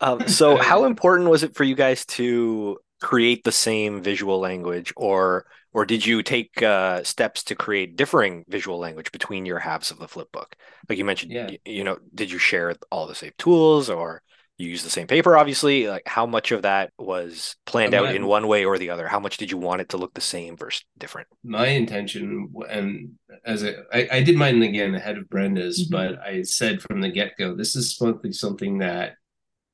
Um, 0.00 0.26
so, 0.28 0.56
how 0.56 0.84
important 0.84 1.28
was 1.30 1.42
it 1.42 1.54
for 1.54 1.64
you 1.64 1.74
guys 1.74 2.04
to 2.06 2.78
create 3.00 3.44
the 3.44 3.52
same 3.52 4.02
visual 4.02 4.38
language, 4.40 4.92
or 4.96 5.46
or 5.72 5.86
did 5.86 6.04
you 6.04 6.22
take 6.22 6.62
uh, 6.62 7.02
steps 7.04 7.44
to 7.44 7.54
create 7.54 7.96
differing 7.96 8.44
visual 8.48 8.78
language 8.78 9.12
between 9.12 9.46
your 9.46 9.60
halves 9.60 9.90
of 9.90 9.98
the 9.98 10.08
flip 10.08 10.30
book? 10.32 10.56
Like 10.88 10.98
you 10.98 11.04
mentioned, 11.04 11.30
Yeah. 11.32 11.46
y- 11.46 11.58
you, 11.64 11.84
know, 11.84 11.98
did 12.14 12.30
you 12.32 12.38
share 12.38 12.74
all 12.90 13.06
the 13.06 13.14
same 13.14 13.30
tools, 13.38 13.88
or 13.88 14.20
you 14.58 14.68
use 14.68 14.82
the 14.82 14.90
same 14.90 15.06
paper? 15.06 15.36
Obviously, 15.36 15.86
like 15.86 16.02
how 16.06 16.26
much 16.26 16.50
of 16.50 16.62
that 16.62 16.90
was 16.98 17.54
planned 17.66 17.94
out 17.94 18.12
in 18.14 18.26
one 18.26 18.48
way 18.48 18.64
or 18.64 18.78
the 18.78 18.90
other? 18.90 19.06
How 19.06 19.20
much 19.20 19.36
did 19.36 19.52
you 19.52 19.58
want 19.58 19.80
it 19.80 19.90
to 19.90 19.96
look 19.96 20.12
the 20.12 20.20
same 20.20 20.56
versus 20.56 20.82
different? 20.98 21.28
my 21.44 21.68
intention 21.68 22.52
and 22.68 23.12
as 23.44 23.64
I, 23.64 24.08
I 24.10 24.22
did 24.22 24.36
mine 24.36 24.60
again 24.62 24.94
ahead 24.96 25.18
of 25.18 25.28
Brenda's, 25.30 25.86
Mhm. 25.86 25.90
but 25.92 26.18
I 26.18 26.42
said 26.42 26.82
from 26.82 27.00
the 27.00 27.10
get 27.10 27.38
go, 27.38 27.54
this 27.54 27.76
is 27.76 27.96
something 27.96 28.32
something 28.32 28.78
that 28.78 29.14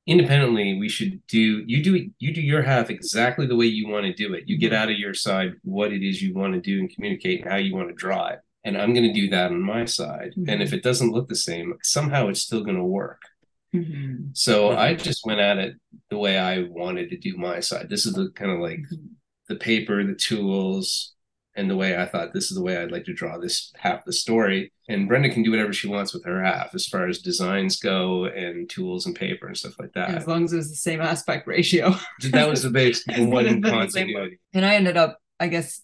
independently 0.07 0.79
we 0.79 0.89
should 0.89 1.21
do. 1.27 1.63
You 1.67 1.83
do 1.83 2.09
you 2.17 2.33
do 2.33 2.41
your 2.41 2.63
half 2.63 2.89
exactly 2.89 3.45
the 3.45 3.55
way 3.55 3.65
you 3.65 3.87
want 3.87 4.05
to 4.05 4.13
do 4.13 4.33
it. 4.33 4.45
You 4.47 4.57
get 4.57 4.73
out 4.73 4.89
of 4.89 4.97
your 4.97 5.13
side 5.13 5.53
what 5.63 5.91
it 5.91 6.01
is 6.01 6.21
you 6.21 6.33
want 6.33 6.53
to 6.53 6.61
do 6.61 6.79
and 6.79 6.89
communicate 6.89 7.41
and 7.41 7.51
how 7.51 7.57
you 7.57 7.75
want 7.75 7.89
to 7.89 7.93
draw 7.93 8.27
it. 8.29 8.39
And 8.63 8.77
I'm 8.77 8.93
going 8.93 9.07
to 9.07 9.13
do 9.13 9.29
that 9.29 9.51
on 9.51 9.61
my 9.61 9.85
side. 9.85 10.33
And 10.47 10.61
if 10.61 10.73
it 10.73 10.83
doesn't 10.83 11.11
look 11.11 11.29
the 11.29 11.35
same, 11.35 11.73
somehow 11.83 12.27
it's 12.29 12.41
still 12.41 12.63
going 12.63 12.77
to 12.77 12.83
work. 12.83 13.21
Mhm. 13.73 14.29
So 14.35 14.69
Mhm. 14.69 14.77
I 14.77 14.93
just 14.95 15.25
went 15.25 15.39
at 15.41 15.57
it 15.57 15.75
the 16.09 16.17
way 16.17 16.37
I 16.37 16.63
wanted 16.63 17.09
to 17.09 17.17
do 17.17 17.37
my 17.37 17.59
side. 17.59 17.89
This 17.89 18.05
is 18.05 18.13
the 18.13 18.29
kind 18.31 18.51
of 18.51 18.59
like 18.59 18.79
the 19.49 19.55
paper, 19.55 20.03
the 20.05 20.15
tools, 20.15 21.13
and 21.57 21.69
the 21.69 21.75
way 21.75 21.97
I 21.97 22.05
thought 22.05 22.33
this 22.33 22.51
is 22.51 22.55
the 22.55 22.63
way 22.63 22.77
I'd 22.77 22.91
like 22.91 23.03
to 23.05 23.13
draw 23.13 23.37
this 23.37 23.73
half 23.75 24.05
the 24.05 24.13
story. 24.13 24.71
And 24.87 25.07
Brenda 25.07 25.29
can 25.29 25.41
do 25.41 25.49
whatever 25.49 25.73
she 25.73 25.87
wants 25.87 26.13
with 26.13 26.23
her 26.23 26.41
half 26.41 26.73
as 26.75 26.85
far 26.85 27.07
as 27.07 27.19
designs 27.19 27.79
go 27.79 28.25
and 28.25 28.69
tools 28.69 29.07
and 29.07 29.15
paper 29.15 29.47
and 29.47 29.57
stuff 29.57 29.73
like 29.79 29.91
that. 29.93 30.11
As 30.11 30.27
long 30.27 30.45
as 30.45 30.53
it 30.53 30.57
was 30.57 30.69
the 30.69 30.75
same 30.75 31.01
aspect 31.01 31.47
ratio. 31.47 31.95
that 32.31 32.47
was 32.47 32.61
the 32.61 32.69
base 32.69 33.03
It's 33.07 33.19
one 33.19 33.61
continuity. 33.63 34.39
And 34.53 34.65
I 34.65 34.75
ended 34.75 34.97
up, 34.97 35.19
I 35.39 35.47
guess, 35.47 35.81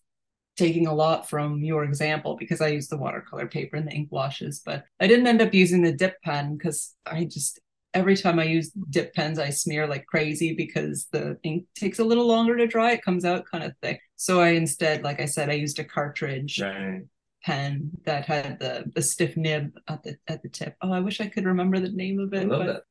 taking 0.55 0.86
a 0.86 0.93
lot 0.93 1.27
from 1.27 1.63
your 1.63 1.83
example 1.83 2.38
because 2.38 2.62
I 2.62 2.67
used 2.67 2.91
the 2.91 2.97
watercolor 2.97 3.47
paper 3.47 3.75
and 3.75 3.88
the 3.88 3.93
ink 3.93 4.09
washes, 4.12 4.62
but 4.63 4.86
I 4.99 5.07
didn't 5.07 5.25
end 5.25 5.41
up 5.41 5.55
using 5.55 5.81
the 5.81 5.91
dip 5.91 6.21
pen 6.21 6.55
because 6.55 6.93
I 7.07 7.25
just 7.25 7.59
every 7.93 8.15
time 8.17 8.39
I 8.39 8.45
use 8.45 8.71
dip 8.89 9.13
pens, 9.13 9.39
I 9.39 9.49
smear 9.49 9.88
like 9.88 10.06
crazy 10.08 10.53
because 10.56 11.08
the 11.12 11.38
ink 11.43 11.65
takes 11.75 11.99
a 11.99 12.03
little 12.03 12.27
longer 12.27 12.56
to 12.58 12.67
dry. 12.67 12.91
It 12.93 13.03
comes 13.03 13.25
out 13.25 13.45
kind 13.51 13.63
of 13.63 13.73
thick. 13.82 14.01
So 14.15 14.39
I 14.41 14.49
instead, 14.49 15.03
like 15.03 15.19
I 15.21 15.25
said, 15.25 15.49
I 15.49 15.53
used 15.53 15.79
a 15.79 15.84
cartridge 15.84 16.60
Right. 16.60 17.03
pen 17.43 17.91
that 18.06 18.25
had 18.25 18.60
the 18.60 18.86
the 18.95 19.01
stiff 19.01 19.36
nib 19.38 19.71
at 19.88 20.03
the 20.03 20.17
at 20.27 20.41
the 20.43 20.49
tip. 20.49 20.75
Oh, 20.82 20.91
I 20.91 20.99
wish 21.01 21.21
I 21.21 21.27
could 21.29 21.45
remember 21.45 21.79
the 21.79 21.89
name 21.91 22.19
of 22.19 22.34
I 22.38 22.41
it. 22.41 22.45
love 22.45 22.65
but 22.65 22.67
that. 22.67 22.84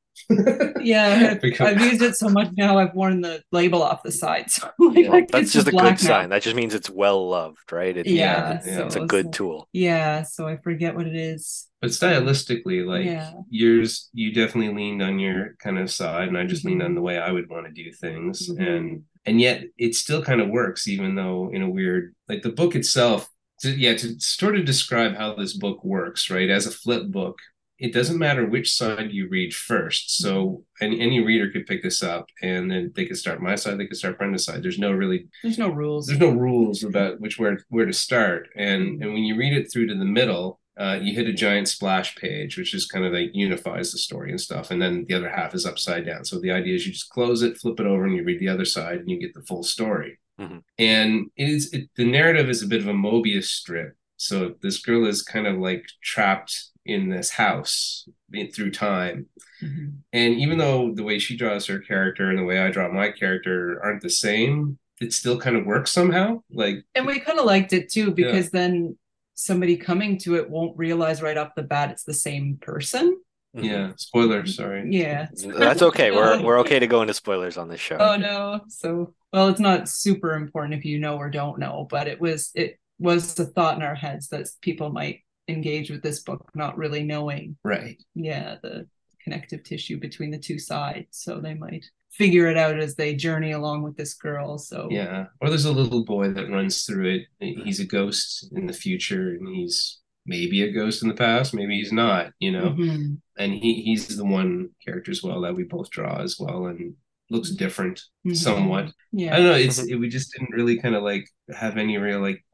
Yeah, 0.81 1.35
Because- 1.35 1.69
I've 1.75 1.81
used 1.81 2.03
it 2.03 2.17
so 2.17 2.29
much 2.29 2.49
now. 2.57 2.79
I've 2.79 2.95
worn 2.95 3.21
the 3.21 3.43
label 3.53 3.83
off 3.83 4.03
the 4.03 4.13
side, 4.13 4.51
so 4.51 4.67
like, 4.79 5.09
Well, 5.09 5.15
it's 5.19 5.33
that's 5.33 5.53
just 5.53 5.69
a 5.69 5.73
good 5.73 5.83
now. 5.83 5.97
sign. 5.97 6.29
That 6.31 6.43
just 6.43 6.57
means 6.57 6.75
it's 6.75 6.91
well 6.91 7.29
loved, 7.29 7.71
right? 7.73 7.97
It, 7.97 8.07
Yeah, 8.07 8.61
yeah, 8.65 8.77
so 8.77 8.87
it's 8.87 8.97
a 8.97 9.07
good 9.07 9.27
like- 9.27 9.35
tool. 9.35 9.69
Yeah, 9.73 10.23
so 10.23 10.47
I 10.47 10.57
forget 10.57 10.95
what 10.95 11.07
it 11.07 11.17
is. 11.17 11.67
But 11.81 11.91
stylistically, 11.91 12.87
like 12.87 13.05
Yeah. 13.07 13.33
yours, 13.51 14.09
you 14.13 14.33
definitely 14.33 14.75
leaned 14.75 15.03
on 15.03 15.19
your 15.19 15.57
kind 15.59 15.79
of 15.79 15.91
side, 15.91 16.29
and 16.29 16.39
I 16.39 16.45
just 16.47 16.65
leaned 16.65 16.81
Mhm. 16.83 16.85
on 16.87 16.95
the 16.95 17.01
way 17.03 17.19
I 17.19 17.33
would 17.33 17.49
want 17.49 17.67
to 17.67 17.73
do 17.73 17.91
things. 17.93 18.49
Mhm. 18.49 18.69
And 18.69 19.03
and 19.25 19.41
yet 19.41 19.63
it 19.79 19.95
still 19.95 20.21
kind 20.21 20.41
of 20.41 20.49
works, 20.49 20.89
even 20.89 21.15
though 21.15 21.49
in 21.53 21.63
a 21.63 21.71
weird 21.71 22.13
like 22.29 22.43
the 22.43 22.51
book 22.51 22.75
itself. 22.75 23.29
To, 23.61 23.71
yeah, 23.71 23.95
to 23.95 24.19
sort 24.19 24.57
of 24.59 24.65
describe 24.65 25.15
how 25.15 25.35
this 25.37 25.53
book 25.57 25.85
works, 25.85 26.29
right? 26.31 26.51
As 26.51 26.67
a 26.67 26.73
flip 26.73 27.07
book, 27.13 27.39
it 27.83 27.93
doesn't 27.93 28.19
matter 28.19 28.47
which 28.47 28.71
side 28.73 29.11
you 29.13 29.29
read 29.29 29.53
first. 29.55 30.17
So 30.23 30.65
any 30.81 31.01
any 31.01 31.21
reader 31.25 31.51
could 31.51 31.67
pick 31.67 31.83
this 31.83 32.03
up, 32.03 32.27
and 32.43 32.71
then 32.71 32.93
they 32.95 33.07
could 33.07 33.17
start 33.19 33.43
my 33.43 33.57
side, 33.57 33.79
they 33.79 33.87
could 33.87 33.97
start 33.97 34.19
Brenda's 34.19 34.45
side. 34.45 34.63
There's 34.63 34.79
no 34.79 34.93
really 34.93 35.29
There's 35.43 35.59
no 35.59 35.69
rules. 35.69 36.07
there's 36.07 36.19
no 36.21 36.31
rules 36.31 36.83
about 36.85 37.21
which 37.21 37.39
where 37.39 37.59
where 37.69 37.87
to 37.87 37.93
start 37.93 38.49
and 38.57 39.03
and 39.03 39.13
when 39.15 39.25
you 39.25 39.37
read 39.37 39.53
it 39.57 39.67
through 39.73 39.89
to 39.89 39.95
the 39.95 40.05
middle 40.21 40.61
uh, 40.79 40.99
you 41.03 41.15
hit 41.15 41.29
a 41.29 41.33
giant 41.35 41.69
splash 41.69 42.17
page 42.17 42.57
which 42.57 42.73
is 42.75 42.87
kind 42.87 43.05
of 43.05 43.13
like 43.13 43.31
unifies 43.35 43.93
the 43.93 43.99
story 43.99 44.31
and 44.31 44.41
stuff 44.41 44.71
and 44.71 44.81
then 44.81 45.05
the 45.07 45.15
other 45.15 45.29
half 45.29 45.55
is 45.55 45.67
upside 45.67 46.07
down 46.07 46.25
so 46.25 46.41
the 46.41 46.51
idea 46.51 46.75
is 46.75 46.87
you 46.87 46.93
just 46.93 47.11
close 47.11 47.43
it 47.43 47.59
flip 47.59 47.79
it 47.79 47.87
over 47.87 48.05
and 48.07 48.17
you 48.17 48.25
read 48.25 48.41
the 48.41 48.49
other 48.49 48.65
side 48.65 48.99
and 49.01 49.11
you 49.11 49.21
get 49.21 49.35
the 49.35 49.43
full 49.43 49.63
story 49.63 50.19
Mhm. 50.41 50.63
and 50.79 51.27
it 51.37 51.49
is 51.57 51.71
it, 51.75 51.91
the 51.97 52.07
narrative 52.07 52.49
is 52.49 52.63
a 52.63 52.67
bit 52.67 52.81
of 52.81 52.89
a 52.89 52.93
mobius 53.07 53.49
strip 53.61 53.97
so 54.17 54.55
this 54.63 54.79
girl 54.81 55.05
is 55.07 55.21
kind 55.23 55.47
of 55.47 55.59
like 55.59 55.85
trapped 56.03 56.71
in 56.85 57.09
this 57.09 57.31
house 57.31 58.09
in- 58.33 58.51
through 58.51 58.71
time 58.71 59.27
Mhm. 59.63 59.99
and 60.13 60.35
even 60.35 60.59
though 60.59 60.93
the 60.93 61.05
way 61.05 61.19
she 61.19 61.37
draws 61.37 61.67
her 61.67 61.79
character 61.79 62.29
and 62.29 62.39
the 62.39 62.45
way 62.45 62.59
I 62.59 62.71
draw 62.71 62.91
my 62.93 63.13
character 63.13 63.81
aren't 63.83 64.03
the 64.03 64.11
same, 64.11 64.79
it 65.01 65.13
still 65.13 65.39
kind 65.39 65.57
of 65.57 65.65
works 65.67 65.91
somehow. 65.93 66.43
Like, 66.51 66.85
And 66.95 67.07
we 67.07 67.21
kind 67.21 67.39
of 67.39 67.45
liked 67.45 67.73
it 67.73 67.91
too 67.91 68.11
because 68.11 68.51
then 68.51 68.97
somebody 69.35 69.77
coming 69.77 70.19
to 70.19 70.37
it 70.37 70.51
won't 70.51 70.77
realize 70.77 71.23
right 71.23 71.37
off 71.37 71.55
the 71.57 71.63
bat 71.63 71.91
it's 71.91 72.05
the 72.05 72.15
same 72.15 72.57
person. 72.61 73.21
Mhm. 73.57 73.65
yeah, 73.65 73.93
spoiler, 73.97 74.47
sorry. 74.47 74.89
Yeah. 74.91 75.29
That's 75.35 75.83
okay. 75.83 76.11
We're 76.11 76.43
we're 76.45 76.59
okay 76.61 76.79
to 76.79 76.87
go 76.87 77.03
into 77.03 77.13
spoilers 77.15 77.59
on 77.59 77.69
this 77.69 77.81
show. 77.81 77.99
Oh 77.99 78.17
no. 78.17 78.63
So 78.69 79.15
well, 79.33 79.49
it's 79.49 79.61
not 79.61 79.89
super 79.89 80.33
important 80.35 80.75
if 80.75 80.85
you 80.85 80.99
know 80.99 81.17
or 81.17 81.29
don't 81.31 81.59
know, 81.59 81.87
but 81.91 82.09
it 82.09 82.21
was 82.21 82.51
it 82.55 82.79
was 82.99 83.35
the 83.35 83.45
thought 83.47 83.77
in 83.77 83.83
our 83.83 83.95
heads 83.95 84.29
that 84.29 84.47
people 84.63 84.91
might 84.91 85.21
engage 85.49 85.91
with 85.91 86.03
this 86.03 86.21
book 86.21 86.49
not 86.55 86.77
really 86.79 87.03
knowing 87.03 87.57
Right. 87.65 88.01
yeah 88.15 88.57
the 88.63 88.87
connective 89.25 89.63
tissue 89.65 89.99
between 89.99 90.31
the 90.31 90.39
two 90.39 90.59
sides 90.59 91.09
so 91.13 91.41
they 91.41 91.55
might 91.55 91.85
figure 92.13 92.47
it 92.49 92.57
out 92.59 92.79
as 92.79 92.95
they 92.97 93.15
journey 93.15 93.53
along 93.53 93.83
with 93.83 93.97
this 93.97 94.15
girl 94.15 94.59
so 94.59 94.89
Yeah. 94.91 95.27
Or 95.41 95.49
there's 95.49 95.65
a 95.65 95.73
little 95.73 96.05
boy 96.05 96.29
that 96.33 96.51
runs 96.51 96.83
through 96.85 97.09
it. 97.09 97.23
He's 97.65 97.81
a 97.81 97.87
ghost 97.87 98.49
in 98.53 98.67
the 98.67 98.73
future 98.75 99.31
and 99.31 99.49
he's 99.49 99.99
maybe 100.27 100.63
a 100.63 100.71
ghost 100.71 101.03
in 101.03 101.09
the 101.09 101.15
past, 101.15 101.55
maybe 101.55 101.77
he's 101.79 101.91
not, 101.93 102.33
you 102.39 102.53
know. 102.53 102.71
Mhm. 102.79 103.21
And 103.39 103.53
he 103.55 103.83
he's 103.83 104.15
the 104.17 104.25
one 104.27 104.69
character 104.85 105.11
as 105.11 105.23
well 105.23 105.41
that 105.41 105.57
we 105.57 105.63
both 105.65 105.89
draw 105.91 106.21
as 106.21 106.37
well 106.39 106.67
and 106.67 106.95
looks 107.31 107.51
different 107.51 108.03
Mhm. 108.27 108.37
somewhat. 108.37 108.93
yeah 109.13 109.33
I 109.35 109.37
don't 109.39 109.47
know. 109.47 109.55
It's 109.55 109.79
it, 109.79 109.97
we 109.97 110.09
just 110.11 110.33
didn't 110.33 110.51
really 110.55 110.79
kind 110.79 110.95
of 110.95 111.03
like 111.03 111.25
have 111.55 111.77
any 111.79 111.97
real 111.97 112.21
like. 112.21 112.45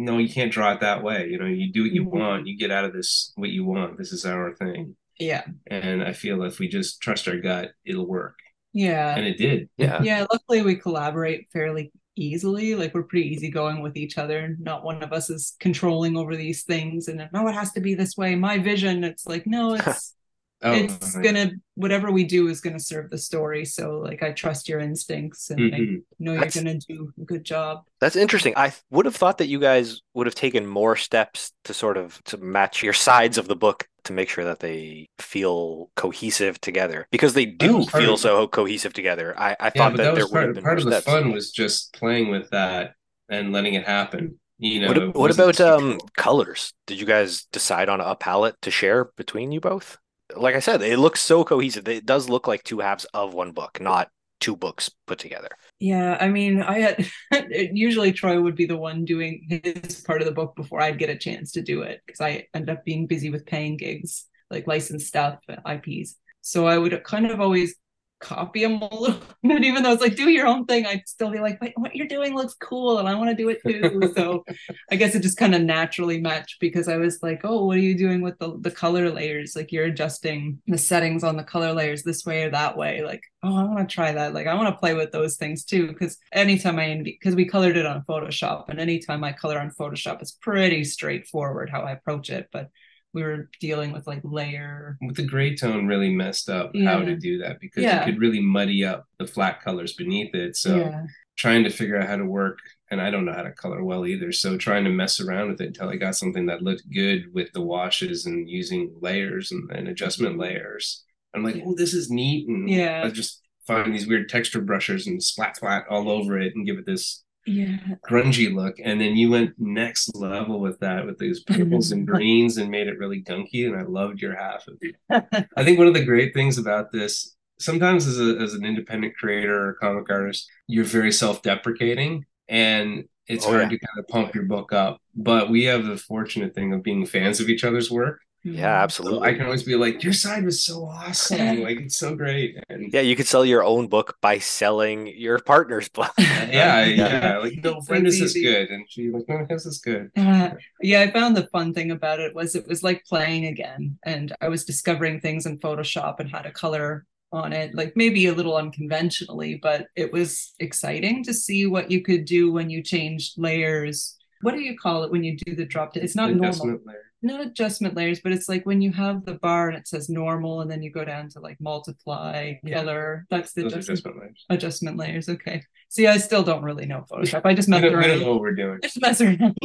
No, 0.00 0.18
you 0.18 0.28
can't 0.32 0.52
draw 0.52 0.72
it 0.72 0.80
that 0.80 1.02
way. 1.02 1.28
You 1.28 1.38
know, 1.38 1.46
you 1.46 1.72
do 1.72 1.82
what 1.82 1.92
you 1.92 2.04
Mhm. 2.04 2.10
want. 2.20 2.46
You 2.46 2.56
get 2.56 2.70
out 2.70 2.84
of 2.84 2.92
this 2.92 3.32
what 3.34 3.50
you 3.50 3.64
want. 3.64 3.98
This 3.98 4.12
is 4.12 4.24
our 4.24 4.54
thing. 4.54 4.96
yeah 5.18 5.42
And 5.66 6.02
I 6.04 6.12
feel 6.12 6.44
if 6.44 6.60
we 6.60 6.68
just 6.68 7.00
trust 7.02 7.26
our 7.28 7.38
gut, 7.38 7.72
it'll 7.84 8.06
work. 8.06 8.36
yeah 8.72 9.16
And 9.16 9.26
it 9.26 9.36
did. 9.38 9.68
Yeah. 9.76 10.00
yeah 10.08 10.26
luckily 10.32 10.62
we 10.62 10.76
collaborate 10.76 11.48
fairly 11.52 11.90
easily 12.14 12.74
like 12.74 12.94
we're 12.94 13.04
pretty 13.10 13.28
easygoing 13.34 13.80
with 13.80 13.96
each 13.96 14.18
other 14.18 14.56
not 14.60 14.84
one 14.84 15.02
of 15.04 15.12
us 15.12 15.30
is 15.30 15.56
controlling 15.60 16.16
over 16.16 16.34
these 16.36 16.64
things 16.64 17.06
and 17.08 17.28
no 17.32 17.46
it 17.48 17.52
has 17.54 17.70
to 17.72 17.80
be 17.80 17.94
this 17.94 18.16
way 18.16 18.34
my 18.34 18.58
vision 18.58 19.04
it's 19.04 19.24
like 19.26 19.46
no 19.46 19.74
it's 19.78 20.14
Oh, 20.60 20.72
it's 20.72 21.14
right. 21.14 21.24
gonna 21.24 21.50
whatever 21.76 22.10
we 22.10 22.24
do 22.24 22.48
is 22.48 22.60
gonna 22.60 22.80
serve 22.80 23.10
the 23.10 23.18
story 23.18 23.64
so 23.64 23.98
like 24.00 24.24
i 24.24 24.32
trust 24.32 24.68
your 24.68 24.80
instincts 24.80 25.50
and 25.50 25.72
I 25.72 25.78
Mhm. 25.78 26.02
know 26.18 26.32
you're 26.32 26.46
gonna 26.46 26.74
do 26.78 27.12
a 27.20 27.24
good 27.24 27.44
job 27.44 27.84
That's 28.00 28.16
interesting. 28.16 28.54
I 28.56 28.72
would 28.90 29.06
have 29.06 29.14
thought 29.14 29.38
that 29.38 29.46
you 29.46 29.60
guys 29.60 30.00
would 30.14 30.26
have 30.26 30.34
taken 30.34 30.66
more 30.66 30.96
steps 30.96 31.52
to 31.64 31.72
sort 31.74 31.96
of 31.96 32.20
to 32.24 32.36
match 32.38 32.82
your 32.82 32.92
sides 32.92 33.38
of 33.38 33.46
the 33.46 33.54
book 33.56 33.86
to 34.04 34.12
make 34.12 34.28
sure 34.28 34.44
that 34.44 34.58
they 34.60 35.08
feel 35.20 35.90
cohesive 35.94 36.60
together 36.60 37.06
because 37.12 37.34
they 37.34 37.46
do 37.46 37.76
was 37.76 37.86
part 37.86 38.02
feel 38.02 38.14
of- 38.14 38.20
so 38.20 38.48
cohesive 38.48 38.92
together. 38.92 39.34
I, 39.38 39.54
I 39.60 39.70
thought 39.70 39.92
but 39.92 39.96
that, 39.98 40.02
that 40.04 40.14
there 40.16 40.24
was 40.24 40.32
would 40.32 40.38
have 40.42 40.46
part, 40.46 40.54
been 40.54 40.64
part 40.64 40.78
of 40.78 40.84
the 40.86 40.90
steps. 41.00 41.06
fun 41.06 41.30
was 41.32 41.52
just 41.52 41.92
playing 41.92 42.30
with 42.30 42.50
that 42.50 42.94
and 43.28 43.52
letting 43.52 43.74
it 43.74 43.84
happen. 43.86 44.40
You 44.58 44.80
know, 44.80 44.88
what, 44.88 45.14
what 45.14 45.30
about 45.30 45.60
um 45.60 45.98
colors? 46.16 46.72
Did 46.88 46.98
you 46.98 47.06
guys 47.06 47.44
decide 47.52 47.88
on 47.88 48.00
a 48.00 48.16
palette 48.16 48.56
to 48.62 48.70
share 48.72 49.10
between 49.16 49.52
you 49.52 49.60
both? 49.60 49.98
Like 50.36 50.54
I 50.54 50.60
said, 50.60 50.82
it 50.82 50.98
looks 50.98 51.20
so 51.20 51.44
cohesive. 51.44 51.88
It 51.88 52.06
does 52.06 52.28
look 52.28 52.46
like 52.46 52.62
two 52.62 52.80
halves 52.80 53.04
of 53.14 53.34
one 53.34 53.52
book, 53.52 53.80
not 53.80 54.10
two 54.40 54.56
books 54.56 54.90
put 55.06 55.18
together. 55.18 55.48
Yeah, 55.80 56.16
I 56.20 56.28
mean, 56.28 56.62
I 56.62 56.78
had 56.78 57.06
usually 57.72 58.12
Troy 58.12 58.40
would 58.40 58.54
be 58.54 58.66
the 58.66 58.76
one 58.76 59.04
doing 59.04 59.46
his 59.48 60.00
part 60.00 60.20
of 60.20 60.26
the 60.26 60.34
book 60.34 60.54
before 60.56 60.80
I'd 60.80 60.98
get 60.98 61.10
a 61.10 61.18
chance 61.18 61.52
to 61.52 61.62
do 61.62 61.82
it 61.82 62.02
because 62.06 62.20
I 62.20 62.46
end 62.54 62.70
up 62.70 62.84
being 62.84 63.06
busy 63.06 63.30
with 63.30 63.46
paying 63.46 63.76
gigs, 63.76 64.26
like 64.50 64.66
licensed 64.66 65.06
stuff, 65.06 65.38
IPs. 65.48 66.16
So 66.40 66.66
I 66.66 66.78
would 66.78 67.02
kind 67.04 67.26
of 67.30 67.40
always 67.40 67.74
copy 68.20 68.62
him 68.62 68.82
a 68.82 68.94
little 68.94 69.20
bit, 69.42 69.64
even 69.64 69.82
though 69.82 69.92
it's 69.92 70.02
like, 70.02 70.16
do 70.16 70.28
your 70.28 70.46
own 70.46 70.64
thing. 70.66 70.86
I'd 70.86 71.08
still 71.08 71.30
be 71.30 71.40
like, 71.40 71.60
wait, 71.60 71.72
what 71.76 71.94
you're 71.94 72.06
doing 72.06 72.34
looks 72.34 72.54
cool 72.54 72.98
and 72.98 73.08
I 73.08 73.14
want 73.14 73.30
to 73.30 73.36
do 73.36 73.48
it 73.48 73.62
too. 73.62 74.12
so 74.16 74.44
I 74.90 74.96
guess 74.96 75.14
it 75.14 75.22
just 75.22 75.38
kind 75.38 75.54
of 75.54 75.62
naturally 75.62 76.20
matched 76.20 76.60
because 76.60 76.88
I 76.88 76.96
was 76.96 77.22
like, 77.22 77.40
oh, 77.44 77.64
what 77.64 77.76
are 77.76 77.80
you 77.80 77.96
doing 77.96 78.20
with 78.20 78.38
the, 78.38 78.58
the 78.60 78.70
color 78.70 79.10
layers? 79.10 79.54
Like 79.54 79.72
you're 79.72 79.86
adjusting 79.86 80.60
the 80.66 80.78
settings 80.78 81.24
on 81.24 81.36
the 81.36 81.44
color 81.44 81.72
layers 81.72 82.02
this 82.02 82.24
way 82.24 82.44
or 82.44 82.50
that 82.50 82.76
way. 82.76 83.02
Like, 83.04 83.22
oh, 83.42 83.56
I 83.56 83.64
want 83.64 83.88
to 83.88 83.94
try 83.94 84.12
that. 84.12 84.34
Like 84.34 84.46
I 84.46 84.54
want 84.54 84.74
to 84.74 84.78
play 84.78 84.94
with 84.94 85.12
those 85.12 85.36
things 85.36 85.64
too. 85.64 85.88
Because 85.88 86.18
anytime 86.32 86.78
I, 86.78 87.00
because 87.04 87.34
we 87.34 87.46
colored 87.46 87.76
it 87.76 87.86
on 87.86 88.04
Photoshop 88.08 88.68
and 88.68 88.80
anytime 88.80 89.22
I 89.24 89.32
color 89.32 89.58
on 89.58 89.70
Photoshop, 89.70 90.20
it's 90.20 90.32
pretty 90.32 90.84
straightforward 90.84 91.70
how 91.70 91.82
I 91.82 91.92
approach 91.92 92.30
it. 92.30 92.48
But 92.52 92.70
we 93.14 93.22
were 93.22 93.48
dealing 93.60 93.90
with 93.92 94.06
like 94.06 94.20
layer 94.22 94.96
with 95.00 95.16
the 95.16 95.22
gray 95.26 95.54
tone 95.56 95.86
really 95.86 96.14
messed 96.14 96.48
up 96.50 96.72
how 96.84 97.00
to 97.00 97.16
do 97.16 97.38
that 97.38 97.58
because 97.60 97.82
Yeah. 97.82 98.04
you 98.06 98.12
could 98.12 98.20
really 98.20 98.40
muddy 98.40 98.84
up 98.84 99.06
the 99.18 99.26
flat 99.26 99.62
colors 99.62 99.94
beneath 99.94 100.34
it. 100.34 100.56
So 100.56 100.76
yeah. 100.76 101.06
trying 101.36 101.64
to 101.64 101.70
figure 101.70 101.96
out 101.98 102.08
how 102.08 102.16
to 102.16 102.26
work 102.26 102.58
and 102.90 103.00
I 103.00 103.10
don't 103.10 103.24
know 103.24 103.32
how 103.32 103.42
to 103.42 103.52
color 103.52 103.82
well 103.82 104.06
either. 104.06 104.30
So 104.32 104.56
trying 104.56 104.84
to 104.84 104.90
mess 104.90 105.20
around 105.20 105.48
with 105.48 105.60
it 105.60 105.68
until 105.68 105.88
I 105.88 105.96
got 105.96 106.16
something 106.16 106.46
that 106.46 106.62
looked 106.62 106.90
good 106.92 107.32
with 107.32 107.52
the 107.52 107.62
washes 107.62 108.26
and 108.26 108.48
using 108.48 108.94
layers 109.00 109.52
and, 109.52 109.70
and 109.70 109.88
adjustment 109.88 110.38
layers. 110.38 111.04
I'm 111.34 111.44
like, 111.44 111.62
oh, 111.64 111.74
this 111.74 111.94
is 111.94 112.10
neat. 112.10 112.46
And 112.48 112.68
Yeah. 112.68 113.02
I 113.04 113.10
just 113.10 113.40
find 113.66 113.94
these 113.94 114.06
weird 114.06 114.28
texture 114.28 114.60
brushes 114.62 115.06
and 115.06 115.22
splat 115.22 115.56
splat 115.56 115.84
all 115.90 116.10
over 116.10 116.38
it 116.38 116.54
and 116.54 116.64
give 116.66 116.78
it 116.78 116.86
this 116.86 117.22
Yeah. 117.48 117.76
grungy 118.08 118.54
look. 118.54 118.76
And 118.82 119.00
then 119.00 119.16
you 119.16 119.30
went 119.30 119.54
next 119.58 120.14
level 120.14 120.60
with 120.60 120.78
that 120.80 121.06
with 121.06 121.18
these 121.18 121.40
purples 121.40 121.92
and 121.92 122.06
mm-hmm. 122.06 122.16
greens 122.16 122.58
and 122.58 122.70
made 122.70 122.88
it 122.88 122.98
really 122.98 123.22
gunky. 123.22 123.66
And 123.66 123.76
I 123.76 123.82
loved 123.82 124.20
your 124.20 124.36
half 124.36 124.66
of 124.68 124.78
it. 124.80 124.96
I 125.56 125.64
think 125.64 125.78
one 125.78 125.88
of 125.88 125.94
the 125.94 126.04
great 126.04 126.34
things 126.34 126.58
about 126.58 126.92
this, 126.92 127.36
sometimes 127.58 128.06
as, 128.06 128.20
a, 128.20 128.38
as 128.38 128.54
an 128.54 128.64
independent 128.64 129.16
creator 129.16 129.68
or 129.68 129.74
comic 129.74 130.10
artist, 130.10 130.48
you're 130.66 130.84
very 130.84 131.12
self 131.12 131.42
deprecating 131.42 132.24
and 132.48 133.04
it's 133.26 133.46
Oh, 133.46 133.50
hard 133.50 133.64
yeah. 133.64 133.78
to 133.78 133.78
kind 133.78 133.98
of 133.98 134.08
pump 134.08 134.34
your 134.34 134.44
book 134.44 134.72
up. 134.72 135.00
But 135.14 135.50
we 135.50 135.64
have 135.64 135.84
the 135.84 135.96
fortunate 135.96 136.54
thing 136.54 136.72
of 136.72 136.82
being 136.82 137.06
fans 137.06 137.40
of 137.40 137.48
each 137.48 137.64
other's 137.64 137.90
work. 137.90 138.20
Yeah, 138.52 138.82
So 138.84 138.84
absolutely. 138.84 139.28
I 139.28 139.32
can 139.34 139.44
always 139.44 139.62
be 139.62 139.76
like, 139.76 140.02
your 140.02 140.12
side 140.12 140.44
was 140.44 140.64
so 140.64 140.84
awesome. 140.86 141.38
like, 141.62 141.78
it's 141.80 141.96
so 141.98 142.14
great. 142.14 142.56
And 142.68 142.92
Yeah, 142.92 143.02
you 143.02 143.16
could 143.16 143.26
sell 143.26 143.44
your 143.44 143.62
own 143.64 143.88
book 143.88 144.16
by 144.20 144.38
selling 144.38 145.06
your 145.08 145.38
partner's 145.38 145.88
book. 145.98 146.12
yeah, 146.18 146.84
yeah. 146.84 147.38
Like, 147.38 147.62
no, 147.62 147.80
So 147.80 147.80
Brenda's 147.80 148.20
it's 148.20 148.22
is 148.22 148.36
easy. 148.36 148.42
good. 148.44 148.70
And 148.70 148.86
she's 148.88 149.12
like, 149.12 149.28
no, 149.28 149.46
his 149.48 149.66
is 149.66 149.78
good. 149.78 150.10
Uh, 150.16 150.50
yeah, 150.80 151.00
I 151.02 151.10
found 151.10 151.36
the 151.36 151.48
fun 151.48 151.74
thing 151.74 151.90
about 151.90 152.20
it 152.20 152.34
was 152.34 152.54
it 152.54 152.66
was 152.66 152.82
like 152.82 153.04
playing 153.04 153.46
again, 153.46 153.98
and 154.04 154.34
I 154.40 154.48
was 154.48 154.64
discovering 154.64 155.20
things 155.20 155.46
in 155.46 155.58
Photoshop 155.58 156.20
and 156.20 156.30
how 156.30 156.40
to 156.40 156.50
color 156.50 157.04
on 157.30 157.52
it, 157.52 157.74
like 157.74 157.92
maybe 157.94 158.26
a 158.26 158.32
little 158.34 158.56
unconventionally, 158.56 159.56
but 159.62 159.86
it 159.94 160.12
was 160.12 160.54
exciting 160.60 161.22
to 161.24 161.34
see 161.34 161.66
what 161.66 161.90
you 161.90 162.02
could 162.02 162.24
do 162.24 162.50
when 162.50 162.70
you 162.70 162.82
changed 162.82 163.34
layers. 163.38 164.16
What 164.40 164.54
do 164.54 164.60
you 164.60 164.78
call 164.78 165.04
it 165.04 165.10
when 165.10 165.24
you 165.24 165.36
do 165.36 165.54
the 165.54 165.66
drop? 165.66 165.96
It's 165.96 166.16
not 166.16 166.34
normal, 166.34 166.48
Adjustment 166.48 166.86
layer. 166.86 167.07
Not 167.22 167.40
adjustment 167.40 167.94
layers, 167.96 168.20
but 168.20 168.32
it's 168.32 168.48
like 168.48 168.64
when 168.66 168.80
you 168.80 168.92
have 168.92 169.24
the 169.24 169.34
bar 169.34 169.68
and 169.68 169.76
it 169.78 169.88
says 169.88 170.08
normal, 170.08 170.60
and 170.60 170.70
then 170.70 170.82
you 170.82 170.90
go 170.90 171.04
down 171.04 171.28
to 171.30 171.40
like 171.40 171.60
multiply, 171.60 172.54
Yeah. 172.62 172.80
color. 172.80 173.26
That's 173.30 173.52
the 173.52 173.62
adjustment, 173.66 173.84
adjustment 173.98 174.18
layers. 174.20 174.44
adjustment 174.50 174.96
layers. 174.96 175.28
Okay. 175.28 175.62
See, 175.88 176.06
I 176.06 176.18
still 176.18 176.42
don't 176.42 176.62
really 176.62 176.86
know 176.86 177.04
Photoshop. 177.10 177.42
I 177.44 177.54
just 177.54 177.68
don't, 177.70 177.84
around 177.84 178.02
don't 178.08 178.20
know 178.20 178.32
what 178.32 178.40
we're 178.40 178.54
doing. 178.54 178.78
just 178.82 179.00
mess 179.00 179.20
around. 179.22 179.56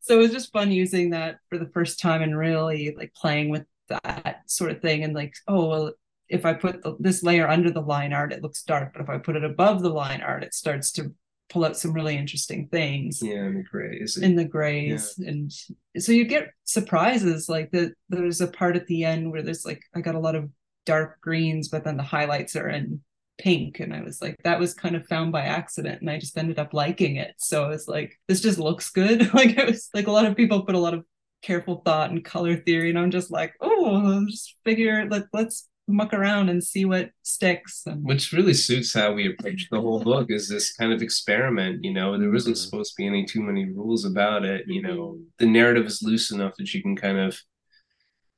so 0.00 0.14
it 0.16 0.22
was 0.22 0.32
just 0.32 0.52
fun 0.52 0.70
using 0.72 1.10
that 1.10 1.38
for 1.48 1.58
the 1.58 1.68
first 1.74 2.00
time 2.00 2.22
and 2.22 2.36
really 2.36 2.94
like 2.96 3.12
playing 3.14 3.50
with 3.50 3.64
that 3.88 4.42
sort 4.46 4.70
of 4.70 4.80
thing 4.80 5.02
and 5.04 5.14
like 5.14 5.34
oh 5.48 5.66
well 5.68 5.92
if 6.28 6.46
i 6.46 6.52
put 6.52 6.80
the, 6.82 6.96
this 7.00 7.24
layer 7.24 7.48
under 7.48 7.72
the 7.72 7.80
line 7.80 8.12
art 8.12 8.32
it 8.32 8.40
looks 8.40 8.62
dark 8.62 8.92
but 8.92 9.02
if 9.02 9.08
i 9.08 9.18
put 9.18 9.34
it 9.34 9.42
above 9.42 9.82
the 9.82 9.88
line 9.90 10.20
art 10.20 10.44
it 10.44 10.54
starts 10.54 10.92
to 10.92 11.12
pull 11.50 11.64
out 11.64 11.76
some 11.76 11.92
really 11.92 12.16
interesting 12.16 12.68
things 12.68 13.20
Yeah, 13.22 13.44
and 13.44 13.58
the 13.58 13.62
grays. 13.64 14.16
in 14.16 14.36
the 14.36 14.44
grays 14.44 15.18
and 15.18 15.52
so 15.98 16.12
you 16.12 16.24
get 16.24 16.50
surprises 16.64 17.48
like 17.48 17.70
the 17.72 17.92
there's 18.08 18.40
a 18.40 18.46
part 18.46 18.76
at 18.76 18.86
the 18.86 19.04
end 19.04 19.30
where 19.30 19.42
there's 19.42 19.66
like 19.66 19.82
i 19.94 20.00
got 20.00 20.14
a 20.14 20.20
lot 20.20 20.36
of 20.36 20.48
dark 20.86 21.20
greens 21.20 21.68
but 21.68 21.84
then 21.84 21.96
the 21.96 22.02
highlights 22.02 22.56
are 22.56 22.68
in 22.68 23.00
pink 23.38 23.80
and 23.80 23.94
i 23.94 24.00
was 24.02 24.20
like 24.22 24.36
that 24.44 24.60
was 24.60 24.74
kind 24.74 24.94
of 24.94 25.06
found 25.06 25.32
by 25.32 25.42
accident 25.42 26.00
and 26.00 26.10
i 26.10 26.18
just 26.18 26.36
ended 26.38 26.58
up 26.58 26.72
liking 26.74 27.16
it. 27.16 27.34
So 27.38 27.64
i 27.64 27.68
was 27.68 27.88
like 27.88 28.18
this 28.28 28.40
just 28.40 28.58
looks 28.58 28.90
good. 28.90 29.30
Like 29.34 29.56
it 29.58 29.66
was 29.66 29.88
like 29.94 30.06
a 30.06 30.12
lot 30.12 30.26
of 30.26 30.36
people 30.36 30.62
put 30.64 30.74
a 30.74 30.78
lot 30.78 30.94
of 30.94 31.04
careful 31.42 31.80
thought 31.84 32.10
and 32.10 32.22
color 32.22 32.54
theory 32.54 32.90
and 32.90 32.98
i'm 32.98 33.10
just 33.10 33.30
like 33.30 33.54
oh 33.62 34.26
just 34.26 34.56
figure 34.62 35.06
let, 35.08 35.24
let's 35.32 35.68
muck 35.90 36.12
around 36.14 36.48
and 36.48 36.62
see 36.62 36.84
what 36.84 37.10
sticks 37.22 37.82
and 37.86 38.02
which 38.04 38.32
really 38.32 38.54
suits 38.54 38.94
how 38.94 39.12
we 39.12 39.28
approach 39.28 39.66
the 39.70 39.80
whole 39.80 40.02
book 40.02 40.26
is 40.30 40.48
this 40.48 40.72
kind 40.76 40.92
of 40.92 41.02
experiment 41.02 41.84
you 41.84 41.92
know 41.92 42.18
there 42.18 42.30
wasn't 42.30 42.56
Mhm. 42.56 42.64
supposed 42.64 42.90
to 42.92 42.96
be 43.02 43.06
any 43.06 43.24
too 43.24 43.42
many 43.42 43.64
rules 43.66 44.04
about 44.04 44.44
it 44.44 44.64
you 44.66 44.82
know. 44.82 45.18
The 45.38 45.46
narrative 45.46 45.86
is 45.86 46.02
loose 46.02 46.30
enough 46.30 46.54
that 46.58 46.72
you 46.74 46.82
can 46.82 46.96
kind 46.96 47.18
of 47.18 47.40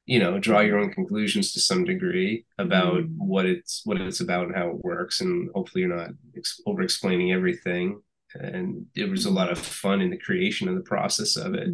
you 0.06 0.18
know 0.18 0.38
draw 0.38 0.60
your 0.60 0.78
own 0.78 0.90
conclusions 0.92 1.52
to 1.52 1.60
some 1.60 1.84
degree 1.84 2.44
about 2.58 3.04
Mhm. 3.04 3.16
what 3.18 3.46
it's 3.46 3.82
what 3.84 4.00
it's 4.00 4.20
about 4.20 4.46
and 4.46 4.56
how 4.56 4.68
it 4.70 4.84
works 4.84 5.20
and 5.20 5.48
hopefully 5.54 5.82
you're 5.84 5.96
not 5.96 6.10
ex- 6.36 6.60
over 6.66 6.82
explaining 6.82 7.32
everything. 7.32 8.00
And 8.34 8.86
it 8.94 9.10
was 9.10 9.26
a 9.26 9.30
lot 9.30 9.52
of 9.52 9.58
fun 9.58 10.00
in 10.00 10.08
the 10.10 10.16
creation 10.16 10.66
of 10.68 10.74
the 10.74 10.80
process 10.94 11.36
of 11.36 11.54
it 11.54 11.68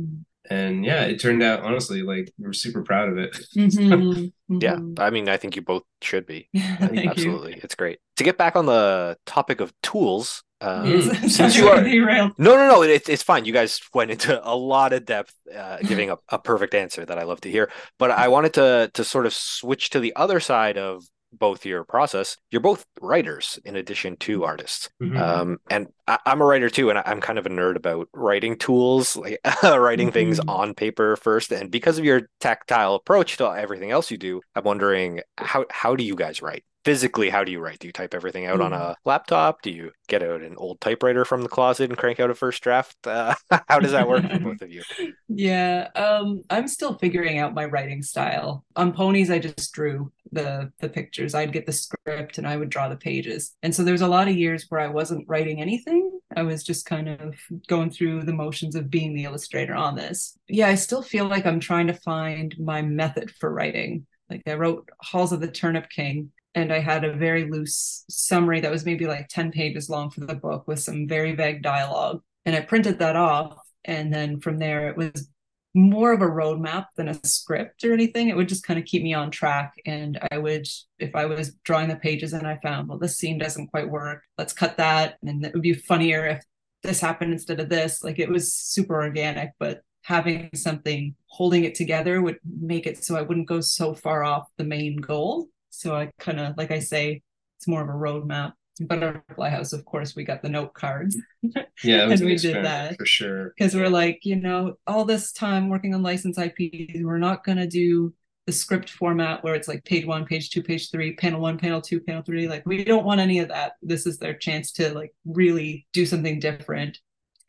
and 0.50 0.84
yeah 0.84 1.02
it 1.04 1.20
turned 1.20 1.42
out 1.42 1.60
honestly 1.62 2.02
like 2.02 2.32
we're 2.38 2.52
super 2.52 2.82
proud 2.82 3.08
of 3.08 3.18
it 3.18 3.36
Mhm, 3.56 4.32
Yeah, 4.48 4.76
mhm. 4.76 4.98
I 4.98 5.10
mean, 5.10 5.28
I 5.28 5.36
think 5.36 5.56
you 5.56 5.62
both 5.62 5.82
should 6.02 6.26
be. 6.26 6.48
Thank 6.56 6.94
you. 7.02 7.10
Absolutely. 7.10 7.60
It's 7.62 7.74
great. 7.74 7.98
To 8.16 8.24
get 8.24 8.38
back 8.38 8.56
on 8.56 8.64
the 8.66 9.16
topic 9.26 9.60
of 9.60 9.72
tools, 9.82 10.42
um, 10.60 10.86
Mm. 10.86 11.28
since 11.36 11.56
you 11.56 11.68
are 11.68 11.82
derailed. 11.84 12.32
no, 12.38 12.56
no, 12.56 12.66
no, 12.68 12.82
it, 12.82 13.08
it's 13.08 13.22
fine. 13.22 13.44
You 13.44 13.52
guys 13.52 13.78
went 13.94 14.10
into 14.10 14.40
a 14.42 14.56
lot 14.56 14.92
of 14.92 15.04
depth, 15.04 15.34
uh, 15.54 15.78
giving 15.84 16.10
a, 16.14 16.16
a 16.30 16.38
perfect 16.38 16.74
answer 16.74 17.04
that 17.04 17.18
I 17.18 17.24
love 17.24 17.40
to 17.42 17.50
hear. 17.50 17.70
But 17.98 18.10
I 18.10 18.28
wanted 18.28 18.54
to 18.54 18.90
to 18.94 19.04
sort 19.04 19.26
of 19.26 19.34
switch 19.34 19.90
to 19.90 20.00
the 20.00 20.14
other 20.16 20.40
side 20.40 20.78
of 20.78 21.04
both 21.32 21.66
your 21.66 21.84
process. 21.84 22.36
You're 22.50 22.60
both 22.62 22.86
writers 23.00 23.58
in 23.64 23.76
addition 23.76 24.16
to 24.18 24.44
artists. 24.44 24.88
Mhm. 25.02 25.18
Um, 25.20 25.58
and 25.70 25.88
I, 26.06 26.18
I'm 26.26 26.40
a 26.40 26.44
writer 26.46 26.70
too, 26.70 26.90
and 26.90 26.98
I- 26.98 27.02
I'm 27.06 27.20
kind 27.20 27.38
of 27.38 27.46
a 27.46 27.50
nerd 27.50 27.76
about 27.76 28.08
writing 28.12 28.56
tools, 28.58 29.16
like 29.16 29.38
writing 29.62 30.10
things 30.12 30.40
Mhm. 30.40 30.48
on 30.48 30.74
paper 30.74 31.16
first. 31.16 31.52
And 31.52 31.70
because 31.70 31.98
of 31.98 32.04
your 32.04 32.22
tactile 32.40 32.94
approach 32.94 33.36
to 33.38 33.46
everything 33.50 33.90
else 33.90 34.10
you 34.10 34.18
do, 34.18 34.40
I'm 34.54 34.64
wondering 34.64 35.20
how 35.36 35.66
how 35.70 35.96
do 35.96 36.04
you 36.04 36.14
guys 36.16 36.42
write? 36.42 36.64
Physically, 36.84 37.28
how 37.28 37.44
do 37.44 37.52
you 37.52 37.60
write? 37.60 37.80
Do 37.80 37.86
you 37.86 37.92
type 37.92 38.14
everything 38.14 38.46
out 38.46 38.60
on 38.60 38.72
a 38.72 38.96
laptop? 39.04 39.62
Do 39.62 39.70
you 39.70 39.90
get 40.06 40.22
out 40.22 40.42
an 40.42 40.54
old 40.56 40.80
typewriter 40.80 41.24
from 41.24 41.42
the 41.42 41.48
closet 41.48 41.90
and 41.90 41.98
crank 41.98 42.20
out 42.20 42.30
a 42.30 42.34
first 42.34 42.62
draft? 42.62 42.96
Uh, 43.08 43.34
how 43.68 43.80
does 43.80 43.92
that 43.92 44.06
work 44.06 44.22
for 44.28 44.38
both 44.38 44.62
of 44.62 44.70
you? 44.70 44.82
Yeah, 45.28 45.88
um, 45.94 46.42
I'm 46.50 46.68
still 46.68 46.98
figuring 46.98 47.38
out 47.38 47.54
my 47.54 47.64
writing 47.64 48.02
style. 48.02 48.64
On 48.76 48.92
ponies, 48.92 49.30
I 49.30 49.38
just 49.38 49.72
drew 49.72 50.12
the 50.32 50.72
the 50.80 50.88
pictures. 50.88 51.34
I'd 51.34 51.52
get 51.52 51.66
the 51.66 51.72
script 51.72 52.38
and 52.38 52.46
I 52.46 52.56
would 52.56 52.70
draw 52.70 52.88
the 52.88 52.96
pages. 52.96 53.54
And 53.62 53.74
so 53.74 53.84
there's 53.84 54.00
a 54.00 54.08
lot 54.08 54.28
of 54.28 54.36
years 54.36 54.66
where 54.68 54.80
I 54.80 54.88
wasn't 54.88 55.28
writing 55.28 55.60
anything. 55.60 56.18
I 56.36 56.42
was 56.42 56.62
just 56.64 56.86
kind 56.86 57.08
of 57.08 57.34
going 57.66 57.90
through 57.90 58.22
the 58.22 58.32
motions 58.32 58.74
of 58.74 58.90
being 58.90 59.14
the 59.14 59.24
illustrator 59.24 59.74
on 59.74 59.94
this. 59.94 60.36
Yeah, 60.48 60.68
I 60.68 60.74
still 60.74 61.02
feel 61.02 61.26
like 61.26 61.46
I'm 61.46 61.60
trying 61.60 61.86
to 61.88 61.94
find 61.94 62.54
my 62.58 62.82
method 62.82 63.30
for 63.30 63.52
writing. 63.52 64.06
Like 64.30 64.42
I 64.46 64.54
wrote 64.54 64.88
Halls 65.00 65.32
of 65.32 65.40
the 65.40 65.50
Turnip 65.50 65.88
King 65.88 66.32
and 66.54 66.72
I 66.72 66.80
had 66.80 67.04
a 67.04 67.12
very 67.12 67.50
loose 67.50 68.04
summary 68.08 68.60
that 68.60 68.70
was 68.70 68.84
maybe 68.84 69.06
like 69.06 69.28
10 69.28 69.52
pages 69.52 69.88
long 69.88 70.10
for 70.10 70.20
the 70.20 70.34
book 70.34 70.66
with 70.66 70.80
some 70.80 71.06
very 71.06 71.34
vague 71.34 71.62
dialogue. 71.62 72.22
And 72.44 72.56
I 72.56 72.60
printed 72.60 72.98
that 72.98 73.16
off. 73.16 73.58
And 73.84 74.12
then 74.12 74.40
from 74.40 74.58
there, 74.58 74.88
it 74.88 74.96
was 74.96 75.28
more 75.74 76.12
of 76.12 76.22
a 76.22 76.26
roadmap 76.26 76.86
than 76.96 77.08
a 77.08 77.26
script 77.26 77.84
or 77.84 77.92
anything. 77.92 78.28
It 78.28 78.36
would 78.36 78.48
just 78.48 78.64
kind 78.64 78.78
of 78.78 78.86
keep 78.86 79.02
me 79.02 79.14
on 79.14 79.30
track. 79.30 79.74
And 79.86 80.18
I 80.32 80.38
would, 80.38 80.66
if 80.98 81.14
I 81.14 81.26
was 81.26 81.54
drawing 81.64 81.88
the 81.88 81.96
pages 81.96 82.32
and 82.32 82.46
I 82.46 82.58
found, 82.62 82.88
well, 82.88 82.98
this 82.98 83.18
scene 83.18 83.38
doesn't 83.38 83.68
quite 83.68 83.90
work, 83.90 84.22
let's 84.36 84.52
cut 84.52 84.76
that. 84.78 85.18
And 85.22 85.44
it 85.44 85.52
would 85.52 85.62
be 85.62 85.74
funnier 85.74 86.26
if 86.26 86.44
this 86.82 87.00
happened 87.00 87.32
instead 87.32 87.60
of 87.60 87.68
this. 87.68 88.02
Like 88.02 88.18
it 88.18 88.30
was 88.30 88.52
super 88.52 89.02
organic, 89.02 89.52
but 89.58 89.82
having 90.02 90.48
something 90.54 91.14
holding 91.26 91.64
it 91.64 91.74
together 91.74 92.22
would 92.22 92.38
make 92.44 92.86
it 92.86 93.04
so 93.04 93.16
I 93.16 93.22
wouldn't 93.22 93.48
go 93.48 93.60
so 93.60 93.94
far 93.94 94.24
off 94.24 94.48
the 94.56 94.64
main 94.64 94.96
goal. 94.96 95.48
So 95.78 95.94
I 95.94 96.10
kind 96.18 96.40
of, 96.40 96.56
like 96.56 96.70
I 96.70 96.80
say, 96.80 97.22
it's 97.58 97.68
more 97.68 97.82
of 97.82 97.88
a 97.88 97.92
roadmap. 97.92 98.52
Butterfly 98.80 99.48
House, 99.50 99.72
of 99.72 99.84
course, 99.84 100.14
we 100.14 100.24
got 100.24 100.42
the 100.42 100.48
note 100.48 100.74
cards. 100.74 101.16
Yeah, 101.84 102.04
it 102.04 102.08
was 102.08 102.20
And 102.20 102.22
an 102.22 102.26
we 102.26 102.36
did 102.36 102.64
that. 102.64 102.96
for 102.96 103.06
sure. 103.06 103.52
because 103.56 103.74
we're 103.74 103.88
like, 103.88 104.20
you 104.24 104.34
know, 104.36 104.74
all 104.88 105.04
this 105.04 105.32
time 105.32 105.68
working 105.68 105.94
on 105.94 106.02
license 106.02 106.36
IP, 106.38 106.90
we're 107.02 107.18
not 107.18 107.44
going 107.44 107.58
to 107.58 107.68
do 107.68 108.12
the 108.46 108.52
script 108.52 108.90
format 108.90 109.44
where 109.44 109.54
it's 109.54 109.68
like 109.68 109.84
page 109.84 110.04
one, 110.04 110.24
page 110.24 110.50
two, 110.50 110.62
page 110.62 110.90
three, 110.90 111.14
panel 111.14 111.40
one, 111.40 111.56
panel 111.58 111.80
two, 111.80 112.00
panel 112.00 112.22
three. 112.22 112.48
Like, 112.48 112.66
we 112.66 112.82
don't 112.82 113.04
want 113.04 113.20
any 113.20 113.38
of 113.38 113.48
that. 113.48 113.72
This 113.82 114.06
is 114.06 114.18
their 114.18 114.34
chance 114.34 114.72
to 114.72 114.92
like 114.92 115.12
really 115.24 115.86
do 115.92 116.04
something 116.04 116.40
different. 116.40 116.98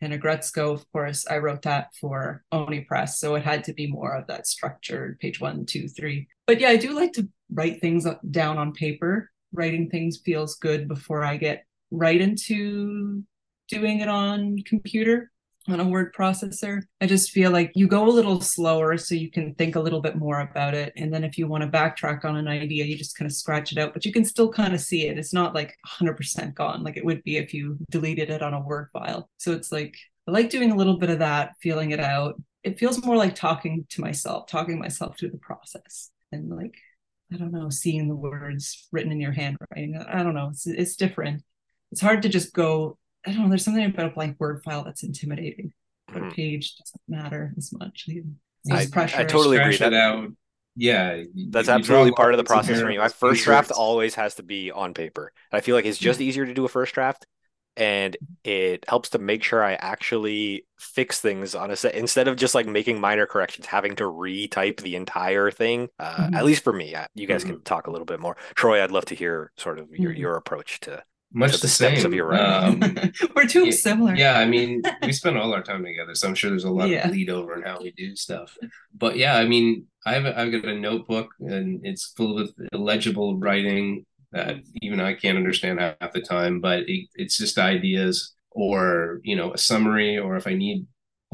And 0.01 0.13
Aggretsuko, 0.13 0.73
of 0.73 0.89
course, 0.91 1.25
I 1.27 1.39
wrote 1.39 1.63
that 1.63 1.87
for 1.99 2.43
Oni 2.51 2.81
Press. 2.81 3.19
So 3.19 3.33
it 3.35 3.43
had 3.43 3.63
to 3.65 3.73
be 3.73 3.87
more 3.87 4.13
of 4.15 4.27
that 4.27 4.45
structured 4.47 5.19
page 5.19 5.41
one, 5.41 5.65
two, 5.65 5.87
three. 5.87 6.27
But 6.47 6.59
yeah, 6.59 6.69
I 6.69 6.77
do 6.77 6.93
like 6.93 7.13
to 7.13 7.27
write 7.51 7.81
things 7.81 8.07
down 8.31 8.57
on 8.57 8.73
paper. 8.73 9.31
Writing 9.51 9.89
things 9.89 10.19
feels 10.23 10.55
good 10.55 10.87
before 10.87 11.23
I 11.23 11.37
get 11.37 11.65
right 11.91 12.21
into 12.21 13.23
doing 13.67 13.99
it 13.99 14.07
on 14.07 14.57
computer 14.65 15.31
on 15.67 15.79
a 15.79 15.87
word 15.87 16.13
processor. 16.13 16.81
I 17.01 17.05
just 17.05 17.31
feel 17.31 17.51
like 17.51 17.71
you 17.75 17.87
go 17.87 18.07
a 18.07 18.09
little 18.09 18.41
slower 18.41 18.97
so 18.97 19.15
you 19.15 19.29
can 19.29 19.53
think 19.55 19.75
a 19.75 19.79
little 19.79 20.01
bit 20.01 20.15
more 20.15 20.39
about 20.39 20.73
it. 20.73 20.93
And 20.95 21.13
then 21.13 21.23
if 21.23 21.37
you 21.37 21.47
want 21.47 21.63
to 21.63 21.69
backtrack 21.69 22.25
on 22.25 22.37
an 22.37 22.47
idea 22.47 22.85
you 22.85 22.97
just 22.97 23.17
kind 23.17 23.29
of 23.29 23.35
scratch 23.35 23.71
it 23.71 23.77
out 23.77 23.93
but 23.93 24.05
you 24.05 24.11
can 24.11 24.25
still 24.25 24.51
kind 24.51 24.73
of 24.73 24.81
see 24.81 25.07
it. 25.07 25.17
It's 25.17 25.33
not 25.33 25.53
like 25.53 25.75
100% 25.87 26.53
gone 26.55 26.83
like 26.83 26.97
it 26.97 27.05
would 27.05 27.23
be 27.23 27.37
if 27.37 27.53
you 27.53 27.77
deleted 27.91 28.29
it 28.29 28.41
on 28.41 28.53
a 28.53 28.61
word 28.61 28.89
file. 28.93 29.29
So 29.37 29.51
it's 29.51 29.71
like 29.71 29.95
i 30.27 30.31
like 30.31 30.49
doing 30.49 30.71
a 30.71 30.75
little 30.75 30.97
bit 30.97 31.09
of 31.09 31.19
that 31.19 31.53
feeling 31.61 31.91
it 31.91 31.99
out. 31.99 32.41
It 32.63 32.79
feels 32.79 33.03
more 33.03 33.15
like 33.15 33.35
talking 33.35 33.85
to 33.89 34.01
myself 34.01 34.47
talking 34.47 34.79
myself 34.79 35.17
through 35.17 35.31
the 35.31 35.37
process 35.37 36.11
and 36.31 36.49
like 36.49 36.75
i 37.33 37.37
don't 37.37 37.51
know 37.51 37.69
seeing 37.69 38.07
the 38.07 38.15
words 38.15 38.87
written 38.91 39.11
in 39.11 39.19
your 39.21 39.31
handwriting 39.31 39.97
i 40.09 40.23
don't 40.23 40.33
know 40.35 40.49
it's, 40.49 40.65
it's 40.67 40.95
different 40.95 41.43
it's 41.91 42.01
hard 42.01 42.21
to 42.23 42.29
just 42.29 42.53
go 42.53 42.97
I 43.25 43.33
don't 43.33 43.41
know. 43.43 43.49
There's 43.49 43.65
something 43.65 43.83
about 43.83 44.05
a 44.05 44.15
blank 44.15 44.37
word 44.39 44.63
file 44.63 44.85
that's 44.85 45.03
intimidating. 45.03 45.73
But 46.07 46.17
a 46.17 46.19
Mhm. 46.27 46.33
page 46.33 46.77
doesn't 46.77 47.01
matter 47.09 47.53
as 47.57 47.73
much. 47.77 48.05
It's 48.07 48.71
I- 48.71 48.85
pressure. 48.89 49.17
I 49.19 49.25
totally 49.25 49.57
agree. 49.57 49.75
That- 49.75 49.93
out. 49.93 50.29
Yeah, 50.77 51.23
That's 51.35 51.35
you 51.35 51.49
draw 51.51 51.75
absolutely 51.75 52.11
part 52.13 52.33
of 52.33 52.37
the 52.37 52.45
process 52.45 52.79
for 52.79 52.87
me. 52.87 52.97
My 52.97 53.09
first 53.09 53.43
draft 53.43 53.71
always 53.71 54.15
has 54.15 54.35
to 54.35 54.43
be 54.43 54.71
on 54.71 54.93
paper. 54.93 55.33
I 55.51 55.59
feel 55.59 55.75
like 55.75 55.83
it's 55.83 55.97
just 55.97 56.21
easier 56.21 56.45
to 56.45 56.53
do 56.53 56.63
a 56.63 56.69
first 56.69 56.93
draft, 56.93 57.25
and 57.77 58.17
it 58.43 58.83
helps 58.87 59.09
to 59.11 59.19
make 59.19 59.43
sure 59.43 59.63
I 59.63 59.73
actually 59.75 60.65
fix 60.77 61.19
things 61.21 61.55
on 61.55 61.71
a 61.71 61.75
set 61.75 61.95
instead 61.95 62.27
of 62.27 62.35
just 62.35 62.55
like 62.55 62.67
making 62.67 62.99
minor 62.99 63.25
corrections, 63.25 63.65
having 63.67 63.95
to 63.97 64.03
retype 64.03 64.81
the 64.81 64.95
entire 64.95 65.51
thing. 65.51 65.87
Uh, 65.99 66.27
Mhm. 66.27 66.35
At 66.35 66.45
least 66.45 66.63
for 66.63 66.73
me, 66.73 66.95
Uh, 66.95 67.05
you 67.15 67.27
guys 67.27 67.43
Mm-hmm. 67.43 67.53
can 67.53 67.61
talk 67.63 67.87
a 67.87 67.91
little 67.91 68.05
bit 68.05 68.19
more. 68.19 68.35
Troy, 68.55 68.83
I'd 68.83 68.91
love 68.91 69.05
to 69.05 69.15
hear 69.15 69.51
sort 69.57 69.79
of 69.79 69.89
your 69.91 70.13
Mhm. 70.13 70.17
your 70.17 70.35
approach 70.35 70.79
to. 70.81 71.03
much 71.31 71.51
to 71.51 71.57
the, 71.57 71.61
the 71.61 71.67
steps 71.67 72.03
of 72.05 72.11
your 72.11 72.25
writing. 72.25 72.81
Um, 72.83 73.11
We're 73.35 73.45
too 73.45 73.65
yeah, 73.65 73.71
similar. 73.71 74.15
Yeah, 74.15 74.39
I 74.39 74.45
mean, 74.47 74.81
we 75.03 75.13
spend 75.13 75.37
all 75.37 75.53
our 75.53 75.61
time 75.61 75.83
together, 75.85 76.15
so 76.15 76.27
I'm 76.27 76.33
sure 76.33 76.49
there's 76.49 76.63
a 76.63 76.71
lot 76.71 76.89
Yeah. 76.89 77.05
of 77.05 77.11
bleed 77.13 77.29
over 77.29 77.53
in 77.55 77.61
how 77.61 77.79
we 77.79 77.91
do 77.91 78.15
stuff. 78.15 78.57
But 78.97 79.15
yeah, 79.15 79.37
I 79.37 79.45
mean, 79.47 79.85
I've 80.07 80.25
I've 80.25 80.51
got 80.51 80.65
a 80.65 80.73
notebook 80.73 81.29
and 81.39 81.85
it's 81.85 82.13
full 82.17 82.33
with 82.33 82.51
illegible 82.73 83.37
writing 83.37 84.07
that 84.31 84.55
mm-hmm. 84.55 84.77
even 84.81 84.99
I 84.99 85.13
can't 85.13 85.37
understand 85.37 85.79
half 85.79 86.13
the 86.13 86.21
time. 86.21 86.61
But 86.61 86.81
it, 86.87 87.07
it's 87.15 87.37
just 87.37 87.57
ideas 87.57 88.33
or 88.51 89.21
you 89.23 89.35
know 89.35 89.53
a 89.53 89.57
summary 89.57 90.17
or 90.17 90.35
if 90.35 90.47
I 90.47 90.53
need 90.53 90.85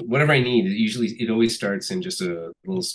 whatever 0.03 0.33
I 0.33 0.41
need. 0.41 0.65
It 0.65 0.77
usually 0.77 1.07
it 1.19 1.29
always 1.29 1.55
starts 1.55 1.91
in 1.91 2.01
just 2.01 2.21
a 2.21 2.51
little 2.65 2.85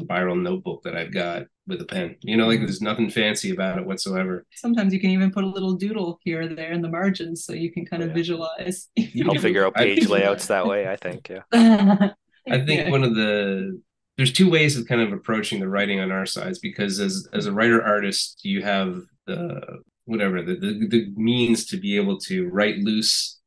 spiral 0.00 0.36
notebook 0.36 0.82
that 0.82 0.96
I've 0.96 1.12
got 1.12 1.44
with 1.66 1.80
a 1.80 1.84
pen. 1.84 2.16
You 2.22 2.36
know, 2.36 2.46
like 2.46 2.58
mm-hmm. 2.58 2.66
there's 2.66 2.82
nothing 2.82 3.10
fancy 3.10 3.50
about 3.50 3.78
it 3.78 3.86
whatsoever. 3.86 4.44
Sometimes 4.54 4.92
you 4.92 5.00
can 5.00 5.10
even 5.10 5.30
put 5.30 5.44
a 5.44 5.48
little 5.48 5.74
doodle 5.74 6.18
here 6.22 6.42
or 6.42 6.48
there 6.48 6.72
in 6.72 6.82
the 6.82 6.88
margins 6.88 7.44
so 7.44 7.52
you 7.52 7.72
can 7.72 7.86
kind 7.86 8.02
of 8.02 8.10
yeah. 8.10 8.14
visualize. 8.14 8.88
Help 9.22 9.38
figure 9.40 9.66
out 9.66 9.74
page 9.74 10.08
layouts 10.08 10.46
that 10.46 10.66
way. 10.66 10.88
I 10.88 10.96
think. 10.96 11.30
Yeah. 11.30 11.42
I 12.48 12.58
think 12.64 12.86
Yeah. 12.86 12.90
one 12.90 13.02
of 13.02 13.14
the 13.14 13.80
there's 14.16 14.32
two 14.32 14.50
ways 14.50 14.78
of 14.78 14.86
kind 14.86 15.00
of 15.00 15.12
approaching 15.12 15.60
the 15.60 15.68
writing 15.68 16.00
on 16.00 16.10
our 16.10 16.26
sides 16.26 16.58
because 16.58 17.00
as 17.00 17.28
as 17.32 17.46
a 17.46 17.52
writer 17.52 17.82
artist 17.82 18.40
you 18.44 18.62
have 18.62 19.02
the 19.26 19.80
whatever 20.04 20.42
the, 20.42 20.54
the 20.54 20.86
the 20.88 21.12
means 21.16 21.66
to 21.66 21.76
be 21.76 21.96
able 21.96 22.18
to 22.18 22.48
write 22.48 22.78
loose 22.78 23.40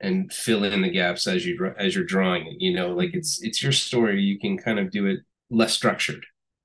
and 0.00 0.32
fill 0.32 0.64
in 0.64 0.82
the 0.82 0.90
gaps 0.90 1.26
as 1.26 1.46
you 1.46 1.72
as 1.78 1.94
you're 1.94 2.04
drawing 2.04 2.46
it 2.46 2.56
you 2.58 2.72
know 2.74 2.88
like 2.90 3.08
mm-hmm. 3.08 3.18
it's 3.18 3.42
it's 3.42 3.62
your 3.62 3.72
story 3.72 4.20
you 4.20 4.38
can 4.38 4.56
kind 4.58 4.78
of 4.78 4.90
do 4.90 5.06
it 5.06 5.20
less 5.50 5.72
structured 5.72 6.24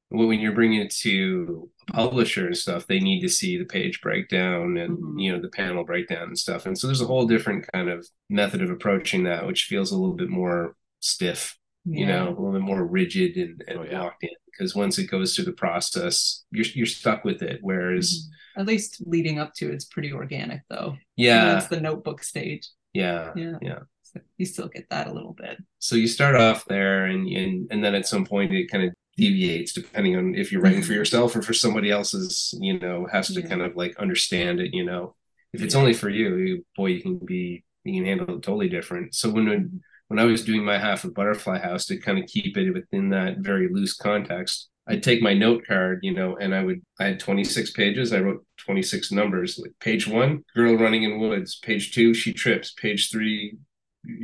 when 0.10 0.28
when 0.28 0.40
you're 0.40 0.52
bringing 0.54 0.82
it 0.82 0.92
to 0.94 1.70
a 1.90 1.94
publisher 1.94 2.46
and 2.48 2.58
stuff 2.58 2.88
they 2.88 3.00
need 3.00 3.22
to 3.22 3.30
see 3.30 3.58
the 3.58 3.66
page 3.66 4.02
breakdown 4.02 4.78
and 4.78 4.98
Mhm. 4.98 5.22
you 5.22 5.32
know 5.32 5.42
the 5.42 5.50
panel 5.50 5.84
breakdown 5.84 6.28
and 6.28 6.38
stuff 6.38 6.66
and 6.66 6.78
so 6.78 6.88
there's 6.88 7.02
a 7.02 7.08
whole 7.08 7.26
different 7.28 7.66
kind 7.72 7.90
of 7.90 8.08
method 8.30 8.62
of 8.62 8.70
approaching 8.70 9.24
that 9.24 9.46
which 9.48 9.64
feels 9.66 9.92
a 9.92 9.98
little 9.98 10.16
bit 10.16 10.30
more 10.30 10.76
stiff 11.00 11.56
you 11.86 12.06
know, 12.06 12.28
a 12.28 12.30
little 12.30 12.52
bit 12.52 12.62
more 12.62 12.86
rigid 12.86 13.38
and, 13.38 13.64
and 13.68 13.80
Oh, 13.80 13.84
yeah. 13.84 14.02
locked 14.02 14.24
in. 14.24 14.30
Because 14.46 14.76
once 14.76 14.98
it 15.00 15.10
goes 15.10 15.36
through 15.36 15.46
the 15.46 15.54
process, 15.54 16.44
you're 16.52 16.66
you're 16.76 16.86
stuck 16.86 17.24
with 17.24 17.42
it. 17.42 17.60
Whereas, 17.62 18.12
mm-hmm. 18.12 18.30
At 18.60 18.68
least 18.68 19.02
leading 19.06 19.40
up 19.40 19.54
to 19.56 19.72
it's 19.72 19.86
pretty 19.86 20.12
organic 20.12 20.62
though. 20.70 20.98
Yeah, 21.16 21.58
It's 21.58 21.68
the 21.68 21.80
notebook 21.82 22.24
stage. 22.24 22.68
yeah, 22.94 23.32
Yeah. 23.36 23.58
yeah. 23.62 23.80
So 24.04 24.20
you 24.38 24.46
still 24.46 24.68
get 24.68 24.90
that 24.90 25.08
a 25.08 25.14
little 25.14 25.34
bit. 25.34 25.58
So 25.80 25.96
you 25.96 26.08
start 26.08 26.36
off 26.36 26.66
there, 26.66 27.06
and 27.06 27.28
and 27.28 27.68
and 27.72 27.84
then 27.84 27.96
at 27.96 28.08
some 28.08 28.26
point 28.26 28.54
it 28.54 28.70
kind 28.70 28.84
of 28.84 28.94
deviates 29.18 29.72
depending 29.74 30.16
on 30.18 30.34
if 30.36 30.52
you're 30.52 30.62
writing 30.62 30.82
for 30.84 30.94
yourself 30.94 31.36
or 31.36 31.42
for 31.42 31.54
somebody 31.54 31.90
else's. 31.92 32.54
You 32.60 32.80
know, 32.80 33.08
has 33.12 33.28
to 33.28 33.34
Mm-hmm. 33.34 33.42
Yeah. 33.44 33.50
kind 33.50 33.62
of 33.62 33.76
like 33.78 33.96
understand 33.98 34.60
it. 34.60 34.74
You 34.74 34.84
know, 34.84 35.16
if 35.54 35.62
it's 35.62 35.74
Yeah. 35.74 35.80
only 35.82 35.94
for 35.94 36.10
you, 36.10 36.36
you 36.38 36.66
boy, 36.76 36.88
you 36.88 37.02
can 37.02 37.18
be 37.20 37.64
you 37.86 37.94
can 37.94 38.06
handle 38.06 38.36
it 38.38 38.44
totally 38.44 38.68
different. 38.70 39.16
So 39.16 39.30
when 39.30 39.82
when 40.10 40.20
I 40.20 40.24
was 40.26 40.44
doing 40.44 40.66
my 40.66 40.78
half 40.80 41.04
of 41.06 41.14
Butterfly 41.14 41.60
House 41.60 41.86
to 41.86 41.98
kind 41.98 42.18
of 42.20 42.26
keep 42.26 42.58
it 42.58 42.72
within 42.72 43.10
that 43.12 43.38
very 43.38 43.68
loose 43.72 43.96
context, 43.96 44.70
I'd 44.90 45.04
take 45.04 45.22
my 45.22 45.34
note 45.36 45.66
card, 45.68 46.00
you 46.02 46.14
know, 46.14 46.36
and 46.38 46.54
I 46.56 46.64
would 46.64 46.82
I 47.00 47.06
had 47.06 47.20
26 47.20 47.72
pages. 47.72 48.12
I 48.12 48.20
wrote 48.20 48.44
26 48.58 49.12
numbers. 49.12 49.60
Like 49.62 49.74
page 49.80 50.08
one, 50.08 50.44
girl 50.56 50.76
running 50.76 51.04
in 51.04 51.20
woods. 51.20 51.60
Page 51.60 51.94
two, 51.94 52.14
she 52.14 52.34
trips. 52.34 52.74
Page 52.74 53.12
three, 53.12 53.58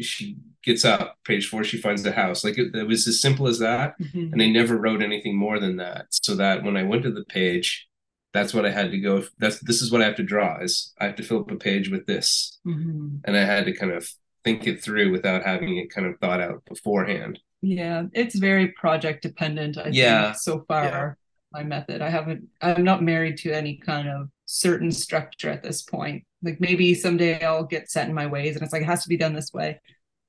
she 0.02 0.38
gets 0.64 0.84
up. 0.84 1.18
Page 1.24 1.48
four, 1.50 1.64
she 1.64 1.78
finds 1.78 2.02
the 2.02 2.12
house. 2.12 2.44
Like 2.44 2.58
it, 2.58 2.74
it 2.76 2.88
was 2.88 3.08
as 3.08 3.22
simple 3.22 3.48
as 3.48 3.60
that. 3.60 3.94
Mhm. 4.00 4.34
And 4.34 4.42
I 4.42 4.48
never 4.50 4.78
wrote 4.78 5.04
anything 5.04 5.38
more 5.38 5.60
than 5.60 5.78
that. 5.78 6.08
So 6.10 6.36
that 6.36 6.64
when 6.64 6.76
I 6.78 6.84
went 6.84 7.04
to 7.04 7.12
the 7.12 7.26
page, 7.26 7.88
that's 8.34 8.54
what 8.54 8.66
I 8.66 8.72
had 8.72 8.92
to 8.92 9.00
go. 9.00 9.24
That's 9.38 9.60
this 9.60 9.82
is 9.84 9.92
what 9.92 10.02
I 10.02 10.06
have 10.06 10.16
to 10.18 10.24
draw. 10.24 10.60
Is 10.62 10.94
I 11.00 11.06
have 11.06 11.16
to 11.18 11.24
fill 11.24 11.42
up 11.42 11.52
a 11.52 11.56
page 11.58 11.90
with 11.90 12.06
this, 12.08 12.60
Mhm. 12.66 13.22
and 13.24 13.38
I 13.38 13.46
had 13.46 13.66
to 13.66 13.74
kind 13.74 13.92
of 13.92 14.10
think 14.44 14.66
it 14.68 14.82
through 14.84 15.12
without 15.12 15.44
having 15.44 15.78
it 15.78 15.90
kind 15.90 16.06
of 16.08 16.20
thought 16.20 16.42
out 16.42 16.64
beforehand. 16.66 17.40
Yeah, 17.66 18.04
it's 18.14 18.36
very 18.36 18.68
project 18.74 19.24
dependent. 19.24 19.78
I 19.78 19.88
Yeah. 19.92 20.26
think 20.26 20.38
so 20.38 20.64
far 20.68 20.84
Yeah. 20.84 21.14
my 21.52 21.64
method. 21.64 22.02
I 22.02 22.10
haven't. 22.10 22.48
I'm 22.62 22.84
not 22.84 23.02
married 23.02 23.38
to 23.40 23.52
any 23.52 23.78
kind 23.78 24.08
of 24.08 24.30
certain 24.46 24.92
structure 24.92 25.50
at 25.50 25.64
this 25.64 25.82
point. 25.82 26.26
Like 26.44 26.60
maybe 26.62 26.94
someday 26.94 27.44
I'll 27.44 27.64
get 27.66 27.90
set 27.90 28.08
in 28.08 28.14
my 28.14 28.28
ways, 28.28 28.56
and 28.56 28.64
it's 28.64 28.72
like 28.72 28.84
it 28.84 28.92
has 28.94 29.02
to 29.04 29.10
be 29.10 29.18
done 29.18 29.34
this 29.34 29.52
way. 29.52 29.80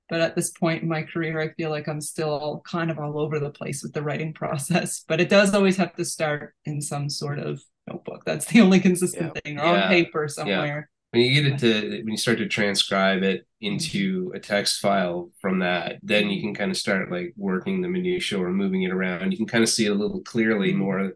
But 0.08 0.20
at 0.22 0.34
this 0.34 0.50
point 0.50 0.82
in 0.82 0.88
my 0.88 1.02
career, 1.02 1.38
I 1.40 1.52
feel 1.54 1.68
like 1.68 1.88
I'm 1.88 2.00
still 2.00 2.62
kind 2.66 2.90
of 2.90 2.98
all 2.98 3.18
over 3.18 3.38
the 3.38 3.50
place 3.50 3.82
with 3.82 3.92
the 3.92 4.02
writing 4.02 4.32
process. 4.42 5.04
But 5.06 5.20
it 5.20 5.28
does 5.28 5.52
always 5.52 5.76
have 5.76 5.94
to 5.96 6.04
start 6.06 6.54
in 6.64 6.80
some 6.80 7.10
sort 7.10 7.38
of 7.38 7.60
notebook. 7.86 8.24
That's 8.24 8.46
the 8.46 8.62
only 8.62 8.80
consistent 8.80 9.36
thing, 9.44 9.58
or 9.60 9.64
Yeah. 9.64 9.82
on 9.84 9.88
paper 9.88 10.26
somewhere. 10.28 10.88
When 11.12 11.22
you 11.22 11.34
get 11.34 11.52
it 11.52 11.58
to 11.60 11.98
when 12.02 12.08
you 12.08 12.16
start 12.16 12.38
to 12.38 12.48
transcribe 12.48 13.22
it 13.22 13.46
into 13.60 14.26
mm-hmm. 14.26 14.36
a 14.36 14.40
text 14.40 14.80
file 14.80 15.30
from 15.40 15.60
that, 15.60 15.98
then 16.02 16.28
you 16.30 16.42
can 16.42 16.54
kind 16.54 16.70
of 16.70 16.76
start 16.76 17.10
like 17.10 17.32
working 17.36 17.80
the 17.80 17.88
minutia 17.88 18.38
or 18.38 18.50
moving 18.50 18.82
it 18.82 18.92
around. 18.92 19.30
You 19.32 19.38
can 19.38 19.46
kind 19.46 19.64
of 19.64 19.70
see 19.70 19.86
it 19.86 19.92
a 19.92 19.94
little 19.94 20.20
clearly 20.22 20.70
mm-hmm. 20.70 20.80
more 20.80 21.12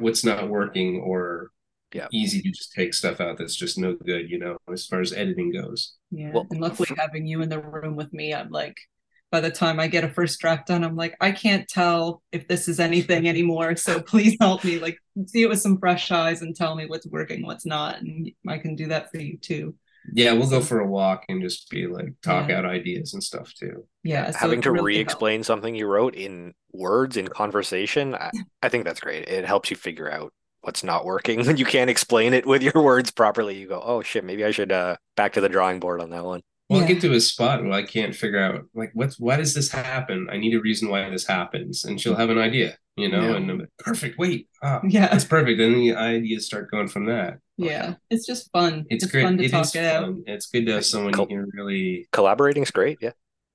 what's 0.00 0.24
not 0.24 0.48
working 0.48 1.00
or 1.00 1.50
Yeah. 1.92 2.08
easy 2.10 2.42
to 2.42 2.50
just 2.50 2.72
take 2.72 2.94
stuff 2.94 3.20
out 3.20 3.38
that's 3.38 3.54
just 3.54 3.78
no 3.78 3.94
good, 3.94 4.30
you 4.30 4.38
know, 4.38 4.56
as 4.72 4.86
far 4.86 5.00
as 5.00 5.12
editing 5.12 5.52
goes. 5.52 5.96
Yeah. 6.10 6.32
Well, 6.32 6.46
and 6.50 6.60
luckily 6.60 6.88
having 6.96 7.26
you 7.26 7.42
in 7.42 7.48
the 7.48 7.60
room 7.60 7.94
with 7.96 8.12
me, 8.12 8.34
I'm 8.34 8.50
like, 8.50 8.76
by 9.34 9.40
the 9.40 9.50
time 9.50 9.80
I 9.80 9.88
get 9.88 10.04
a 10.04 10.08
first 10.08 10.38
draft 10.38 10.68
done, 10.68 10.84
I'm 10.84 10.94
like, 10.94 11.16
I 11.20 11.32
can't 11.32 11.66
tell 11.66 12.22
if 12.30 12.46
this 12.46 12.68
is 12.68 12.78
anything 12.78 13.28
anymore. 13.28 13.74
So 13.74 14.00
please 14.12 14.36
help 14.40 14.62
me, 14.62 14.78
like, 14.78 14.96
see 15.26 15.42
it 15.42 15.48
with 15.48 15.60
some 15.60 15.76
fresh 15.78 16.12
eyes 16.12 16.40
and 16.40 16.54
tell 16.54 16.76
me 16.76 16.86
what's 16.86 17.04
working, 17.08 17.44
what's 17.44 17.66
not. 17.66 18.00
And 18.00 18.30
I 18.46 18.58
can 18.58 18.76
do 18.76 18.86
that 18.86 19.10
for 19.10 19.18
you 19.18 19.36
too. 19.38 19.74
Yeah, 20.12 20.34
we'll 20.34 20.48
go 20.48 20.60
for 20.60 20.78
a 20.78 20.86
walk 20.86 21.24
and 21.28 21.42
just 21.42 21.68
be 21.68 21.88
like 21.88 22.12
talk 22.22 22.48
Yeah. 22.48 22.58
out 22.58 22.64
ideas 22.64 23.12
and 23.14 23.24
stuff 23.24 23.52
too. 23.54 23.86
Yeah. 24.04 24.30
so 24.30 24.38
having 24.38 24.60
to 24.60 24.70
really 24.70 24.84
re-explain 24.98 25.42
something 25.42 25.74
you 25.74 25.88
wrote 25.88 26.14
in 26.14 26.54
words 26.72 27.16
in 27.16 27.26
conversation 27.26 28.14
I, 28.14 28.30
I 28.62 28.68
think 28.68 28.84
that's 28.84 29.00
great 29.00 29.26
it 29.28 29.44
helps 29.46 29.70
you 29.70 29.76
figure 29.76 30.10
out 30.10 30.32
what's 30.60 30.84
not 30.84 31.04
working 31.04 31.44
when 31.46 31.56
you 31.56 31.64
can't 31.64 31.88
explain 31.90 32.34
it 32.34 32.46
with 32.46 32.62
your 32.62 32.82
words 32.82 33.10
properly 33.10 33.56
you 33.56 33.66
go 33.68 33.80
oh 33.82 34.02
shit 34.02 34.24
maybe 34.24 34.44
i 34.44 34.50
should 34.50 34.72
uh 34.72 34.96
back 35.16 35.32
to 35.34 35.40
the 35.40 35.48
drawing 35.48 35.78
board 35.80 36.00
on 36.02 36.10
that 36.10 36.24
one 36.24 36.42
Well, 36.70 36.82
I 36.82 36.86
get 36.86 37.00
to 37.02 37.12
a 37.12 37.20
spot 37.20 37.62
where 37.62 37.72
I 37.72 37.82
can't 37.82 38.14
figure 38.14 38.38
out 38.40 38.62
like 38.74 38.90
what's 38.94 39.18
why 39.20 39.36
does 39.36 39.52
this 39.54 39.70
happen? 39.70 40.28
I 40.30 40.38
need 40.38 40.54
a 40.54 40.60
reason 40.60 40.88
why 40.88 41.08
this 41.10 41.26
happens, 41.26 41.84
and 41.84 42.00
she'll 42.00 42.16
have 42.16 42.30
an 42.30 42.38
idea. 42.38 42.78
you 42.96 43.08
know, 43.08 43.22
Yeah. 43.22 43.34
and 43.36 43.50
I'm 43.50 43.58
like, 43.58 43.68
perfect. 43.80 44.18
Wait, 44.18 44.48
ah, 44.62 44.80
Yeah. 44.88 45.12
it's 45.12 45.24
perfect. 45.24 45.60
And 45.60 45.74
the 45.74 45.96
ideas 45.96 46.46
start 46.46 46.70
going 46.70 46.86
from 46.86 47.06
that. 47.06 47.38
Yeah. 47.56 47.94
It's 48.08 48.24
just 48.24 48.52
fun. 48.52 48.84
It's, 48.88 49.04
great. 49.04 49.24
fun 49.24 49.36
to 49.38 49.44
It 49.44 49.50
talk 49.50 49.64
is 49.64 49.74
it 49.74 49.84
out. 49.84 50.04
fun. 50.04 50.22
It's 50.28 50.46
good 50.46 50.64
to 50.66 50.74
have 50.74 50.84
someone 50.86 51.12
Cool. 51.12 51.26
you 51.28 51.38
can 51.42 51.50
really, 51.54 52.06
Collaborating's 52.12 52.70
great. 52.70 52.98
Yeah. 53.00 53.10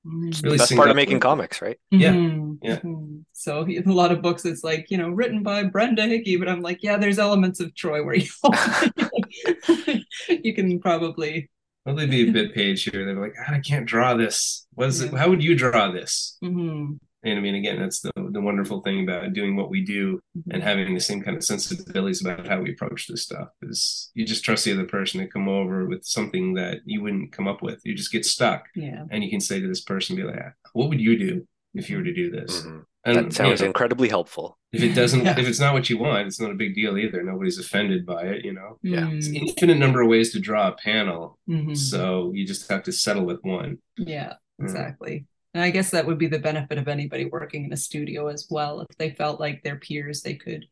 Mm. 0.06 0.44
really 0.44 0.58
Best 0.58 0.76
part 0.76 0.90
of 0.90 0.98
making 0.98 1.16
with. 1.16 1.24
comics, 1.24 1.62
right? 1.62 1.78
Yeah, 1.90 2.12
Mhm, 2.12 2.58
yeah. 2.62 2.80
mhm. 2.82 3.24
So 3.32 3.62
in 3.64 3.88
a 3.90 3.94
lot 3.94 4.12
of 4.12 4.22
books, 4.22 4.44
it's 4.44 4.62
like 4.64 4.88
you 4.92 4.98
know, 4.98 5.08
written 5.10 5.42
by 5.42 5.64
Brenda 5.64 6.06
Hickey, 6.06 6.36
but 6.36 6.50
I'm 6.50 6.60
like, 6.60 6.80
yeah, 6.84 6.98
there's 6.98 7.18
elements 7.18 7.62
of 7.62 7.74
Troy 7.76 8.04
where 8.04 8.16
you 8.16 8.28
you 10.44 10.54
can 10.54 10.80
probably. 10.82 11.50
Well, 11.86 11.96
there'd 11.96 12.10
be 12.10 12.30
a 12.30 12.32
bit 12.32 12.54
page 12.62 12.84
here. 12.84 13.06
They're 13.06 13.20
like, 13.20 13.34
"Ah, 13.48 13.54
I 13.54 13.60
can't 13.60 13.86
draw 13.86 14.14
this. 14.16 14.68
What 14.74 14.90
is 14.90 15.02
it? 15.02 15.14
How 15.14 15.30
would 15.30 15.44
you 15.44 15.56
draw 15.56 15.92
this? 15.92 16.38
Mhm, 16.44 17.00
And 17.24 17.38
I 17.38 17.42
mean, 17.42 17.56
again, 17.56 17.80
that's 17.80 18.02
the, 18.02 18.12
the 18.16 18.42
wonderful 18.42 18.82
thing 18.82 19.04
about 19.04 19.34
doing 19.34 19.56
what 19.56 19.70
we 19.70 19.84
do 19.84 20.20
and 20.52 20.62
having 20.64 20.94
the 20.94 21.00
same 21.02 21.22
kind 21.22 21.36
of 21.36 21.44
sensibilities 21.44 22.22
about 22.22 22.48
how 22.48 22.62
we 22.62 22.72
approach 22.72 23.08
this 23.08 23.24
stuff 23.24 23.50
is 23.62 24.12
you 24.14 24.26
just 24.26 24.44
trust 24.46 24.66
the 24.66 24.74
other 24.74 24.86
person 24.86 25.20
to 25.20 25.28
come 25.28 25.50
over 25.50 25.86
with 25.86 26.06
something 26.06 26.54
that 26.54 26.78
you 26.86 27.02
wouldn't 27.02 27.32
come 27.32 27.48
up 27.48 27.62
with. 27.62 27.82
You 27.86 27.94
just 27.96 28.12
get 28.12 28.26
stuck 28.26 28.66
yeah. 28.76 29.04
and 29.12 29.24
you 29.24 29.30
can 29.30 29.42
say 29.42 29.60
to 29.60 29.68
this 29.68 29.82
person, 29.82 30.16
be 30.16 30.24
like, 30.24 30.40
"Ah, 30.42 30.52
what 30.74 30.90
would 30.90 31.02
you 31.02 31.18
do 31.18 31.48
if 31.80 31.90
you 31.90 31.98
were 31.98 32.04
to 32.04 32.14
do 32.14 32.30
this? 32.30 32.62
Mhm. 32.62 32.84
And 33.06 33.16
That 33.18 33.34
sounds 33.34 33.62
you 33.62 33.66
know, 33.66 33.68
incredibly 33.70 34.10
helpful. 34.10 34.58
if 34.74 34.84
it 34.84 34.94
doesn't, 34.94 35.24
Yeah. 35.26 35.40
if 35.40 35.48
it's 35.48 35.60
not 35.60 35.74
what 35.74 35.90
you 35.90 35.98
want, 35.98 36.28
it's 36.28 36.40
not 36.40 36.52
a 36.52 36.56
big 36.56 36.76
deal 36.76 36.98
either. 36.98 37.24
Nobody's 37.24 37.58
offended 37.58 38.06
by 38.06 38.24
it, 38.24 38.46
you 38.46 38.54
know. 38.54 38.78
Yeah. 38.84 39.10
It's 39.10 39.30
Mm, 39.30 39.48
infinite 39.48 39.78
number 39.80 40.02
of 40.02 40.10
ways 40.10 40.32
to 40.34 40.40
draw 40.40 40.68
a 40.68 40.74
panel, 40.74 41.40
mhm. 41.50 41.76
so 41.76 42.32
you 42.36 42.46
just 42.46 42.70
have 42.70 42.84
to 42.84 42.92
settle 42.92 43.26
with 43.26 43.40
one. 43.44 43.80
Yeah, 43.98 44.34
Mm. 44.62 44.66
exactly. 44.66 45.26
And 45.56 45.64
I 45.64 45.72
guess 45.72 45.90
that 45.92 46.06
would 46.06 46.20
be 46.20 46.28
the 46.28 46.38
benefit 46.40 46.78
of 46.78 46.88
anybody 46.88 47.26
working 47.26 47.64
in 47.66 47.74
a 47.74 47.78
studio 47.78 48.28
as 48.28 48.46
well. 48.52 48.82
If 48.82 48.96
they 48.98 49.10
felt 49.12 49.40
like 49.40 49.64
their 49.64 49.78
peers, 49.78 50.22
they 50.22 50.36
could 50.36 50.66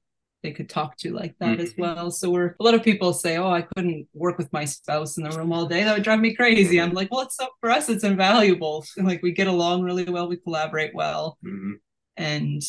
they 0.44 0.52
could 0.52 0.70
talk 0.70 0.96
to 0.98 1.12
like 1.14 1.36
that 1.40 1.60
as 1.60 1.74
Mhm. 1.74 1.80
well. 1.80 2.12
So 2.12 2.30
we're 2.30 2.56
a 2.60 2.64
lot 2.64 2.74
of 2.76 2.84
people 2.84 3.12
say, 3.14 3.38
"Oh, 3.38 3.50
I 3.50 3.64
couldn't 3.64 4.08
work 4.14 4.38
with 4.38 4.52
my 4.54 4.66
spouse 4.66 5.18
in 5.18 5.24
the 5.24 5.32
room 5.32 5.52
all 5.52 5.66
day. 5.66 5.84
That 5.84 5.94
would 5.96 6.04
drive 6.04 6.20
me 6.20 6.36
crazy." 6.36 6.80
I'm 6.80 6.94
like, 6.94 7.12
"Well, 7.12 7.22
it's 7.22 7.40
not 7.40 7.52
for 7.60 7.70
us. 7.72 7.90
It's 7.90 8.04
invaluable. 8.04 8.86
Like 8.98 9.22
we 9.24 9.32
get 9.32 9.48
along 9.48 9.82
really 9.84 10.06
well. 10.06 10.28
We 10.28 10.38
collaborate 10.38 10.94
well, 10.94 11.38
Mhm. 11.46 11.74
and 12.18 12.62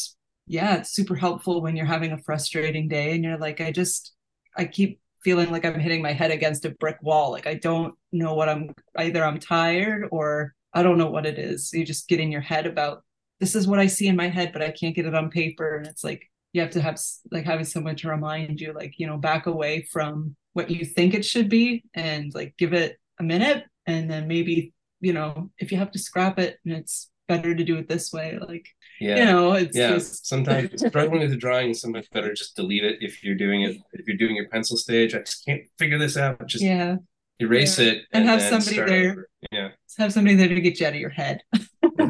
yeah, 0.46 0.76
it's 0.78 0.90
super 0.94 1.14
helpful 1.14 1.60
when 1.60 1.76
you're 1.76 1.84
having 1.86 2.12
a 2.12 2.18
frustrating 2.22 2.88
day 2.88 3.14
and 3.14 3.22
you're 3.22 3.38
like, 3.38 3.60
I 3.60 3.70
just 3.70 4.14
I 4.56 4.64
keep 4.64 5.00
feeling 5.22 5.50
like 5.50 5.64
I'm 5.64 5.78
hitting 5.78 6.00
my 6.02 6.12
head 6.12 6.30
against 6.30 6.64
a 6.64 6.70
brick 6.70 6.96
wall. 7.02 7.30
Like 7.32 7.46
I 7.46 7.54
don't 7.54 7.94
know 8.12 8.34
what 8.34 8.48
I'm 8.48 8.74
either 8.96 9.22
I'm 9.24 9.38
tired 9.40 10.08
or 10.10 10.54
I 10.72 10.82
don't 10.82 10.96
know 10.98 11.10
what 11.10 11.26
it 11.26 11.38
is. 11.38 11.70
You 11.72 11.84
just 11.84 12.08
get 12.08 12.20
in 12.20 12.32
your 12.32 12.40
head 12.40 12.66
about 12.66 13.04
this 13.40 13.54
is 13.54 13.66
what 13.68 13.78
I 13.78 13.86
see 13.88 14.06
in 14.08 14.16
my 14.16 14.28
head, 14.28 14.52
but 14.52 14.62
I 14.62 14.70
can't 14.70 14.94
get 14.96 15.06
it 15.06 15.14
on 15.14 15.30
paper. 15.30 15.76
And 15.76 15.86
it's 15.86 16.02
like 16.02 16.27
you 16.52 16.60
have 16.62 16.70
to 16.70 16.80
have 16.80 16.98
like 17.30 17.44
having 17.44 17.64
someone 17.66 17.96
to 17.96 18.08
remind 18.08 18.60
you, 18.60 18.72
like, 18.72 18.94
you 18.98 19.06
know, 19.06 19.16
back 19.18 19.46
away 19.46 19.82
from 19.92 20.34
what 20.54 20.70
you 20.70 20.84
think 20.84 21.14
it 21.14 21.24
should 21.24 21.48
be 21.48 21.84
and 21.94 22.32
like 22.34 22.54
give 22.58 22.72
it 22.72 22.96
a 23.20 23.22
minute 23.22 23.64
and 23.86 24.10
then 24.10 24.26
maybe, 24.28 24.72
you 25.00 25.12
know, 25.12 25.50
if 25.58 25.70
you 25.72 25.78
have 25.78 25.90
to 25.92 25.98
scrap 25.98 26.38
it 26.38 26.58
and 26.64 26.74
it's 26.74 27.10
better 27.28 27.54
to 27.54 27.64
do 27.64 27.76
it 27.76 27.88
this 27.88 28.12
way, 28.12 28.38
like, 28.40 28.66
Yeah. 29.00 29.16
you 29.18 29.24
know, 29.26 29.52
it's 29.52 29.76
yeah. 29.76 29.90
just 29.90 30.26
Sometimes 30.26 30.70
struggling 30.88 31.20
with 31.20 31.30
the 31.30 31.36
drawing 31.36 31.70
is 31.70 31.80
sometimes 31.80 32.08
better 32.08 32.32
just 32.32 32.56
delete 32.56 32.84
it 32.84 32.98
if 33.02 33.22
you're 33.22 33.34
doing 33.36 33.62
it. 33.62 33.76
If 33.92 34.06
you're 34.08 34.16
doing 34.16 34.34
your 34.34 34.48
pencil 34.48 34.76
stage, 34.78 35.14
I 35.14 35.18
just 35.18 35.44
can't 35.44 35.62
figure 35.78 35.98
this 35.98 36.16
out. 36.16 36.46
Just 36.46 36.64
yeah. 36.64 36.96
erase 37.38 37.78
Yeah. 37.78 37.88
it 37.92 38.02
And 38.12 38.24
have 38.24 38.40
somebody 38.40 38.76
there. 38.76 39.10
over. 39.12 39.28
Yeah. 39.52 39.68
have 39.98 40.12
somebody 40.12 40.36
there 40.36 40.48
to 40.48 40.60
get 40.60 40.80
you 40.80 40.86
out 40.86 40.94
of 40.94 40.98
your 41.00 41.10
head. 41.10 41.42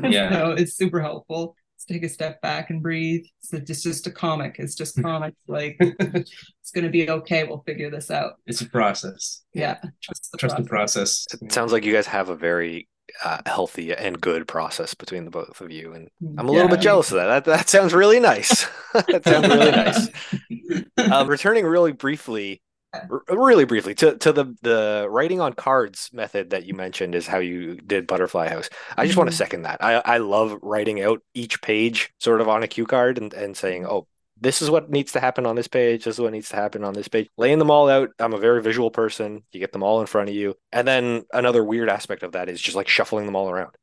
Yeah. 0.05 0.31
so 0.31 0.51
it's 0.53 0.75
super 0.77 1.01
helpful. 1.01 1.57
Let's 1.79 1.85
take 1.85 2.03
a 2.03 2.09
step 2.09 2.41
back 2.41 2.71
and 2.71 2.83
breathe. 2.83 3.25
So 3.39 3.59
it's 3.59 3.85
just 3.85 4.09
a 4.09 4.11
comic. 4.11 4.57
It's 4.59 4.75
just 4.75 5.01
comics. 5.03 5.37
Like 5.47 5.77
it's 5.81 6.73
gonna 6.75 6.89
be 6.91 7.09
okay. 7.09 7.45
We'll 7.45 7.63
figure 7.65 7.89
this 7.89 8.11
out. 8.11 8.33
It's 8.49 8.61
a 8.63 8.69
process. 8.69 9.43
Yeah. 9.55 9.79
Trust 10.03 10.33
the 10.33 10.39
Trust 10.39 10.57
the 10.57 10.65
process. 10.65 11.25
process. 11.27 11.41
It 11.41 11.53
sounds 11.53 11.71
like 11.73 11.85
you 11.85 11.93
guys 11.93 12.09
have 12.09 12.31
a 12.31 12.35
very 12.35 12.89
uh, 13.25 13.39
healthy 13.47 13.95
and 13.95 14.21
good 14.21 14.49
process 14.49 14.93
between 14.95 15.25
the 15.25 15.31
both 15.31 15.61
of 15.61 15.71
you, 15.71 15.93
and 15.93 16.09
I'm 16.37 16.49
a 16.49 16.51
Yeah. 16.51 16.57
little 16.63 16.69
bit 16.69 16.81
jealous 16.81 17.13
of 17.13 17.19
that. 17.19 17.27
That 17.29 17.45
that 17.45 17.69
sounds 17.69 17.95
really 17.95 18.19
nice. 18.19 18.67
that 18.93 19.23
sounds 19.25 19.47
really 19.49 19.71
nice. 19.71 21.13
Um, 21.13 21.29
returning 21.29 21.65
really 21.65 21.93
briefly, 21.93 22.61
r- 22.95 23.23
really 23.29 23.65
briefly 23.65 23.95
to, 23.95 24.17
to 24.19 24.33
the 24.33 24.55
the 24.63 25.07
writing 25.11 25.41
on 25.41 25.53
cards 25.53 26.11
method 26.13 26.51
that 26.51 26.65
you 26.65 26.75
mentioned 26.75 27.15
is 27.15 27.27
how 27.27 27.39
you 27.39 27.77
did 27.77 28.07
Butterfly 28.07 28.49
House. 28.49 28.69
I 28.97 29.07
just 29.07 29.17
want 29.17 29.29
to 29.29 29.33
mm-hmm. 29.33 29.39
second 29.39 29.63
that. 29.63 29.83
I 29.83 29.95
I 29.97 30.19
love 30.19 30.59
writing 30.63 31.03
out 31.03 31.23
each 31.35 31.61
page 31.63 32.13
sort 32.19 32.41
of 32.41 32.49
on 32.49 32.63
a 32.63 32.69
cue 32.69 32.87
card 32.87 33.19
and 33.19 33.33
and 33.35 33.57
saying, 33.57 33.83
mm-hmm. 33.83 33.93
oh. 33.93 34.07
This 34.41 34.63
is 34.63 34.71
what 34.71 34.89
needs 34.89 35.11
to 35.15 35.21
happen 35.21 35.47
on 35.47 35.57
this 35.57 35.67
page. 35.67 36.05
This 36.05 36.15
is 36.15 36.21
what 36.21 36.31
needs 36.31 36.49
to 36.51 36.55
happen 36.55 36.85
on 36.85 36.95
this 36.95 37.09
page. 37.09 37.29
Laying 37.37 37.59
them 37.59 37.73
all 37.73 37.89
out. 37.89 38.11
I'm 38.21 38.35
a 38.35 38.39
very 38.39 38.63
visual 38.63 38.89
person. 38.89 39.43
You 39.51 39.59
get 39.59 39.73
them 39.73 39.83
all 39.83 40.01
in 40.01 40.07
front 40.07 40.29
of 40.29 40.35
you. 40.37 40.55
And 40.71 40.87
then 40.87 41.25
another 41.33 41.65
weird 41.65 41.89
aspect 41.89 42.23
of 42.23 42.31
that 42.31 42.49
is 42.49 42.61
just 42.61 42.77
like 42.77 42.87
shuffling 42.87 43.27
them 43.27 43.35
all 43.35 43.51
around. 43.51 43.75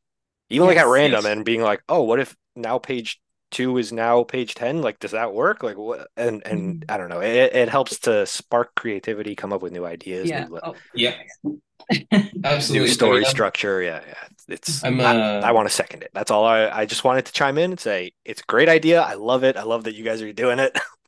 Even 0.50 0.68
like 0.68 0.78
at 0.78 0.88
random 0.88 1.26
yes. 1.26 1.34
and 1.34 1.44
being 1.44 1.62
like, 1.62 1.82
oh, 1.90 2.04
what 2.04 2.22
if 2.22 2.38
now 2.56 2.78
page 2.78 3.20
two 3.52 3.78
is 3.78 3.92
now 3.94 4.24
page 4.24 4.56
10 4.56 4.82
like 4.82 5.00
does 5.00 5.12
that 5.12 5.34
work 5.34 5.64
like 5.64 5.78
what 5.78 6.08
and 6.18 6.46
and 6.46 6.82
Mhm. 6.82 6.92
i 6.92 6.98
don't 6.98 7.10
know 7.10 7.22
it, 7.22 7.56
it 7.56 7.70
helps 7.70 8.00
to 8.00 8.26
spark 8.26 8.76
creativity 8.76 9.36
come 9.36 9.54
up 9.54 9.62
with 9.62 9.72
new 9.72 9.86
ideas 9.86 10.30
yeah. 10.30 10.46
new, 10.46 10.60
Oh. 10.64 10.76
Yeah. 10.96 11.16
new 11.92 12.30
Absolutely. 12.44 12.88
story 12.88 13.26
I 13.26 13.30
structure 13.30 13.82
yeah 13.82 14.02
yeah 14.08 14.24
it's 14.48 14.84
I'm, 14.84 15.00
I, 15.00 15.16
uh, 15.16 15.42
I 15.46 15.52
want 15.52 15.68
to 15.70 15.74
second 15.74 16.04
it 16.04 16.10
that's 16.14 16.32
all 16.32 16.46
i 16.46 16.68
i 16.70 16.86
just 16.86 17.04
wanted 17.04 17.26
to 17.26 17.32
chime 17.34 17.58
in 17.58 17.72
and 17.72 17.80
say 17.80 18.12
it's 18.26 18.42
a 18.42 18.46
great 18.46 18.70
idea 18.70 19.02
i 19.02 19.14
love 19.14 19.44
it 19.44 19.56
i 19.58 19.64
love 19.64 19.84
that 19.86 19.96
you 19.96 20.04
guys 20.04 20.22
are 20.22 20.34
doing 20.34 20.60
it 20.60 20.78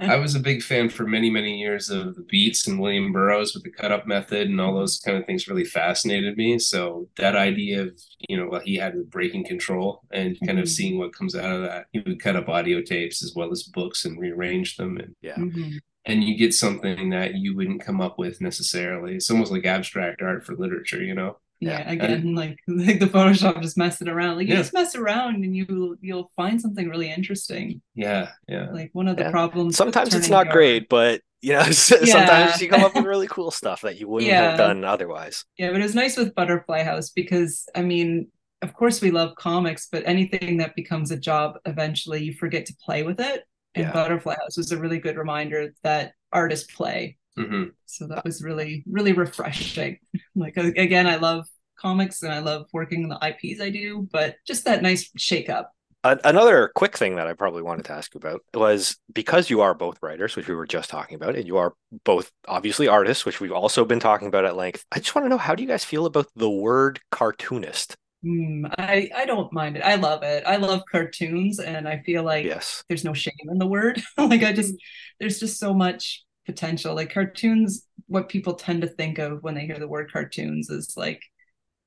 I 0.00 0.16
was 0.20 0.34
a 0.34 0.40
big 0.40 0.62
fan 0.62 0.88
for 0.88 1.06
many, 1.06 1.28
many 1.30 1.58
years 1.58 1.90
of 1.90 2.14
the 2.16 2.22
beats 2.22 2.66
and 2.66 2.80
William 2.80 3.12
Burroughs 3.12 3.54
with 3.54 3.64
the 3.64 3.70
cut 3.70 3.92
up 3.92 4.06
method 4.06 4.48
and 4.48 4.60
all 4.60 4.74
those 4.74 4.98
kind 4.98 5.18
of 5.18 5.26
things 5.26 5.46
really 5.46 5.64
fascinated 5.64 6.36
me. 6.36 6.58
So 6.58 7.08
that 7.16 7.36
idea 7.36 7.82
of, 7.82 8.00
you 8.28 8.36
know, 8.36 8.46
what 8.46 8.62
he 8.62 8.76
had 8.76 8.94
with 8.94 9.10
breaking 9.10 9.44
control 9.44 10.00
and 10.10 10.38
kind 10.46 10.58
of 10.58 10.64
Mhm. 10.64 10.68
seeing 10.68 10.98
what 10.98 11.14
comes 11.14 11.34
out 11.36 11.54
of 11.54 11.62
that. 11.62 11.86
He 11.92 12.00
would 12.00 12.20
cut 12.20 12.36
up 12.36 12.48
audio 12.48 12.80
tapes 12.80 13.22
as 13.22 13.34
well 13.34 13.50
as 13.50 13.62
books 13.64 14.04
and 14.04 14.18
rearrange 14.18 14.76
them 14.76 14.96
and 14.98 15.14
yeah 15.20 15.36
Mhm. 15.36 15.78
and 16.06 16.24
you 16.24 16.36
get 16.36 16.54
something 16.54 17.10
that 17.10 17.34
you 17.34 17.54
wouldn't 17.54 17.82
come 17.84 18.00
up 18.00 18.18
with 18.18 18.40
necessarily. 18.40 19.16
It's 19.16 19.30
almost 19.30 19.52
like 19.52 19.66
abstract 19.66 20.22
art 20.22 20.44
for 20.46 20.54
literature, 20.56 21.02
you 21.04 21.14
know? 21.14 21.36
Yeah, 21.60 21.80
Yeah. 21.80 21.92
again, 21.92 22.34
like 22.34 22.58
like 22.66 22.98
the 23.00 23.06
Photoshop 23.06 23.60
just 23.62 23.76
mess 23.76 24.00
it 24.00 24.08
around. 24.08 24.36
Like 24.36 24.48
you 24.48 24.54
Yeah. 24.54 24.60
just 24.60 24.72
mess 24.72 24.94
around 24.94 25.44
and 25.44 25.54
you 25.54 25.98
you'll 26.00 26.30
find 26.36 26.60
something 26.60 26.88
really 26.88 27.10
interesting. 27.10 27.82
Yeah, 27.94 28.30
yeah. 28.48 28.70
Like 28.70 28.90
one 28.92 29.08
of 29.08 29.16
the 29.16 29.24
Yeah. 29.24 29.30
problems. 29.30 29.76
sometimes 29.76 30.14
it's 30.14 30.28
not 30.30 30.46
your- 30.46 30.52
great 30.54 30.88
but 30.88 31.20
you 31.42 31.52
know 31.54 31.62
sometimes 31.70 32.60
you 32.60 32.68
come 32.68 32.82
up 32.84 32.94
with 32.94 33.04
really 33.12 33.26
cool 33.26 33.50
stuff 33.50 33.82
that 33.82 33.98
you 34.00 34.08
wouldn't 34.08 34.30
have 34.32 34.58
done 34.58 34.84
otherwise 34.84 35.44
Yeah, 35.58 35.70
but 35.70 35.80
it 35.80 35.84
was 35.84 35.94
nice 35.94 36.16
with 36.16 36.34
Butterfly 36.34 36.82
House 36.82 37.10
because 37.10 37.66
I 37.74 37.82
mean, 37.82 38.28
of 38.62 38.74
course 38.74 39.00
we 39.00 39.10
love 39.10 39.34
comics, 39.36 39.88
but 39.90 40.02
anything 40.06 40.58
that 40.58 40.74
becomes 40.74 41.10
a 41.10 41.16
job 41.16 41.56
eventually 41.64 42.22
you 42.24 42.34
forget 42.34 42.66
to 42.66 42.74
play 42.84 43.02
with 43.02 43.20
it. 43.20 43.44
And 43.74 43.86
Yeah. 43.86 43.92
Butterfly 43.92 44.34
House 44.40 44.56
was 44.56 44.72
a 44.72 44.78
really 44.78 44.98
good 44.98 45.16
reminder 45.16 45.72
that 45.82 46.12
artists 46.32 46.70
play. 46.74 47.16
Hmm 47.36 47.64
So 47.86 48.06
that 48.08 48.24
was 48.24 48.42
really, 48.42 48.84
really 48.90 49.12
refreshing. 49.12 49.98
Like 50.36 50.56
again, 50.56 51.06
I 51.06 51.16
love 51.16 51.46
comics 51.78 52.22
and 52.22 52.32
I 52.32 52.38
love 52.38 52.66
working 52.72 53.02
on 53.04 53.08
the 53.10 53.18
IPs 53.22 53.60
I 53.60 53.70
do, 53.70 54.08
but 54.12 54.36
just 54.46 54.64
that 54.64 54.82
nice 54.82 55.10
shake 55.16 55.50
up. 55.50 55.72
Another 56.02 56.70
quick 56.74 56.96
thing 56.96 57.16
that 57.16 57.26
I 57.26 57.34
probably 57.34 57.60
wanted 57.60 57.84
to 57.86 57.92
ask 57.92 58.14
you 58.14 58.18
about 58.18 58.40
was 58.54 58.96
because 59.12 59.50
you 59.50 59.60
are 59.60 59.74
both 59.74 59.98
writers, 60.02 60.34
which 60.34 60.48
we 60.48 60.54
were 60.54 60.66
just 60.66 60.88
talking 60.88 61.14
about, 61.14 61.36
and 61.36 61.46
you 61.46 61.58
are 61.58 61.74
both 62.04 62.32
obviously 62.48 62.88
artists, 62.88 63.26
which 63.26 63.38
we've 63.38 63.52
also 63.52 63.84
been 63.84 64.00
talking 64.00 64.26
about 64.28 64.46
at 64.46 64.56
length. 64.56 64.86
I 64.92 65.00
just 65.00 65.14
want 65.14 65.26
to 65.26 65.28
know 65.28 65.36
how 65.36 65.54
do 65.54 65.62
you 65.62 65.68
guys 65.68 65.84
feel 65.84 66.06
about 66.06 66.28
the 66.34 66.48
word 66.48 67.00
cartoonist? 67.10 67.96
Hmm, 68.22 68.66
I 68.78 69.10
I 69.14 69.24
don't 69.24 69.52
mind 69.52 69.76
it. 69.78 69.80
I 69.82 69.94
love 69.94 70.22
it. 70.22 70.44
I 70.46 70.56
love 70.56 70.82
cartoons, 70.90 71.58
and 71.58 71.88
I 71.88 72.02
feel 72.02 72.22
like 72.22 72.44
Yes. 72.44 72.84
there's 72.88 73.04
no 73.04 73.14
shame 73.14 73.32
in 73.50 73.58
the 73.58 73.66
word. 73.66 74.02
like 74.18 74.42
I 74.42 74.52
just 74.52 74.74
there's 75.18 75.40
just 75.40 75.58
so 75.58 75.72
much 75.72 76.24
potential. 76.52 76.94
Like 76.94 77.12
cartoons, 77.12 77.86
what 78.06 78.28
people 78.28 78.54
tend 78.54 78.82
to 78.82 78.88
think 78.88 79.18
of 79.18 79.42
when 79.42 79.54
they 79.54 79.66
hear 79.66 79.78
the 79.78 79.88
word 79.88 80.10
cartoons 80.12 80.70
is 80.70 80.94
like, 80.96 81.22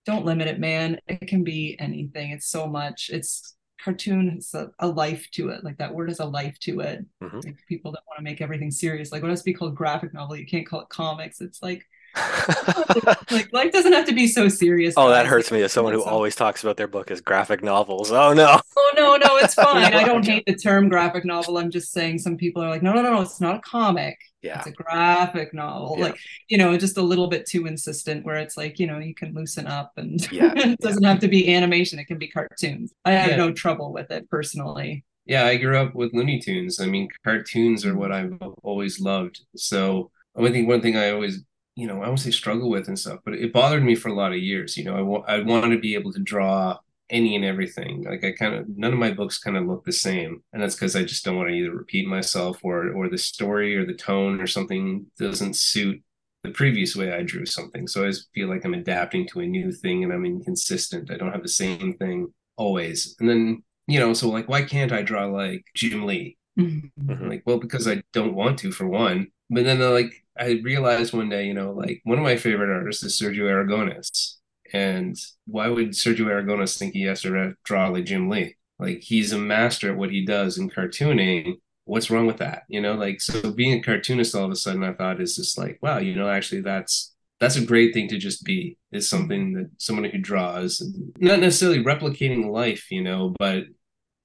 don't 0.05 0.25
limit 0.25 0.47
it, 0.47 0.59
man. 0.59 0.99
It 1.07 1.27
can 1.27 1.43
be 1.43 1.75
anything. 1.79 2.31
It's 2.31 2.47
so 2.49 2.67
much. 2.67 3.09
It's 3.11 3.55
cartoon 3.83 4.31
has 4.35 4.53
a, 4.53 4.69
a 4.79 4.87
life 4.87 5.27
to 5.33 5.49
it. 5.49 5.63
Like 5.63 5.77
that 5.77 5.93
word 5.93 6.09
has 6.09 6.19
a 6.19 6.25
life 6.25 6.57
to 6.61 6.79
it. 6.81 7.05
Mhm. 7.21 7.43
Like 7.45 7.57
people 7.67 7.91
that 7.91 8.03
want 8.07 8.17
to 8.17 8.23
make 8.23 8.41
everything 8.41 8.71
serious. 8.71 9.11
Like 9.11 9.21
when 9.21 9.31
it's 9.31 9.41
be 9.41 9.53
called 9.53 9.75
graphic 9.75 10.13
novel, 10.13 10.35
you 10.37 10.45
can't 10.45 10.65
call 10.67 10.81
it 10.81 10.89
comics. 10.89 11.41
It's 11.41 11.61
like 11.61 11.83
like 13.31 13.51
life 13.51 13.71
doesn't 13.71 13.93
have 13.93 14.05
to 14.05 14.13
be 14.13 14.27
so 14.27 14.47
serious. 14.47 14.93
oh, 14.97 15.09
that 15.09 15.25
hurts 15.25 15.51
me 15.51 15.61
as 15.63 15.71
someone 15.71 15.93
who 15.93 16.03
always 16.03 16.35
talks 16.35 16.63
about 16.63 16.77
their 16.77 16.87
book 16.87 17.09
as 17.11 17.21
graphic 17.21 17.63
novels. 17.63 18.11
Oh 18.11 18.33
no. 18.33 18.59
Oh 18.75 18.91
no, 18.95 19.15
no, 19.15 19.37
it's 19.37 19.53
fine. 19.67 19.91
No, 19.91 19.97
I 19.97 20.03
don't 20.03 20.23
hate 20.25 20.45
the 20.45 20.55
term 20.55 20.87
graphic 20.87 21.25
novel. 21.25 21.57
I'm 21.57 21.71
just 21.71 21.91
saying 21.91 22.19
some 22.19 22.37
people 22.37 22.61
are 22.61 22.69
like, 22.69 22.83
no, 22.83 22.93
no, 22.93 23.01
no, 23.01 23.13
no, 23.13 23.21
it's 23.21 23.41
not 23.41 23.55
a 23.55 23.59
comic. 23.61 24.19
Yeah. 24.43 24.59
It's 24.59 24.67
a 24.67 24.71
graphic 24.71 25.53
novel. 25.53 25.95
Yeah. 25.97 26.05
Like, 26.05 26.19
you 26.49 26.57
know, 26.57 26.77
just 26.77 26.97
a 26.97 27.01
little 27.01 27.27
bit 27.27 27.45
too 27.47 27.65
insistent 27.65 28.25
where 28.25 28.35
it's 28.35 28.57
like, 28.57 28.77
you 28.77 28.85
know, 28.85 28.99
you 28.99 29.15
can 29.15 29.33
loosen 29.33 29.65
up 29.65 29.93
and 29.97 30.19
Yeah, 30.31 30.53
it 30.55 30.79
doesn't 30.79 31.03
have 31.03 31.19
to 31.19 31.27
be 31.27 31.53
animation, 31.55 31.97
it 31.97 32.05
can 32.05 32.17
be 32.17 32.27
cartoons. 32.27 32.93
I 33.05 33.11
have 33.11 33.37
no 33.37 33.51
trouble 33.53 33.93
with 33.93 34.11
it 34.11 34.29
personally. 34.29 35.05
Yeah, 35.25 35.45
I 35.45 35.55
grew 35.55 35.77
up 35.77 35.95
with 35.95 36.13
Looney 36.13 36.39
Tunes. 36.39 36.81
I 36.81 36.85
mean, 36.85 37.07
cartoons 37.23 37.85
are 37.85 37.95
what 37.95 38.11
I've 38.11 38.37
always 38.61 38.99
loved. 38.99 39.41
So 39.55 40.11
I 40.37 40.49
think 40.49 40.67
one 40.67 40.81
thing 40.81 40.97
I 40.97 41.11
always, 41.11 41.41
you 41.75 41.87
know, 41.87 42.03
I 42.03 42.07
won't 42.07 42.19
say 42.19 42.31
struggle 42.31 42.69
with 42.69 42.89
and 42.89 42.99
stuff, 42.99 43.19
but 43.23 43.35
it 43.35 43.53
bothered 43.53 43.83
me 43.83 43.95
for 43.95 44.09
a 44.09 44.13
lot 44.13 44.33
of 44.33 44.39
years. 44.39 44.75
You 44.75 44.83
know, 44.83 44.97
I, 44.97 45.01
wa- 45.01 45.23
I 45.25 45.39
want 45.39 45.71
to 45.71 45.79
be 45.79 45.95
able 45.95 46.11
to 46.11 46.19
draw 46.19 46.77
any 47.13 47.35
and 47.35 47.45
everything. 47.45 48.03
Like 48.03 48.23
I 48.25 48.31
kind 48.33 48.55
of 48.55 48.65
none 48.77 48.93
of 48.93 48.99
my 48.99 49.11
books 49.11 49.37
kind 49.37 49.55
of 49.57 49.65
look 49.65 49.85
the 49.85 49.91
same, 49.93 50.43
and 50.51 50.61
that's 50.61 50.75
because 50.75 50.95
I 50.95 51.03
just 51.03 51.23
don't 51.23 51.37
want 51.37 51.49
to 51.49 51.55
either 51.55 51.71
repeat 51.71 52.07
myself 52.07 52.59
or 52.63 52.91
or 52.93 53.09
the 53.09 53.17
story 53.17 53.75
or 53.77 53.85
the 53.85 53.93
tone 53.93 54.41
or 54.41 54.47
something 54.47 55.05
doesn't 55.19 55.55
suit 55.55 56.01
the 56.43 56.51
previous 56.51 56.95
way 56.95 57.13
I 57.13 57.23
drew 57.23 57.45
something. 57.45 57.87
So 57.87 58.01
I 58.01 58.03
always 58.03 58.27
feel 58.35 58.49
like 58.49 58.65
I'm 58.65 58.73
adapting 58.73 59.27
to 59.29 59.39
a 59.41 59.45
new 59.47 59.71
thing 59.71 60.03
and 60.03 60.11
I'm 60.11 60.25
inconsistent. 60.25 61.09
I 61.11 61.17
don't 61.17 61.31
have 61.31 61.43
the 61.43 61.47
same 61.49 61.93
thing 61.97 62.33
always. 62.57 63.15
And 63.19 63.29
then 63.29 63.63
you 63.87 63.99
know, 63.99 64.13
so 64.13 64.29
like, 64.29 64.47
why 64.49 64.63
can't 64.63 64.91
I 64.93 65.01
draw 65.03 65.25
like 65.25 65.65
Jim 65.75 66.05
Lee? 66.05 66.37
Mhm. 66.57 66.91
Like, 67.29 67.43
well, 67.45 67.57
because 67.59 67.87
I 67.87 68.03
don't 68.13 68.35
want 68.35 68.59
to, 68.59 68.71
for 68.71 68.87
one. 68.87 69.27
But 69.49 69.65
then, 69.65 69.79
like, 69.79 70.13
I 70.37 70.61
realized 70.63 71.13
one 71.13 71.29
day, 71.29 71.45
you 71.45 71.53
know, 71.53 71.71
like 71.71 72.01
one 72.03 72.17
of 72.17 72.23
my 72.23 72.37
favorite 72.37 72.73
artists 72.73 73.03
is 73.03 73.19
Sergio 73.19 73.45
Aragonés. 73.45 74.35
And 74.73 75.15
why 75.45 75.67
would 75.69 75.89
Sergio 75.91 76.25
Aragonés 76.25 76.77
think 76.77 76.93
he 76.93 77.03
has 77.03 77.21
to 77.21 77.53
draw 77.63 77.89
like 77.89 78.05
Jim 78.05 78.27
Lee? 78.29 78.55
Like, 78.79 79.01
he's 79.01 79.31
a 79.31 79.37
master 79.37 79.91
at 79.91 79.97
what 79.97 80.09
he 80.11 80.25
does 80.25 80.57
in 80.57 80.69
cartooning. 80.69 81.53
What's 81.85 82.09
wrong 82.09 82.25
with 82.25 82.37
that? 82.37 82.63
You 82.67 82.81
know, 82.81 82.93
like, 82.95 83.21
so 83.21 83.51
being 83.51 83.79
a 83.79 83.83
cartoonist 83.83 84.33
all 84.35 84.45
of 84.45 84.51
a 84.51 84.55
sudden, 84.55 84.83
I 84.83 84.93
thought 84.93 85.21
is 85.21 85.35
just 85.35 85.57
like, 85.57 85.77
wow, 85.81 85.99
you 85.99 86.15
know, 86.15 86.29
actually, 86.29 86.61
that's 86.61 87.11
that's 87.39 87.55
a 87.57 87.65
great 87.65 87.93
thing 87.93 88.07
to 88.07 88.17
just 88.17 88.43
be 88.45 88.77
is 88.93 89.09
something 89.09 89.53
that 89.53 89.69
someone 89.77 90.05
who 90.05 90.17
draws 90.17 90.81
not 91.19 91.39
necessarily 91.41 91.83
replicating 91.83 92.49
life 92.49 92.89
you 92.89 93.01
know 93.03 93.33
but 93.37 93.63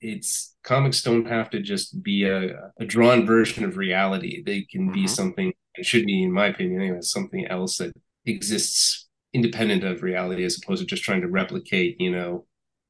it's 0.01 0.55
comics 0.63 1.03
don't 1.03 1.27
have 1.27 1.51
to 1.51 1.61
just 1.61 2.01
be 2.01 2.25
a, 2.25 2.71
a 2.79 2.85
drawn 2.85 3.27
version 3.27 3.65
of 3.65 3.77
reality 3.77 4.43
they 4.45 4.61
can 4.71 4.93
be 4.93 5.05
Mhm. 5.05 5.09
something 5.09 5.53
it 5.75 5.85
should 5.87 6.07
be 6.07 6.23
in 6.23 6.31
my 6.31 6.47
opinion 6.47 6.81
anyway 6.81 6.99
something 7.01 7.45
else 7.47 7.79
that 7.79 7.93
exists 8.25 9.08
independent 9.33 9.85
of 9.85 10.03
reality 10.03 10.45
as 10.45 10.59
opposed 10.62 10.81
to 10.81 10.87
just 10.87 11.03
trying 11.03 11.20
to 11.20 11.29
replicate 11.29 12.01
you 12.01 12.11
know 12.11 12.45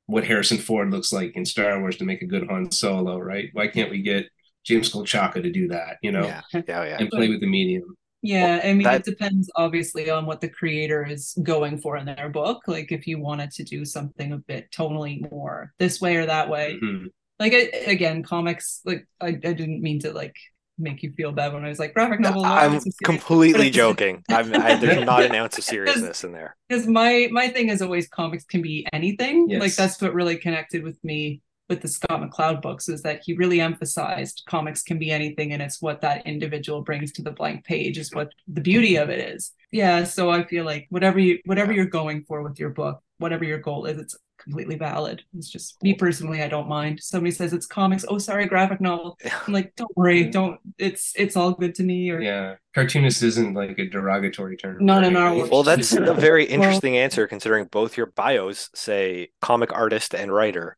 what 0.07 0.25
harrison 0.25 0.57
ford 0.59 0.91
looks 0.91 1.13
like 1.13 1.33
in 1.37 1.45
star 1.45 1.81
wars 1.81 1.97
to 1.97 2.05
make 2.05 2.23
a 2.23 2.27
good 2.27 2.49
han 2.49 2.71
solo 2.71 3.19
right 3.19 3.51
why 3.53 3.67
can't 3.67 3.91
we 3.91 4.01
get 4.03 4.27
james 4.65 4.93
kochalka 4.93 5.43
to 5.43 5.51
do 5.51 5.69
that 5.69 5.97
you 6.03 6.13
know 6.13 6.25
Yeah, 6.25 6.43
yeah, 6.53 6.85
yeah. 6.85 6.97
and 7.01 7.11
play 7.11 7.29
with 7.29 7.41
the 7.41 7.47
medium 7.49 7.97
Yeah, 8.21 8.61
I 8.65 8.73
mean, 8.75 8.83
that- 8.83 9.01
it 9.07 9.11
depends 9.13 9.49
obviously 9.55 10.11
on 10.11 10.27
what 10.27 10.41
the 10.41 10.49
creator 10.49 11.05
is 11.07 11.37
going 11.53 11.79
for 11.79 11.97
in 11.97 12.05
their 12.07 12.29
book. 12.29 12.59
Like, 12.67 12.91
if 12.91 13.07
you 13.07 13.17
wanted 13.21 13.51
to 13.53 13.63
do 13.63 13.85
something 13.85 14.33
a 14.33 14.39
bit 14.51 14.65
tonally 14.73 15.15
more 15.31 15.73
this 15.79 16.01
way 16.01 16.17
or 16.17 16.27
that 16.27 16.49
way, 16.51 16.67
Mhm. 16.83 17.07
like 17.39 17.53
I, 17.55 17.63
again, 17.97 18.25
comics. 18.25 18.81
Like, 18.85 19.07
I, 19.21 19.29
I 19.29 19.53
didn't 19.61 19.83
mean 19.87 20.01
to 20.01 20.11
like 20.13 20.35
make 20.79 21.03
you 21.03 21.13
feel 21.13 21.33
bad 21.33 21.53
when 21.53 21.65
I 21.65 21.69
was 21.69 21.79
like 21.79 21.95
graphic 21.95 22.21
novel. 22.21 22.45
I'm 22.45 22.81
completely 23.05 23.71
joking. 23.83 24.23
I'm, 24.29 24.55
I 24.55 24.79
did 24.79 25.05
not 25.07 25.23
an 25.23 25.35
ounce 25.35 25.59
of 25.59 25.65
seriousness 25.65 26.25
in 26.25 26.33
there. 26.33 26.57
because 26.69 26.87
my 26.87 27.29
my 27.31 27.49
thing 27.49 27.69
is 27.69 27.83
always 27.83 28.09
comics 28.09 28.45
can 28.45 28.63
be 28.63 28.87
anything. 28.93 29.49
Yes. 29.49 29.61
Like 29.61 29.75
that's 29.75 30.01
what 30.01 30.15
really 30.15 30.37
connected 30.37 30.83
with 30.83 31.03
me 31.03 31.43
with 31.69 31.83
the 31.83 31.89
Scott 31.89 32.21
McCloud 32.21 32.63
books 32.63 32.89
is 32.89 33.03
that 33.03 33.21
he 33.25 33.35
really 33.35 33.61
emphasized 33.61 34.43
comics 34.49 34.83
can 34.83 34.99
be 34.99 35.11
anything 35.11 35.53
and 35.53 35.61
it's 35.61 35.83
what 35.83 36.01
that 36.01 36.27
individual 36.27 36.83
brings 36.83 37.13
to 37.13 37.23
the 37.23 37.31
blank 37.31 37.65
page 37.65 37.99
is 37.99 38.15
what 38.15 38.33
the 38.47 38.61
beauty 38.61 38.97
of 38.97 39.11
it 39.11 39.35
is. 39.35 39.53
Yeah, 39.71 40.05
so 40.05 40.31
I 40.31 40.45
feel 40.45 40.65
like 40.65 40.87
whatever 40.89 41.19
you 41.19 41.41
whatever 41.45 41.73
you're 41.73 41.85
going 41.85 42.25
for 42.25 42.43
with 42.43 42.59
your 42.59 42.71
book, 42.71 43.03
whatever 43.19 43.45
your 43.45 43.59
goal 43.59 43.85
is, 43.85 43.99
it's 43.99 44.17
completely 44.39 44.77
valid. 44.77 45.23
It's 45.37 45.49
just 45.51 45.83
me 45.83 45.95
personally, 45.95 46.43
I 46.43 46.49
don't 46.49 46.69
mind. 46.69 47.01
Somebody 47.03 47.31
says 47.33 47.53
it's 47.53 47.67
comics, 47.67 48.05
oh 48.09 48.19
sorry, 48.19 48.47
graphic 48.47 48.81
novel. 48.81 49.19
I'm 49.47 49.53
like, 49.53 49.75
don't 49.77 49.95
worry, 49.97 50.23
Yeah. 50.25 50.31
don't 50.31 50.61
it's 50.79 51.13
it's 51.17 51.37
all 51.37 51.53
good 51.53 51.75
to 51.77 51.83
me 51.83 52.11
or 52.11 52.21
Yeah, 52.21 52.57
cartoonist 52.75 53.23
isn't 53.23 53.55
like 53.55 53.79
a 53.79 53.87
derogatory 53.87 54.57
term. 54.57 54.85
Not 54.85 55.05
in 55.05 55.17
our 55.17 55.35
world. 55.35 55.51
Well, 55.51 55.63
that's 55.63 55.93
a 55.93 56.15
very 56.15 56.45
Well- 56.45 56.55
interesting 56.55 56.97
answer 56.97 57.27
considering 57.27 57.67
both 57.67 57.97
your 57.97 58.07
bios 58.07 58.71
say 58.75 59.31
comic 59.43 59.73
artist 59.73 60.15
and 60.15 60.33
writer. 60.33 60.77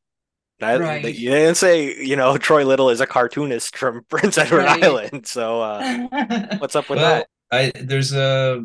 That, 0.61 0.81
Right. 0.81 1.03
that- 1.03 1.19
you 1.19 1.31
didn't 1.31 1.55
say, 1.57 1.97
you 1.97 2.17
know, 2.17 2.37
Troy 2.49 2.65
Little 2.65 2.91
is 2.91 3.01
a 3.01 3.07
cartoonist 3.07 3.77
from 3.77 4.05
Prince 4.11 4.37
Edward 4.37 4.65
Right. 4.65 4.85
Island. 4.85 5.27
So, 5.27 5.63
uh, 5.63 6.57
what's 6.59 6.77
up 6.77 6.91
with 6.91 6.99
well, 6.99 7.21
that? 7.21 7.27
I 7.53 7.73
there's 7.81 8.13
a 8.13 8.65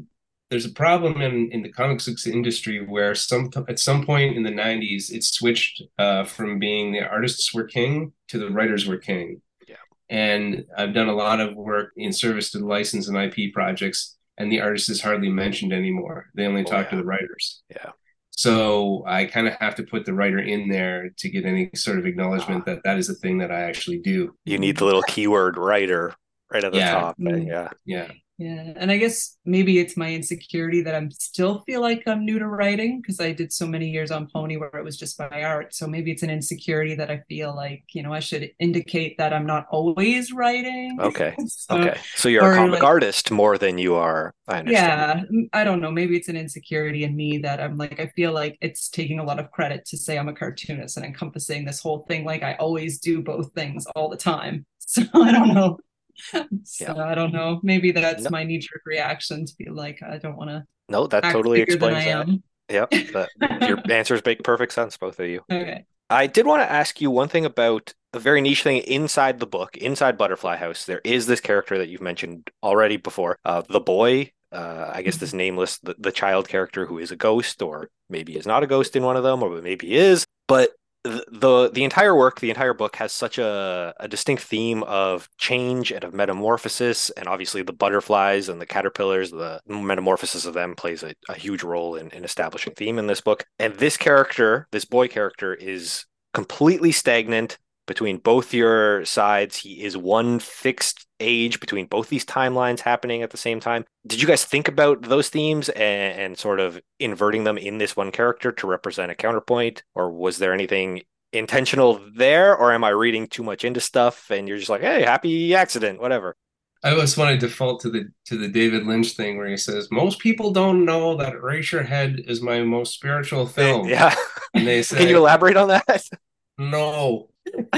there's 0.50 0.66
a 0.66 0.70
problem 0.74 1.22
in 1.22 1.50
in 1.52 1.64
the 1.64 1.72
comics 1.72 2.08
books 2.08 2.28
industry 2.28 2.86
where 2.86 3.16
some 3.16 3.50
at 3.68 3.80
some 3.80 4.06
point 4.06 4.38
in 4.38 4.44
the 4.44 4.52
90s 4.52 5.12
it 5.12 5.24
switched 5.24 5.82
uh, 5.98 6.24
from 6.24 6.60
being 6.60 6.92
the 6.92 7.02
artists 7.02 7.54
were 7.54 7.64
king 7.66 8.14
to 8.30 8.38
the 8.38 8.50
writers 8.50 8.86
were 8.88 8.98
king. 8.98 9.42
Yeah. 9.68 9.76
And 10.10 10.66
I've 10.78 10.94
done 10.94 11.10
a 11.10 11.16
lot 11.16 11.40
of 11.40 11.56
work 11.56 11.92
in 11.98 12.14
service 12.14 12.52
to 12.52 12.60
the 12.60 12.66
license 12.68 13.08
and 13.08 13.18
IP 13.18 13.54
projects, 13.54 14.18
and 14.38 14.52
the 14.52 14.62
artist 14.62 14.90
is 14.90 15.02
hardly 15.02 15.30
mentioned 15.30 15.74
anymore. 15.74 16.28
They 16.36 16.46
only 16.46 16.62
Oh, 16.62 16.66
talk 16.72 16.90
to 16.92 16.96
the 16.96 17.04
writers. 17.06 17.64
Yeah. 17.70 17.92
So 18.38 19.04
I 19.08 19.26
kind 19.26 19.48
of 19.48 19.54
have 19.62 19.76
to 19.76 19.84
put 19.84 20.06
the 20.06 20.14
writer 20.14 20.40
in 20.40 20.68
there 20.70 21.10
to 21.18 21.30
get 21.30 21.46
any 21.46 21.70
sort 21.74 21.98
of 22.00 22.06
acknowledgement 22.06 22.64
Ah. 22.68 22.72
that 22.74 22.84
that 22.84 22.98
is 22.98 23.08
the 23.08 23.16
thing 23.16 23.38
that 23.40 23.52
I 23.52 23.62
actually 23.62 24.00
do. 24.00 24.36
You 24.46 24.58
need 24.60 24.78
the 24.78 24.86
little 24.86 25.04
keyword 25.04 25.58
writer 25.58 26.14
right 26.52 26.64
at 26.64 26.72
the 26.72 26.78
Yeah. 26.80 26.92
top. 27.00 27.18
Mm. 27.18 27.48
Yeah. 27.48 27.70
Yeah. 27.86 28.12
Yeah, 28.38 28.74
and 28.76 28.92
I 28.92 28.98
guess 28.98 29.38
maybe 29.46 29.80
it's 29.80 29.96
my 29.96 30.14
insecurity 30.14 30.82
that 30.82 30.94
I'm 30.94 31.10
still 31.10 31.64
feel 31.66 31.80
like 31.80 32.04
I'm 32.06 32.26
new 32.26 32.38
to 32.38 32.48
writing 32.48 33.00
because 33.02 33.22
I 33.22 33.32
did 33.32 33.54
so 33.54 33.66
many 33.66 33.90
years 33.90 34.12
on 34.12 34.28
Pony 34.28 34.58
where 34.58 34.76
it 34.76 34.84
was 34.84 34.98
just 34.98 35.18
my 35.18 35.44
art. 35.44 35.74
So 35.74 35.88
maybe 35.88 36.12
it's 36.12 36.22
an 36.22 36.30
insecurity 36.30 36.96
that 36.96 37.10
I 37.10 37.22
feel 37.30 37.56
like, 37.56 37.86
you 37.94 38.04
know, 38.04 38.12
I 38.14 38.20
should 38.20 38.50
indicate 38.60 39.18
that 39.20 39.32
I'm 39.32 39.46
not 39.46 39.68
always 39.72 40.34
writing. 40.34 40.98
Okay. 41.00 41.36
So, 41.48 41.78
Okay. 41.78 41.98
So 42.16 42.28
you're 42.28 42.52
a 42.52 42.56
comic 42.56 42.74
like- 42.82 42.84
artist 42.84 43.32
more 43.32 43.58
than 43.58 43.78
you 43.78 43.96
are. 43.96 44.34
I 44.48 44.60
understand. 44.60 45.28
Yeah, 45.32 45.42
I 45.54 45.64
don't 45.64 45.80
know. 45.80 45.90
Maybe 45.92 46.18
it's 46.18 46.28
an 46.28 46.36
insecurity 46.36 47.04
in 47.06 47.16
me 47.16 47.38
that 47.40 47.62
I'm 47.62 47.78
like, 47.78 48.00
I 48.00 48.08
feel 48.16 48.34
like 48.34 48.58
it's 48.62 48.90
taking 48.90 49.20
a 49.20 49.24
lot 49.24 49.40
of 49.40 49.50
credit 49.52 49.86
to 49.86 49.98
say 49.98 50.18
I'm 50.20 50.28
a 50.28 50.34
cartoonist 50.34 50.98
and 50.98 51.06
encompassing 51.06 51.64
this 51.66 51.80
whole 51.80 52.06
thing. 52.08 52.26
Like 52.26 52.44
I 52.44 52.56
always 52.56 53.00
do 53.00 53.22
both 53.24 53.54
things 53.54 53.86
all 53.96 54.10
the 54.10 54.18
time. 54.18 54.66
So 54.88 55.02
I 55.16 55.32
don't 55.32 55.54
know. 55.56 55.80
So 56.64 56.98
I 56.98 57.16
don't 57.16 57.34
know. 57.34 57.60
Maybe 57.64 57.92
that's 57.92 58.24
No. 58.24 58.30
my 58.30 58.44
knee 58.44 58.60
jerk 58.60 58.82
reaction 58.86 59.46
to 59.46 59.54
be 59.58 59.70
like, 59.70 60.02
I 60.04 60.18
don't 60.18 60.38
want 60.38 60.50
to 60.50 60.64
No, 60.90 61.08
that 61.08 61.24
totally 61.24 61.62
explains 61.62 62.06
that. 62.06 62.28
Yep. 62.70 62.90
That, 63.14 63.30
your 63.70 63.80
answers 63.92 64.22
make 64.26 64.44
perfect 64.44 64.74
sense, 64.74 64.98
both 64.98 65.20
of 65.20 65.28
you. 65.28 65.42
Okay. 65.52 65.86
I 66.10 66.28
did 66.28 66.46
want 66.46 66.62
to 66.62 66.72
ask 66.72 67.02
you 67.02 67.10
one 67.12 67.28
thing 67.28 67.46
about 67.46 67.94
a 68.14 68.20
very 68.20 68.42
niche 68.42 68.64
thing 68.64 68.78
inside 68.84 69.40
the 69.40 69.48
book, 69.48 69.76
inside 69.78 70.18
Butterfly 70.18 70.58
House. 70.58 70.86
There 70.86 71.02
is 71.04 71.28
this 71.28 71.42
character 71.42 71.78
that 71.78 71.90
you've 71.90 72.02
mentioned 72.02 72.50
already 72.64 72.98
before, 72.98 73.38
uh, 73.46 73.64
the 73.68 73.80
boy. 73.80 74.32
Uh, 74.52 74.90
I 74.94 75.02
guess 75.02 75.18
this 75.18 75.34
nameless, 75.34 75.80
the, 75.80 75.96
the 76.00 76.12
child 76.12 76.48
character 76.48 76.86
who 76.86 76.98
is 77.00 77.12
a 77.12 77.16
ghost, 77.16 77.62
or 77.62 77.90
maybe 78.10 78.38
is 78.38 78.48
not 78.48 78.64
a 78.64 78.68
ghost 78.68 78.96
in 78.96 79.04
one 79.04 79.18
of 79.18 79.24
them, 79.24 79.44
or 79.44 79.62
maybe 79.62 79.96
is. 79.96 80.26
But 80.48 80.72
the 81.06 81.70
the, 81.72 81.84
entire 81.84 82.16
work, 82.16 82.40
the 82.40 82.50
entire 82.50 82.74
book 82.74 82.96
has 82.96 83.12
such 83.12 83.38
a, 83.38 83.94
a 84.00 84.08
distinct 84.08 84.44
theme 84.44 84.84
of 84.84 85.30
change 85.38 85.92
and 85.92 86.04
of 86.04 86.14
metamorphosis, 86.14 87.12
and 87.12 87.28
obviously 87.28 87.62
the 87.62 87.74
butterflies 87.74 88.50
and 88.50 88.60
the 88.60 88.66
caterpillars, 88.66 89.32
the 89.32 89.62
metamorphosis 89.68 90.46
of 90.46 90.54
them 90.54 90.76
plays 90.76 91.04
a, 91.04 91.14
a 91.30 91.36
huge 91.36 91.64
role 91.64 91.96
in, 91.96 92.10
in 92.10 92.24
establishing 92.24 92.74
theme 92.74 92.98
in 92.98 93.08
this 93.08 93.22
book. 93.22 93.46
And 93.60 93.76
this 93.76 93.98
character, 93.98 94.68
this 94.72 94.86
boy 94.86 95.08
character, 95.08 95.54
is 95.54 96.06
completely 96.34 96.92
stagnant 96.92 97.58
between 97.88 98.18
both 98.18 98.54
your 98.54 99.06
sides. 99.06 99.58
He 99.58 99.84
is 99.84 99.98
one 99.98 100.40
fixed 100.40 101.06
age 101.20 101.60
between 101.60 101.86
both 101.86 102.10
these 102.10 102.26
timelines 102.26 102.80
happening 102.80 103.22
at 103.22 103.30
the 103.30 103.38
same 103.38 103.60
time. 103.60 103.86
Did 104.06 104.22
you 104.22 104.28
guys 104.28 104.44
think 104.44 104.68
about 104.68 105.04
those 105.04 105.30
themes 105.30 105.70
and, 105.70 106.20
and 106.20 106.38
sort 106.38 106.60
of 106.60 106.80
inverting 107.00 107.44
them 107.44 107.58
in 107.58 107.78
this 107.78 107.96
one 107.96 108.12
character 108.12 108.52
to 108.52 108.68
represent 108.68 109.12
a 109.12 109.16
counterpoint? 109.16 109.84
Or 109.94 110.12
was 110.12 110.38
there 110.38 110.54
anything 110.54 111.04
intentional 111.32 112.02
there? 112.16 112.56
Or 112.56 112.74
am 112.74 112.84
I 112.84 112.90
reading 112.90 113.28
too 113.28 113.44
much 113.44 113.64
into 113.64 113.80
stuff 113.80 114.30
and 114.32 114.48
you're 114.48 114.58
just 114.58 114.70
like, 114.70 114.82
hey, 114.82 115.04
happy 115.04 115.56
accident, 115.56 116.02
whatever? 116.02 116.36
I 116.84 116.92
always 116.92 117.18
want 117.18 117.32
to 117.32 117.48
default 117.48 117.82
to 117.82 117.90
the 117.90 118.10
to 118.26 118.38
the 118.38 118.48
David 118.48 118.86
Lynch 118.86 119.14
thing 119.14 119.38
where 119.38 119.48
he 119.48 119.58
says 119.58 119.88
most 119.90 120.20
people 120.20 120.52
don't 120.52 120.86
know 120.86 121.16
that 121.16 121.34
Eraserhead 121.34 122.30
is 122.30 122.44
my 122.44 122.62
most 122.62 122.94
spiritual 122.94 123.48
film. 123.48 123.88
Yeah. 123.90 124.14
And 124.54 124.68
they 124.68 124.84
say 124.84 124.98
Can 125.00 125.08
you 125.08 125.18
elaborate 125.18 125.58
on 125.58 125.70
that? 125.70 126.04
no. 126.58 127.30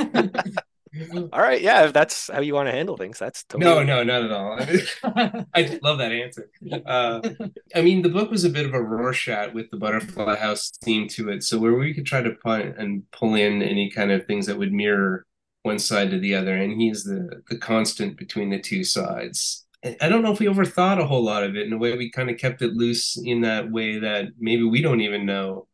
All 1.32 1.42
right. 1.42 1.62
Yeah. 1.62 1.86
If 1.86 1.94
that's 1.94 2.30
how 2.32 2.40
you 2.42 2.54
want 2.56 2.68
to 2.68 2.72
handle 2.72 2.98
things, 2.98 3.20
that's 3.20 3.44
totally. 3.44 3.70
No, 3.70 3.84
no, 3.84 4.04
not 4.04 4.24
at 4.24 4.32
all. 4.32 4.58
I 5.54 5.80
love 5.84 6.00
that 6.00 6.12
answer. 6.12 6.50
Uh, 6.86 7.22
I 7.76 7.82
mean, 7.82 8.02
the 8.02 8.10
book 8.10 8.32
was 8.32 8.46
a 8.46 8.50
bit 8.50 8.66
of 8.66 8.74
a 8.74 8.82
Rorschach 8.82 9.54
with 9.54 9.70
the 9.70 9.78
Butterfly 9.78 10.38
House 10.38 10.72
theme 10.84 11.08
to 11.10 11.30
it, 11.30 11.44
so 11.44 11.60
where 11.60 11.76
we 11.76 11.94
could 11.94 12.06
try 12.06 12.22
to 12.22 12.32
put 12.32 12.62
and 12.62 13.04
pull 13.12 13.36
in 13.36 13.62
any 13.62 13.92
kind 13.92 14.12
of 14.12 14.26
things 14.26 14.48
that 14.48 14.58
would 14.58 14.74
mirror 14.74 15.26
one 15.64 15.78
side 15.78 16.10
to 16.12 16.20
the 16.20 16.34
other, 16.34 16.56
and 16.56 16.82
he's 16.82 17.04
the 17.04 17.44
the 17.50 17.58
constant 17.58 18.18
between 18.18 18.50
the 18.50 18.60
two 18.60 18.84
sides. 18.84 19.66
I- 19.86 19.98
I 20.02 20.10
don't 20.10 20.24
know 20.24 20.32
if 20.32 20.40
we 20.40 20.48
overthought 20.48 21.00
a 21.00 21.06
whole 21.06 21.24
lot 21.24 21.44
of 21.44 21.56
it 21.56 21.68
in 21.68 21.74
a 21.74 21.78
way 21.78 21.96
we 21.96 22.10
kind 22.10 22.30
of 22.32 22.38
kept 22.40 22.62
it 22.64 22.74
loose 22.74 23.18
in 23.24 23.42
that 23.42 23.70
way 23.72 24.00
that 24.00 24.30
maybe 24.40 24.64
we 24.64 24.82
don't 24.82 25.02
even 25.02 25.26
know 25.28 25.68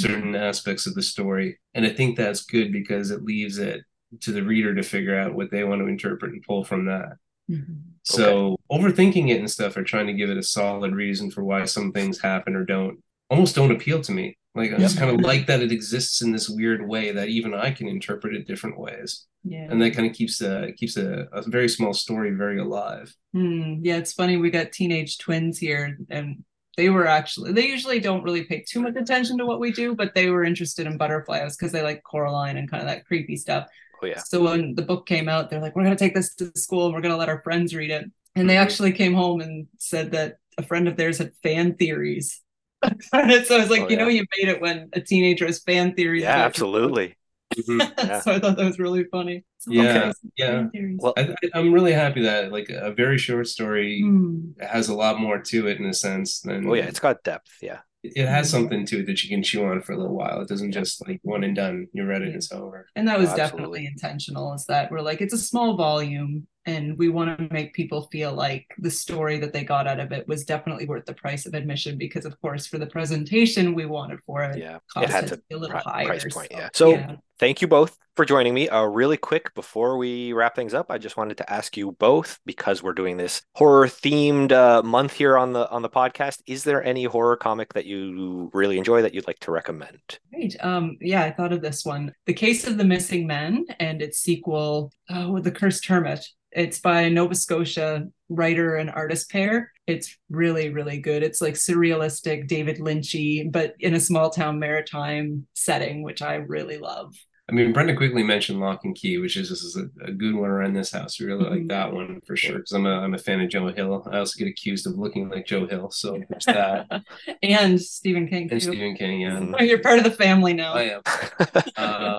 certain 0.00 0.34
aspects 0.34 0.86
of 0.86 0.94
the 0.94 1.02
story, 1.02 1.58
and 1.74 1.84
I 1.86 1.90
think 1.90 2.16
that's 2.16 2.44
good 2.44 2.72
because 2.72 3.10
it 3.10 3.24
leaves 3.24 3.58
it 3.58 3.82
to 4.20 4.32
the 4.32 4.42
reader 4.42 4.74
to 4.74 4.82
figure 4.82 5.18
out 5.18 5.34
what 5.34 5.50
they 5.50 5.64
want 5.64 5.80
to 5.80 5.88
interpret 5.88 6.32
and 6.32 6.42
pull 6.42 6.64
from 6.64 6.86
that. 6.86 7.16
Mhm. 7.50 7.80
So 8.02 8.56
overthinking 8.70 9.30
it 9.30 9.40
and 9.40 9.50
stuff 9.50 9.76
or 9.76 9.82
trying 9.82 10.06
to 10.06 10.12
give 10.12 10.30
it 10.30 10.36
a 10.36 10.42
solid 10.42 10.94
reason 10.94 11.30
for 11.30 11.42
why 11.42 11.64
some 11.64 11.92
things 11.92 12.20
happen 12.20 12.54
or 12.54 12.64
don't 12.64 13.02
almost 13.30 13.56
don't 13.56 13.72
appeal 13.72 14.00
to 14.02 14.12
me. 14.12 14.36
Like 14.54 14.72
I 14.72 14.78
just 14.78 14.98
kind 14.98 15.10
of 15.10 15.20
like 15.20 15.46
that 15.48 15.60
it 15.60 15.70
exists 15.70 16.22
in 16.22 16.32
this 16.32 16.48
weird 16.48 16.86
way 16.88 17.12
that 17.12 17.28
even 17.28 17.52
I 17.52 17.72
can 17.72 17.88
interpret 17.88 18.34
it 18.34 18.46
different 18.46 18.78
ways. 18.78 19.26
Yeah. 19.44 19.66
And 19.70 19.82
that 19.82 19.90
kind 19.92 20.08
of 20.08 20.14
keeps 20.14 20.40
a 20.40 20.72
keeps 20.76 20.96
a, 20.96 21.28
a 21.32 21.42
very 21.42 21.68
small 21.68 21.92
story 21.92 22.30
very 22.30 22.58
alive. 22.58 23.14
Hmm, 23.32 23.80
yeah, 23.82 23.96
it's 23.96 24.14
funny. 24.14 24.36
We 24.36 24.50
got 24.50 24.72
teenage 24.72 25.18
twins 25.18 25.58
here, 25.58 25.98
and 26.08 26.44
they 26.76 26.90
were 26.90 27.06
actually, 27.06 27.52
they 27.52 27.66
usually 27.66 28.00
don't 28.00 28.22
really 28.22 28.44
pay 28.44 28.64
too 28.68 28.80
much 28.80 28.96
attention 28.96 29.38
to 29.38 29.46
what 29.46 29.60
we 29.60 29.72
do, 29.72 29.94
but 29.94 30.14
they 30.14 30.28
were 30.30 30.44
interested 30.44 30.86
in 30.86 30.96
butterflies 30.98 31.56
because 31.56 31.72
they 31.72 31.82
like 31.82 32.02
Coraline 32.04 32.56
and 32.56 32.70
kind 32.70 32.82
of 32.82 32.88
that 32.88 33.06
creepy 33.06 33.36
stuff. 33.36 33.68
Oh 34.02 34.06
yeah. 34.06 34.22
So 34.22 34.42
when 34.42 34.74
the 34.74 34.82
book 34.82 35.06
came 35.06 35.28
out, 35.28 35.50
they're 35.50 35.60
like, 35.60 35.74
we're 35.76 35.84
going 35.84 35.96
to 35.96 36.04
take 36.04 36.14
this 36.14 36.34
to 36.36 36.50
school 36.56 36.86
and 36.86 36.94
we're 36.94 37.00
going 37.00 37.12
to 37.12 37.18
let 37.18 37.28
our 37.28 37.42
friends 37.42 37.74
read 37.74 37.90
it. 37.90 38.10
And 38.34 38.48
they 38.48 38.56
Mhm. 38.56 38.60
actually 38.62 38.92
came 38.92 39.14
home 39.14 39.40
and 39.40 39.66
said 39.78 40.12
that 40.12 40.36
a 40.58 40.62
friend 40.62 40.88
of 40.88 40.96
theirs 40.96 41.18
had 41.18 41.32
fan 41.42 41.74
theories. 41.76 42.42
So 43.12 43.56
I 43.56 43.58
was 43.58 43.70
like, 43.70 43.82
Oh, 43.82 43.88
you 43.90 43.96
know, 43.96 44.08
you 44.08 44.24
made 44.38 44.48
it 44.48 44.60
when 44.60 44.90
a 44.92 45.00
teenager 45.00 45.46
has 45.46 45.58
fan 45.60 45.94
theories. 45.94 46.22
Yeah, 46.22 46.44
absolutely. 46.46 47.16
Mhm. 47.56 47.92
Yeah. 47.98 48.20
so 48.20 48.32
I 48.32 48.38
thought 48.40 48.56
that 48.56 48.64
was 48.66 48.78
really 48.78 49.04
funny. 49.04 49.44
Yeah, 49.66 50.12
okay, 50.12 50.12
yeah. 50.36 50.66
Well, 50.98 51.14
I, 51.16 51.22
I- 51.42 51.58
I'm 51.58 51.72
really 51.72 51.92
happy 51.92 52.22
that 52.22 52.52
like 52.52 52.68
a 52.68 52.92
very 52.92 53.18
short 53.18 53.48
story 53.48 54.00
Hmm. 54.00 54.50
has 54.60 54.88
a 54.88 54.94
lot 54.94 55.18
more 55.20 55.40
to 55.40 55.66
it 55.68 55.78
in 55.78 55.86
a 55.86 55.94
sense 55.94 56.40
than 56.40 56.68
Oh 56.68 56.74
yeah, 56.74 56.84
it's 56.86 57.00
got 57.00 57.22
depth. 57.24 57.50
Yeah. 57.62 57.80
it 58.04 58.28
has 58.28 58.48
something 58.48 58.86
to 58.86 59.00
it 59.00 59.06
that 59.06 59.24
you 59.24 59.28
can 59.28 59.42
chew 59.42 59.64
on 59.64 59.82
for 59.82 59.92
a 59.92 59.96
little 59.98 60.14
while. 60.14 60.40
It 60.40 60.46
doesn't 60.48 60.70
just 60.70 61.04
like 61.08 61.18
one 61.22 61.42
and 61.42 61.56
done. 61.56 61.88
You 61.92 62.04
read 62.06 62.22
it, 62.22 62.34
it's 62.36 62.52
over. 62.52 62.86
And 62.94 63.08
that 63.08 63.18
was 63.18 63.32
Oh, 63.32 63.36
definitely 63.36 63.84
intentional, 63.86 64.54
is 64.54 64.64
that 64.66 64.92
we're 64.92 65.00
like, 65.00 65.20
it's 65.20 65.34
a 65.34 65.38
small 65.38 65.76
volume 65.76 66.46
and 66.66 66.96
we 66.98 67.08
want 67.08 67.36
to 67.36 67.52
make 67.52 67.74
people 67.74 68.08
feel 68.12 68.32
like 68.32 68.66
the 68.78 68.90
story 68.90 69.38
that 69.38 69.52
they 69.52 69.64
got 69.64 69.88
out 69.88 69.98
of 69.98 70.12
it 70.12 70.26
was 70.28 70.44
definitely 70.44 70.86
worth 70.86 71.04
the 71.06 71.14
price 71.14 71.46
of 71.46 71.54
admission 71.54 71.96
because 71.98 72.24
of 72.26 72.40
course 72.40 72.66
for 72.66 72.78
the 72.78 72.86
presentation 72.86 73.74
we 73.74 73.86
wanted 73.86 74.18
for 74.26 74.42
it, 74.44 74.58
Yeah. 74.58 74.78
cost 74.92 75.04
It 75.04 75.10
had 75.10 75.20
had 75.24 75.28
to 75.30 75.36
to 75.36 75.42
be 75.48 75.54
a 75.56 75.58
little 75.58 75.80
pri- 75.80 75.92
higher. 75.92 76.06
price 76.06 76.32
point. 76.34 76.48
Yeah. 76.52 76.68
So 76.74 76.90
yeah. 76.90 77.16
Thank 77.38 77.60
you 77.60 77.68
both 77.68 77.96
for 78.16 78.24
joining 78.24 78.54
me. 78.54 78.68
Uh, 78.68 78.84
really 78.84 79.16
quick 79.16 79.54
before 79.54 79.98
we 79.98 80.32
wrap 80.32 80.56
things 80.56 80.74
up, 80.74 80.90
I 80.90 80.98
just 80.98 81.16
wanted 81.16 81.36
to 81.38 81.52
ask 81.52 81.76
you 81.76 81.92
both 81.92 82.40
because 82.46 82.82
we're 82.82 82.94
doing 82.94 83.16
this 83.18 83.42
horror 83.54 83.86
themed 83.86 84.52
uh, 84.52 84.82
month 84.82 85.12
here 85.12 85.36
on 85.36 85.52
the 85.52 85.70
on 85.70 85.82
the 85.82 85.90
podcast. 85.90 86.40
Is 86.46 86.64
there 86.64 86.82
any 86.82 87.04
horror 87.04 87.36
comic 87.36 87.74
that 87.74 87.84
you 87.84 88.50
really 88.52 88.78
enjoy 88.78 89.02
that 89.02 89.14
you'd 89.14 89.26
like 89.26 89.38
to 89.40 89.50
recommend? 89.50 90.00
Great. 90.32 90.56
Um, 90.60 90.96
yeah, 91.00 91.22
I 91.22 91.30
thought 91.30 91.52
of 91.52 91.60
this 91.60 91.84
one. 91.84 92.12
The 92.24 92.34
Case 92.34 92.66
of 92.66 92.78
the 92.78 92.84
Missing 92.84 93.26
Men 93.26 93.66
and 93.78 94.00
its 94.00 94.18
sequel, 94.18 94.92
oh, 95.10 95.38
The 95.38 95.52
Cursed 95.52 95.86
Hermit. 95.86 96.26
It's 96.56 96.80
by 96.80 97.02
a 97.02 97.10
Nova 97.10 97.34
Scotia 97.34 98.08
writer 98.30 98.76
and 98.76 98.90
artist 98.90 99.30
pair. 99.30 99.70
It's 99.86 100.16
really, 100.30 100.70
really 100.70 100.98
good. 100.98 101.22
It's 101.22 101.40
like 101.42 101.54
surrealistic, 101.54 102.48
David 102.48 102.78
Lynchy, 102.78 103.52
but 103.52 103.74
in 103.78 103.94
a 103.94 104.00
small 104.00 104.30
town 104.30 104.58
maritime 104.58 105.46
setting, 105.54 106.02
which 106.02 106.22
I 106.22 106.36
really 106.36 106.78
love. 106.78 107.14
I 107.48 107.52
mean, 107.52 107.72
Brenda 107.72 107.94
quickly 107.94 108.24
mentioned 108.24 108.58
Locke 108.58 108.80
and 108.84 108.96
Key, 108.96 109.18
which 109.18 109.36
is, 109.36 109.52
is 109.52 109.76
a, 109.76 109.84
a 110.04 110.10
good 110.10 110.34
one 110.34 110.50
around 110.50 110.72
this 110.74 110.90
house. 110.90 111.20
We 111.20 111.26
really 111.26 111.44
like 111.48 111.60
Mhm. 111.60 111.68
that 111.68 111.92
one 111.92 112.20
for 112.26 112.36
sure 112.36 112.56
because 112.56 112.72
I'm 112.72 112.86
a 112.86 112.98
I'm 112.98 113.14
a 113.14 113.18
fan 113.18 113.40
of 113.40 113.48
Joe 113.50 113.68
Hill. 113.68 114.04
I 114.10 114.18
also 114.18 114.36
get 114.36 114.48
accused 114.48 114.84
of 114.88 114.98
looking 114.98 115.28
like 115.28 115.46
Joe 115.46 115.64
Hill, 115.66 115.92
so 115.92 116.18
there's 116.28 116.46
that. 116.46 117.02
and 117.44 117.80
Stephen 117.80 118.26
King. 118.26 118.48
and 118.50 118.60
too. 118.60 118.72
Stephen 118.72 118.96
King, 118.96 119.20
yeah. 119.20 119.40
Oh, 119.60 119.62
you're 119.68 119.78
part 119.78 119.98
of 119.98 120.04
the 120.04 120.10
family 120.10 120.54
now. 120.54 120.72
I 120.72 120.82
am. 120.96 121.02
Uh, 121.76 122.18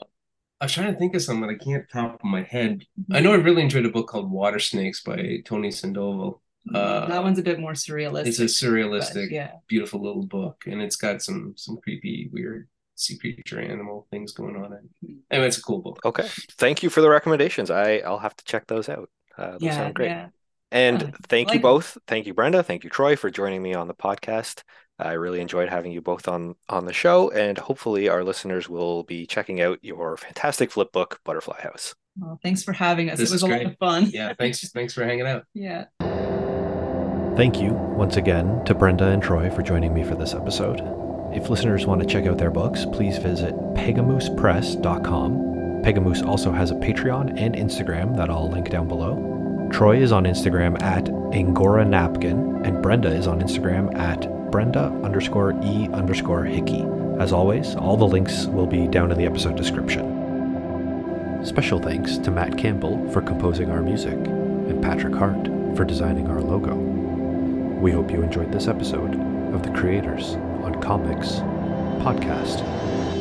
I 0.60 0.66
was 0.66 0.74
trying 0.74 0.91
to 0.91 0.97
think 0.99 1.16
of 1.16 1.22
some 1.22 1.41
that 1.41 1.49
I 1.49 1.55
can't 1.55 1.88
top 1.89 2.16
of 2.16 2.24
my 2.24 2.41
head. 2.41 2.84
I 3.12 3.20
know 3.20 3.32
I 3.32 3.36
really 3.36 3.62
enjoyed 3.62 3.86
a 3.86 3.89
book 3.89 4.08
called 4.08 4.32
Water 4.32 4.60
Snakes 4.60 5.01
by 5.03 5.41
Tony 5.45 5.70
Sandoval. 5.72 6.41
Uh, 6.74 7.05
that 7.08 7.24
one's 7.24 7.39
a 7.39 7.43
bit 7.43 7.60
more 7.60 7.74
surrealistic. 7.74 8.28
It's 8.28 8.39
a 8.39 8.45
surrealistic, 8.45 9.30
yeah. 9.32 9.51
beautiful 9.68 10.01
little 10.01 10.26
book, 10.26 10.64
and 10.66 10.82
it's 10.82 10.95
got 10.95 11.22
some 11.22 11.53
some 11.55 11.78
creepy, 11.78 12.30
weird 12.34 12.68
sea 12.95 13.18
creature 13.18 13.62
animal 13.62 14.08
things 14.12 14.34
going 14.34 14.55
on. 14.55 14.66
in 14.66 14.74
it. 14.74 15.16
Anyway, 15.32 15.47
it's 15.47 15.60
a 15.60 15.62
cool 15.62 15.80
book. 15.80 15.99
okay. 16.03 16.28
Thank 16.58 16.84
you 16.84 16.89
for 16.89 17.01
the 17.01 17.10
recommendations. 17.10 17.70
I 17.70 17.97
I'll 17.99 18.18
have 18.20 18.36
to 18.36 18.43
check 18.43 18.68
those 18.68 18.89
out. 18.89 19.10
Uh, 19.38 19.51
those 19.51 19.62
Yeah, 19.62 19.78
sound 19.78 19.95
great. 19.95 20.10
yeah. 20.10 20.28
And 20.72 21.01
Yeah, 21.01 21.12
thank 21.30 21.49
I 21.49 21.53
you 21.53 21.60
like 21.60 21.60
it. 21.60 21.62
both. 21.62 21.97
Thank 22.08 22.26
you, 22.26 22.34
Brenda. 22.34 22.64
Thank 22.64 22.84
you, 22.84 22.89
Troy, 22.89 23.16
for 23.16 23.30
joining 23.30 23.62
me 23.62 23.74
on 23.74 23.88
the 23.88 23.93
podcast. 23.93 24.64
I 25.00 25.14
really 25.14 25.41
enjoyed 25.41 25.70
having 25.70 25.91
you 25.91 26.02
both 26.02 26.28
on 26.28 26.56
on 26.70 26.86
the 26.86 26.93
show, 26.93 27.30
and 27.30 27.58
hopefully 27.58 28.10
our 28.10 28.24
listeners 28.24 28.68
will 28.68 29.04
be 29.04 29.26
checking 29.26 29.62
out 29.62 29.80
your 29.84 30.18
fantastic 30.18 30.72
flip 30.72 30.91
book, 30.91 31.20
Butterfly 31.24 31.62
House. 31.62 31.95
Well, 32.20 32.39
thanks 32.41 32.64
for 32.64 32.74
having 32.74 33.10
us. 33.10 33.20
This 33.20 33.30
it 33.30 33.34
was 33.34 33.43
is 33.43 33.50
a 33.50 33.52
lot 33.52 33.66
of 33.66 33.78
fun. 33.78 34.08
Yeah, 34.08 34.34
thanks 34.34 34.68
thanks 34.72 34.93
for 34.93 35.06
hanging 35.06 35.28
out. 35.28 35.45
Yeah. 35.54 35.86
Thank 37.36 37.62
you 37.62 37.74
once 37.74 38.18
again 38.18 38.64
to 38.66 38.74
Brenda 38.74 39.10
and 39.10 39.22
Troy 39.22 39.52
for 39.52 39.62
joining 39.62 39.93
me 39.93 40.04
for 40.04 40.16
this 40.16 40.34
episode. 40.34 40.82
If 41.36 41.50
listeners 41.50 41.86
want 41.86 42.02
to 42.02 42.08
check 42.08 42.26
out 42.26 42.39
their 42.39 42.50
books, 42.50 42.86
please 42.86 43.20
visit 43.20 43.54
pegamoosepress.com. 43.76 45.84
Pegamoose 45.84 46.26
also 46.26 46.52
has 46.52 46.72
a 46.72 46.76
Patreon 46.76 47.39
and 47.39 47.54
Instagram 47.54 48.18
that 48.18 48.32
I'll 48.32 48.50
link 48.50 48.72
down 48.72 48.88
below. 48.88 49.70
Troy 49.72 49.98
is 49.98 50.12
on 50.12 50.24
Instagram 50.24 50.82
at 50.82 51.08
Angora 51.36 51.86
Napkin, 51.86 52.66
and 52.66 52.82
Brenda 52.82 53.14
is 53.14 53.28
on 53.28 53.41
Instagram 53.41 53.95
at 53.95 54.22
Brenda 54.52 54.86
underscore 55.04 55.52
E 55.64 55.89
underscore 55.93 56.45
Hickey. 56.45 56.86
As 57.20 57.34
always, 57.34 57.76
all 57.76 57.98
the 57.98 58.08
links 58.08 58.45
will 58.45 58.68
be 58.68 58.88
down 58.88 59.12
in 59.12 59.18
the 59.18 59.26
episode 59.26 59.56
description. 59.56 61.45
Special 61.45 61.80
thanks 61.80 62.18
to 62.20 62.32
Matt 62.32 62.58
Campbell 62.58 63.10
for 63.12 63.22
composing 63.22 63.70
our 63.72 63.82
music, 63.82 64.14
and 64.14 64.82
Patrick 64.82 65.16
Hart 65.16 65.48
for 65.76 65.86
designing 65.86 66.28
our 66.28 66.41
logo. 66.41 66.76
We 66.76 67.91
hope 67.91 68.12
you 68.12 68.22
enjoyed 68.22 68.52
this 68.52 68.68
episode 68.68 69.16
of 69.54 69.64
the 69.64 69.72
Creators 69.72 70.36
on 70.64 70.82
Comics 70.82 71.28
podcast. 72.04 73.16